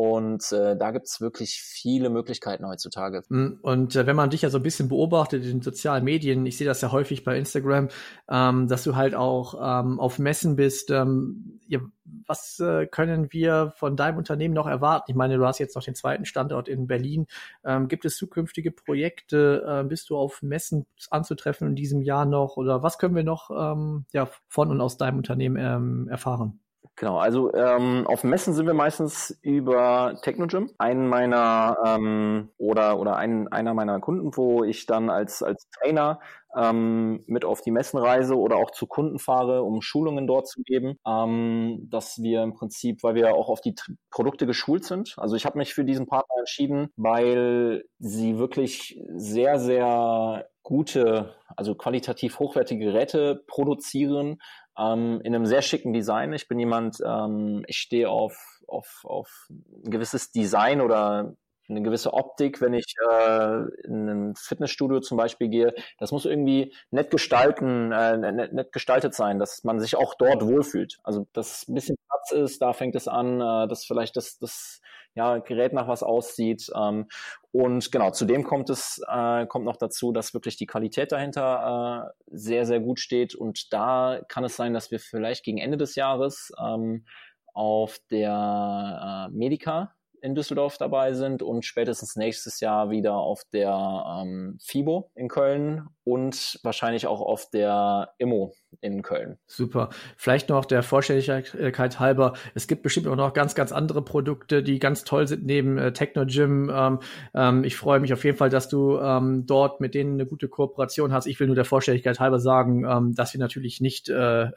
Und 0.01 0.51
äh, 0.51 0.75
da 0.75 0.89
gibt's 0.89 1.21
wirklich 1.21 1.61
viele 1.61 2.09
Möglichkeiten 2.09 2.65
heutzutage. 2.65 3.21
Mm, 3.29 3.59
und 3.61 3.95
äh, 3.95 4.07
wenn 4.07 4.15
man 4.15 4.31
dich 4.31 4.41
ja 4.41 4.49
so 4.49 4.57
ein 4.57 4.63
bisschen 4.63 4.89
beobachtet 4.89 5.45
in 5.45 5.61
sozialen 5.61 6.03
Medien, 6.03 6.43
ich 6.47 6.57
sehe 6.57 6.65
das 6.65 6.81
ja 6.81 6.91
häufig 6.91 7.23
bei 7.23 7.37
Instagram, 7.37 7.89
ähm, 8.27 8.67
dass 8.67 8.83
du 8.83 8.95
halt 8.95 9.13
auch 9.13 9.53
ähm, 9.61 9.99
auf 9.99 10.17
Messen 10.17 10.55
bist. 10.55 10.89
Ähm, 10.89 11.59
ja, 11.67 11.81
was 12.25 12.59
äh, 12.59 12.87
können 12.87 13.31
wir 13.31 13.73
von 13.75 13.95
deinem 13.95 14.17
Unternehmen 14.17 14.55
noch 14.55 14.65
erwarten? 14.65 15.11
Ich 15.11 15.15
meine, 15.15 15.37
du 15.37 15.45
hast 15.45 15.59
jetzt 15.59 15.75
noch 15.75 15.83
den 15.83 15.93
zweiten 15.93 16.25
Standort 16.25 16.67
in 16.67 16.87
Berlin. 16.87 17.27
Ähm, 17.63 17.87
gibt 17.87 18.03
es 18.03 18.17
zukünftige 18.17 18.71
Projekte? 18.71 19.63
Äh, 19.67 19.87
bist 19.87 20.09
du 20.09 20.17
auf 20.17 20.41
Messen 20.41 20.87
anzutreffen 21.11 21.67
in 21.67 21.75
diesem 21.75 22.01
Jahr 22.01 22.25
noch? 22.25 22.57
Oder 22.57 22.81
was 22.81 22.97
können 22.97 23.15
wir 23.15 23.23
noch 23.23 23.51
ähm, 23.51 24.05
ja, 24.13 24.27
von 24.47 24.71
und 24.71 24.81
aus 24.81 24.97
deinem 24.97 25.17
Unternehmen 25.17 25.57
ähm, 25.57 26.07
erfahren? 26.09 26.59
Genau, 27.01 27.17
also 27.17 27.51
ähm, 27.55 28.05
auf 28.05 28.23
Messen 28.23 28.53
sind 28.53 28.67
wir 28.67 28.75
meistens 28.75 29.35
über 29.41 30.19
Technogym. 30.21 30.69
Einen 30.77 31.07
meiner 31.07 31.75
ähm, 31.83 32.49
oder 32.59 32.99
oder 32.99 33.15
ein, 33.15 33.47
einer 33.47 33.73
meiner 33.73 33.99
Kunden, 33.99 34.37
wo 34.37 34.63
ich 34.63 34.85
dann 34.85 35.09
als 35.09 35.41
als 35.41 35.67
Trainer 35.71 36.19
ähm, 36.55 37.23
mit 37.25 37.43
auf 37.43 37.61
die 37.61 37.71
Messen 37.71 37.97
reise 37.97 38.37
oder 38.37 38.57
auch 38.57 38.69
zu 38.69 38.85
Kunden 38.85 39.17
fahre, 39.17 39.63
um 39.63 39.81
Schulungen 39.81 40.27
dort 40.27 40.47
zu 40.47 40.61
geben, 40.61 40.99
ähm, 41.07 41.87
dass 41.89 42.21
wir 42.21 42.43
im 42.43 42.53
Prinzip, 42.53 43.01
weil 43.01 43.15
wir 43.15 43.33
auch 43.33 43.49
auf 43.49 43.61
die 43.61 43.73
T 43.73 43.93
Produkte 44.11 44.45
geschult 44.45 44.85
sind. 44.85 45.15
Also 45.17 45.35
ich 45.35 45.45
habe 45.47 45.57
mich 45.57 45.73
für 45.73 45.83
diesen 45.83 46.05
Partner 46.05 46.35
entschieden, 46.37 46.89
weil 46.97 47.83
sie 47.97 48.37
wirklich 48.37 49.01
sehr 49.15 49.57
sehr 49.57 50.45
gute, 50.63 51.33
also 51.57 51.73
qualitativ 51.73 52.37
hochwertige 52.37 52.85
Geräte 52.85 53.43
produzieren 53.47 54.37
ähm, 54.77 55.21
in 55.23 55.35
einem 55.35 55.45
sehr 55.45 55.61
schicken 55.61 55.93
Design. 55.93 56.33
Ich 56.33 56.47
bin 56.47 56.59
jemand, 56.59 56.97
ähm, 57.05 57.63
ich 57.67 57.77
stehe 57.77 58.09
auf, 58.09 58.61
auf, 58.67 59.01
auf 59.03 59.47
ein 59.49 59.91
gewisses 59.91 60.31
Design 60.31 60.81
oder 60.81 61.35
eine 61.71 61.81
gewisse 61.81 62.13
Optik, 62.13 62.61
wenn 62.61 62.73
ich 62.73 62.95
äh, 63.09 63.61
in 63.85 64.09
ein 64.09 64.35
Fitnessstudio 64.35 64.99
zum 64.99 65.17
Beispiel 65.17 65.49
gehe. 65.49 65.73
Das 65.97 66.11
muss 66.11 66.25
irgendwie 66.25 66.73
nett 66.91 67.09
gestalten, 67.09 67.91
äh, 67.91 68.17
nett, 68.17 68.53
nett 68.53 68.71
gestaltet 68.71 69.15
sein, 69.15 69.39
dass 69.39 69.63
man 69.63 69.79
sich 69.79 69.95
auch 69.95 70.13
dort 70.15 70.45
wohlfühlt. 70.45 70.99
Also 71.03 71.27
dass 71.33 71.67
ein 71.67 71.73
bisschen 71.73 71.95
Platz 72.07 72.31
ist, 72.31 72.61
da 72.61 72.73
fängt 72.73 72.95
es 72.95 73.07
an, 73.07 73.39
äh, 73.39 73.67
dass 73.67 73.85
vielleicht 73.85 74.15
das, 74.17 74.37
das 74.37 74.81
ja, 75.15 75.39
Gerät 75.39 75.73
nach 75.73 75.87
was 75.87 76.03
aussieht. 76.03 76.71
Ähm, 76.75 77.07
und 77.51 77.91
genau, 77.91 78.11
zudem 78.11 78.43
kommt 78.43 78.69
es, 78.69 79.01
äh, 79.07 79.45
kommt 79.45 79.65
noch 79.65 79.77
dazu, 79.77 80.11
dass 80.11 80.33
wirklich 80.33 80.55
die 80.55 80.65
Qualität 80.65 81.11
dahinter 81.11 82.11
äh, 82.11 82.23
sehr, 82.27 82.65
sehr 82.65 82.79
gut 82.79 82.99
steht. 82.99 83.35
Und 83.35 83.73
da 83.73 84.21
kann 84.27 84.43
es 84.43 84.55
sein, 84.55 84.73
dass 84.73 84.91
wir 84.91 84.99
vielleicht 84.99 85.43
gegen 85.43 85.57
Ende 85.57 85.77
des 85.77 85.95
Jahres 85.95 86.51
ähm, 86.59 87.05
auf 87.53 87.99
der 88.09 89.29
äh, 89.29 89.35
Medica 89.35 89.93
in 90.21 90.35
Düsseldorf 90.35 90.77
dabei 90.77 91.13
sind 91.13 91.41
und 91.41 91.65
spätestens 91.65 92.15
nächstes 92.15 92.59
Jahr 92.59 92.89
wieder 92.91 93.15
auf 93.15 93.43
der 93.51 94.21
ähm, 94.21 94.57
FIBO 94.61 95.11
in 95.15 95.27
Köln 95.27 95.87
und 96.03 96.59
wahrscheinlich 96.63 97.07
auch 97.07 97.21
auf 97.21 97.49
der 97.49 98.13
IMO 98.17 98.53
in 98.79 99.01
Köln. 99.01 99.37
Super. 99.45 99.89
Vielleicht 100.17 100.49
noch 100.49 100.65
der 100.65 100.81
Vollständigkeit 100.81 101.99
halber. 101.99 102.33
Es 102.55 102.67
gibt 102.67 102.83
bestimmt 102.83 103.07
auch 103.07 103.15
noch 103.15 103.33
ganz, 103.33 103.53
ganz 103.53 103.71
andere 103.71 104.01
Produkte, 104.01 104.63
die 104.63 104.79
ganz 104.79 105.03
toll 105.03 105.27
sind 105.27 105.45
neben 105.45 105.77
äh, 105.77 105.93
Technogym. 105.93 106.71
Ähm, 106.73 106.99
ähm, 107.33 107.63
ich 107.63 107.75
freue 107.75 107.99
mich 107.99 108.13
auf 108.13 108.23
jeden 108.23 108.37
Fall, 108.37 108.49
dass 108.49 108.69
du 108.69 108.97
ähm, 108.97 109.45
dort 109.45 109.81
mit 109.81 109.93
denen 109.93 110.13
eine 110.13 110.25
gute 110.25 110.47
Kooperation 110.47 111.11
hast. 111.13 111.27
Ich 111.27 111.39
will 111.39 111.47
nur 111.47 111.55
der 111.55 111.65
Vollständigkeit 111.65 112.19
halber 112.19 112.39
sagen, 112.39 112.85
ähm, 112.85 113.13
dass 113.13 113.33
wir 113.33 113.39
natürlich 113.39 113.81
nicht 113.81 114.09
äh, 114.09 114.51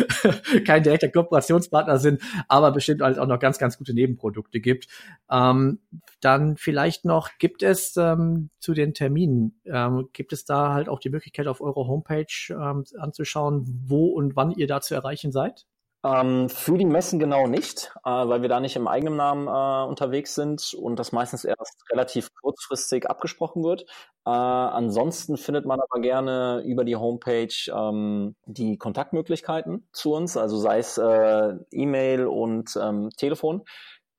kein 0.66 0.82
direkter 0.82 1.08
Kooperationspartner 1.08 1.98
sind, 1.98 2.22
aber 2.48 2.72
bestimmt 2.72 3.02
halt 3.02 3.18
auch 3.18 3.26
noch 3.26 3.38
ganz, 3.38 3.58
ganz 3.58 3.78
gute 3.78 3.94
Nebenprodukte 3.94 4.60
gibt. 4.60 4.88
Ähm, 5.30 5.80
dann 6.20 6.56
vielleicht 6.56 7.04
noch, 7.04 7.30
gibt 7.38 7.62
es 7.62 7.96
ähm, 7.96 8.50
zu 8.58 8.74
den 8.74 8.94
Terminen, 8.94 9.60
ähm, 9.66 10.08
gibt 10.12 10.32
es 10.32 10.44
da 10.44 10.72
halt 10.74 10.79
auch 10.88 11.00
die 11.00 11.10
Möglichkeit 11.10 11.46
auf 11.46 11.60
eurer 11.60 11.86
Homepage 11.86 12.26
ähm, 12.50 12.84
anzuschauen, 12.98 13.64
wo 13.86 14.06
und 14.06 14.36
wann 14.36 14.52
ihr 14.52 14.66
da 14.66 14.80
zu 14.80 14.94
erreichen 14.94 15.32
seid? 15.32 15.66
Ähm, 16.02 16.48
für 16.48 16.78
die 16.78 16.86
Messen 16.86 17.18
genau 17.18 17.46
nicht, 17.46 17.92
äh, 18.06 18.10
weil 18.10 18.40
wir 18.40 18.48
da 18.48 18.58
nicht 18.58 18.74
im 18.76 18.88
eigenen 18.88 19.16
Namen 19.16 19.48
äh, 19.48 19.86
unterwegs 19.86 20.34
sind 20.34 20.72
und 20.72 20.98
das 20.98 21.12
meistens 21.12 21.44
erst 21.44 21.84
relativ 21.92 22.30
kurzfristig 22.40 23.10
abgesprochen 23.10 23.62
wird. 23.62 23.82
Äh, 24.24 24.30
ansonsten 24.30 25.36
findet 25.36 25.66
man 25.66 25.78
aber 25.78 26.00
gerne 26.00 26.62
über 26.64 26.84
die 26.84 26.96
Homepage 26.96 27.54
ähm, 27.70 28.34
die 28.46 28.78
Kontaktmöglichkeiten 28.78 29.88
zu 29.92 30.14
uns, 30.14 30.38
also 30.38 30.56
sei 30.56 30.78
es 30.78 30.96
äh, 30.96 31.54
E-Mail 31.70 32.26
und 32.26 32.78
ähm, 32.80 33.10
Telefon 33.18 33.62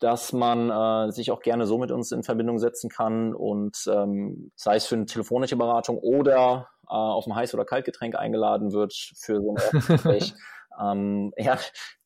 dass 0.01 0.33
man 0.33 0.69
äh, 0.71 1.11
sich 1.11 1.31
auch 1.31 1.41
gerne 1.41 1.67
so 1.67 1.77
mit 1.77 1.91
uns 1.91 2.11
in 2.11 2.23
Verbindung 2.23 2.57
setzen 2.57 2.89
kann 2.89 3.35
und 3.35 3.77
ähm, 3.87 4.51
sei 4.55 4.75
es 4.75 4.87
für 4.87 4.95
eine 4.95 5.05
telefonische 5.05 5.55
Beratung 5.55 5.99
oder 5.99 6.67
äh, 6.85 6.93
auf 6.93 7.27
ein 7.27 7.33
Heiß- 7.33 7.53
oder 7.53 7.65
Kaltgetränk 7.65 8.15
eingeladen 8.15 8.73
wird 8.73 8.93
für 9.15 9.39
so 9.41 9.55
ein 9.55 9.81
Gespräch. 9.87 10.33
ähm, 10.81 11.31
ja, 11.37 11.59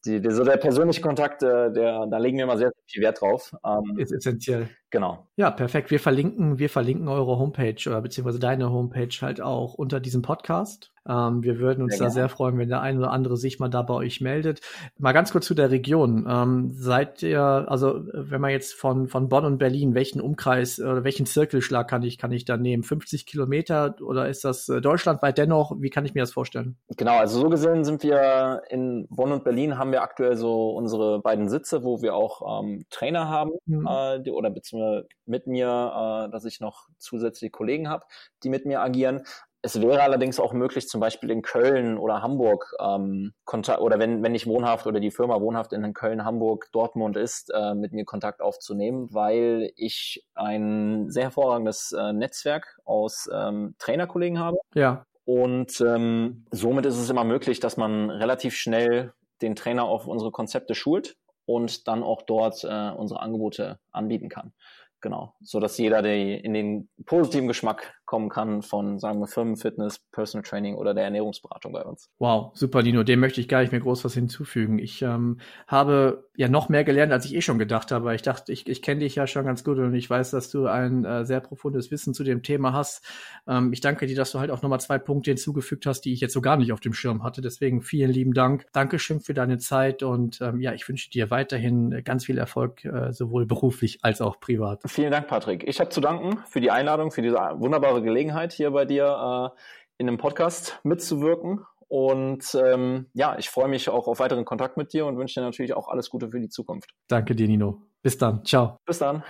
die, 0.06 0.22
die, 0.22 0.32
so 0.32 0.44
der 0.44 0.58
persönliche 0.58 1.02
Kontakt, 1.02 1.44
äh, 1.44 1.72
der, 1.72 2.08
da 2.08 2.18
legen 2.18 2.38
wir 2.38 2.44
immer 2.44 2.58
sehr, 2.58 2.70
sehr 2.70 2.84
viel 2.88 3.04
Wert 3.04 3.22
drauf. 3.22 3.54
Ähm, 3.66 3.98
ist 3.98 4.12
essentiell. 4.12 4.70
Genau. 4.92 5.28
Ja, 5.36 5.52
perfekt. 5.52 5.92
Wir 5.92 6.00
verlinken, 6.00 6.58
wir 6.58 6.70
verlinken 6.70 7.08
eure 7.08 7.38
Homepage 7.38 7.76
oder 7.86 8.02
beziehungsweise 8.02 8.40
deine 8.40 8.72
Homepage 8.72 9.10
halt 9.22 9.42
auch 9.42 9.74
unter 9.74 10.00
diesem 10.00 10.22
Podcast. 10.22 10.94
Ähm, 11.08 11.44
wir 11.44 11.60
würden 11.60 11.84
uns 11.84 11.98
sehr 11.98 12.08
da 12.08 12.12
sehr 12.12 12.30
freuen, 12.30 12.58
wenn 12.58 12.70
der 12.70 12.82
eine 12.82 13.00
oder 13.00 13.12
andere 13.12 13.38
sich 13.38 13.60
mal 13.60 13.70
da 13.70 13.82
bei 13.82 13.94
euch 13.94 14.22
meldet. 14.22 14.62
Mal 14.98 15.12
ganz 15.12 15.32
kurz 15.32 15.46
zu 15.46 15.54
der 15.54 15.70
Region. 15.70 16.26
Ähm, 16.30 16.72
seid 16.74 17.22
ihr, 17.22 17.42
also 17.42 18.06
wenn 18.14 18.42
man 18.42 18.52
jetzt 18.52 18.74
von, 18.74 19.08
von 19.08 19.30
Bonn 19.30 19.46
und 19.46 19.58
Berlin, 19.58 19.94
welchen 19.94 20.22
Umkreis 20.22 20.80
oder 20.80 21.04
welchen 21.04 21.26
Zirkelschlag 21.26 21.88
kann 21.88 22.04
ich, 22.04 22.18
kann 22.18 22.32
ich 22.32 22.46
da 22.46 22.58
nehmen? 22.58 22.84
50 22.84 23.26
Kilometer 23.26 23.96
oder 24.02 24.30
ist 24.30 24.46
das 24.46 24.70
äh, 24.70 24.82
deutschlandweit 24.82 25.38
dennoch? 25.38 25.74
Wie 25.80 25.90
kann 25.90 26.06
ich 26.06 26.14
mir 26.14 26.22
das 26.22 26.32
vorstellen? 26.32 26.78
Genau, 26.96 27.18
also 27.18 27.40
so 27.40 27.50
gesehen 27.50 27.84
sind 27.84 28.02
wir 28.02 28.62
in 28.70 29.08
Bonn 29.10 29.32
und 29.32 29.44
Berlin 29.44 29.78
haben 29.78 29.92
wir 29.96 30.02
aktuell 30.02 30.36
so 30.36 30.72
unsere 30.72 31.22
beiden 31.22 31.48
Sitze, 31.48 31.84
wo 31.84 32.02
wir 32.02 32.16
auch 32.16 32.62
ähm, 32.62 32.86
Trainer 32.90 33.30
haben 33.30 33.52
mhm. 33.66 33.88
äh, 33.88 34.20
die, 34.20 34.32
oder 34.32 34.50
beziehungsweise 34.50 35.08
mit 35.26 35.48
mir, 35.48 36.28
äh, 36.28 36.32
dass 36.32 36.44
ich 36.44 36.60
noch 36.60 36.88
zusätzliche 36.98 37.52
Kollegen 37.52 37.90
habe, 37.90 38.06
die 38.44 38.50
mit 38.50 38.66
mir 38.66 38.82
agieren. 38.82 39.24
Es 39.62 39.82
wäre 39.82 40.04
allerdings 40.04 40.40
auch 40.40 40.54
möglich, 40.54 40.88
zum 40.88 41.00
Beispiel 41.02 41.32
in 41.32 41.42
Köln 41.42 41.98
oder 41.98 42.22
Hamburg 42.22 42.76
ähm, 42.80 43.34
Kontakt 43.46 43.80
oder 43.80 43.98
wenn, 43.98 44.22
wenn 44.22 44.36
ich 44.36 44.46
wohnhaft 44.46 44.86
oder 44.86 45.00
die 45.00 45.10
Firma 45.10 45.42
wohnhaft 45.42 45.74
in 45.74 45.94
Köln, 45.94 46.24
Hamburg, 46.24 46.68
Dortmund 46.72 47.18
ist, 47.18 47.52
äh, 47.52 47.74
mit 47.74 47.92
mir 47.94 48.06
Kontakt 48.06 48.42
aufzunehmen, 48.42 49.08
weil 49.12 49.72
ich 49.76 50.28
ein 50.36 51.10
sehr 51.10 51.24
hervorragendes 51.24 51.94
äh, 51.94 52.14
Netzwerk 52.14 52.78
aus 52.84 53.28
ähm, 53.34 53.76
Trainerkollegen 53.80 54.40
habe. 54.40 54.58
Ja. 54.76 55.06
Und 55.26 55.82
ähm, 55.82 56.46
somit 56.52 56.86
ist 56.86 57.00
es 57.00 57.10
immer 57.10 57.24
möglich, 57.24 57.60
dass 57.60 57.78
man 57.78 58.12
relativ 58.12 58.56
schnell 58.56 59.14
den 59.46 59.56
Trainer 59.56 59.86
auf 59.86 60.08
unsere 60.08 60.32
Konzepte 60.32 60.76
schult 60.76 61.16
und 61.46 61.88
dann 61.88 62.04
auch 62.04 62.24
dort 62.24 62.64
äh, 62.64 62.92
unsere 62.92 63.22
Angebote 63.22 63.80
anbieten 63.92 64.30
kann. 64.30 64.54
Genau, 65.02 65.36
so 65.40 65.60
dass 65.60 65.78
jeder 65.78 66.02
der 66.02 66.44
in 66.44 66.54
den 66.54 66.90
positiven 67.06 67.48
Geschmack 67.48 67.94
kommen 68.16 68.30
kann 68.30 68.62
von, 68.62 68.98
sagen 68.98 69.20
wir, 69.20 69.28
Firmenfitness, 69.28 70.00
Personal 70.14 70.44
Training 70.44 70.76
oder 70.76 70.94
der 70.94 71.04
Ernährungsberatung 71.04 71.74
bei 71.74 71.84
uns. 71.84 72.10
Wow, 72.18 72.52
super, 72.54 72.82
Dino. 72.82 73.04
Dem 73.04 73.20
möchte 73.20 73.42
ich 73.42 73.50
gar 73.50 73.60
nicht 73.60 73.74
mehr 73.74 73.82
groß 73.82 74.06
was 74.06 74.14
hinzufügen. 74.14 74.80
Ich 74.80 75.02
ähm, 75.02 75.40
habe 75.68 76.30
ja 76.38 76.48
noch 76.48 76.70
mehr 76.70 76.86
gelernt, 76.86 77.12
als 77.12 77.26
ich 77.26 77.36
eh 77.36 77.42
schon 77.42 77.60
gedacht 77.60 77.92
habe. 77.92 78.16
Ich 78.16 78.22
dachte, 78.22 78.54
ich, 78.54 78.70
ich 78.70 78.82
kenne 78.82 79.02
dich 79.02 79.16
ja 79.16 79.28
schon 79.28 79.44
ganz 79.44 79.66
gut 79.66 79.80
und 79.80 79.94
ich 79.96 80.10
weiß, 80.10 80.32
dass 80.32 80.50
du 80.50 80.68
ein 80.68 81.04
äh, 81.04 81.26
sehr 81.26 81.42
profundes 81.42 81.92
Wissen 81.92 82.14
zu 82.14 82.24
dem 82.24 82.42
Thema 82.42 82.72
hast. 82.72 83.04
Ähm, 83.50 83.74
ich 83.74 83.82
danke 83.82 84.08
dir, 84.08 84.16
dass 84.16 84.32
du 84.32 84.40
halt 84.40 84.50
auch 84.50 84.62
nochmal 84.62 84.80
zwei 84.80 84.98
Punkte 84.98 85.32
hinzugefügt 85.32 85.86
hast, 85.86 86.02
die 86.02 86.14
ich 86.14 86.22
jetzt 86.22 86.34
so 86.34 86.40
gar 86.40 86.56
nicht 86.56 86.72
auf 86.72 86.80
dem 86.80 86.94
Schirm 86.94 87.22
hatte. 87.22 87.42
Deswegen 87.42 87.82
vielen 87.82 88.12
lieben 88.12 88.34
Dank. 88.34 88.66
Dankeschön 88.72 89.20
für 89.20 89.34
deine 89.34 89.58
Zeit 89.58 90.04
und 90.04 90.40
ähm, 90.40 90.62
ja, 90.62 90.74
ich 90.74 90.88
wünsche 90.88 91.10
dir 91.10 91.32
weiterhin 91.32 92.02
ganz 92.06 92.24
viel 92.24 92.38
Erfolg, 92.38 92.86
äh, 92.86 93.12
sowohl 93.12 93.46
beruflich 93.46 94.00
als 94.04 94.22
auch 94.22 94.40
privat. 94.40 94.80
Vielen 94.86 95.12
Dank, 95.12 95.28
Patrick. 95.28 95.68
Ich 95.68 95.82
habe 95.82 95.90
zu 95.90 96.00
danken 96.00 96.40
für 96.48 96.62
die 96.62 96.72
Einladung, 96.72 97.12
für 97.12 97.22
diese 97.22 97.36
wunderbare 97.36 97.66
wunderbare 97.76 98.02
Gelegenheit, 98.06 98.54
hier 98.54 98.72
bei 98.72 98.86
dir 98.86 99.54
äh, 99.56 99.60
in 99.98 100.08
einem 100.08 100.18
Podcast 100.18 100.80
mitzuwirken. 100.84 101.66
Und 101.88 102.56
ähm, 102.56 103.08
ja, 103.14 103.38
ich 103.38 103.50
freue 103.50 103.68
mich 103.68 103.90
auch 103.90 104.08
auf 104.08 104.20
weiteren 104.20 104.46
Kontakt 104.46 104.78
mit 104.78 104.94
dir 104.94 105.06
und 105.06 105.18
wünsche 105.18 105.40
dir 105.40 105.46
natürlich 105.46 105.74
auch 105.74 105.88
alles 105.88 106.10
Gute 106.10 106.30
für 106.30 106.40
die 106.40 106.50
Zukunft. 106.50 106.90
Danke 107.08 107.36
dir, 107.36 107.48
Nino. 107.48 107.84
Bis 108.02 108.18
dann. 108.18 108.44
Ciao. 108.44 108.80
Bis 108.86 108.98
dann. 109.00 109.24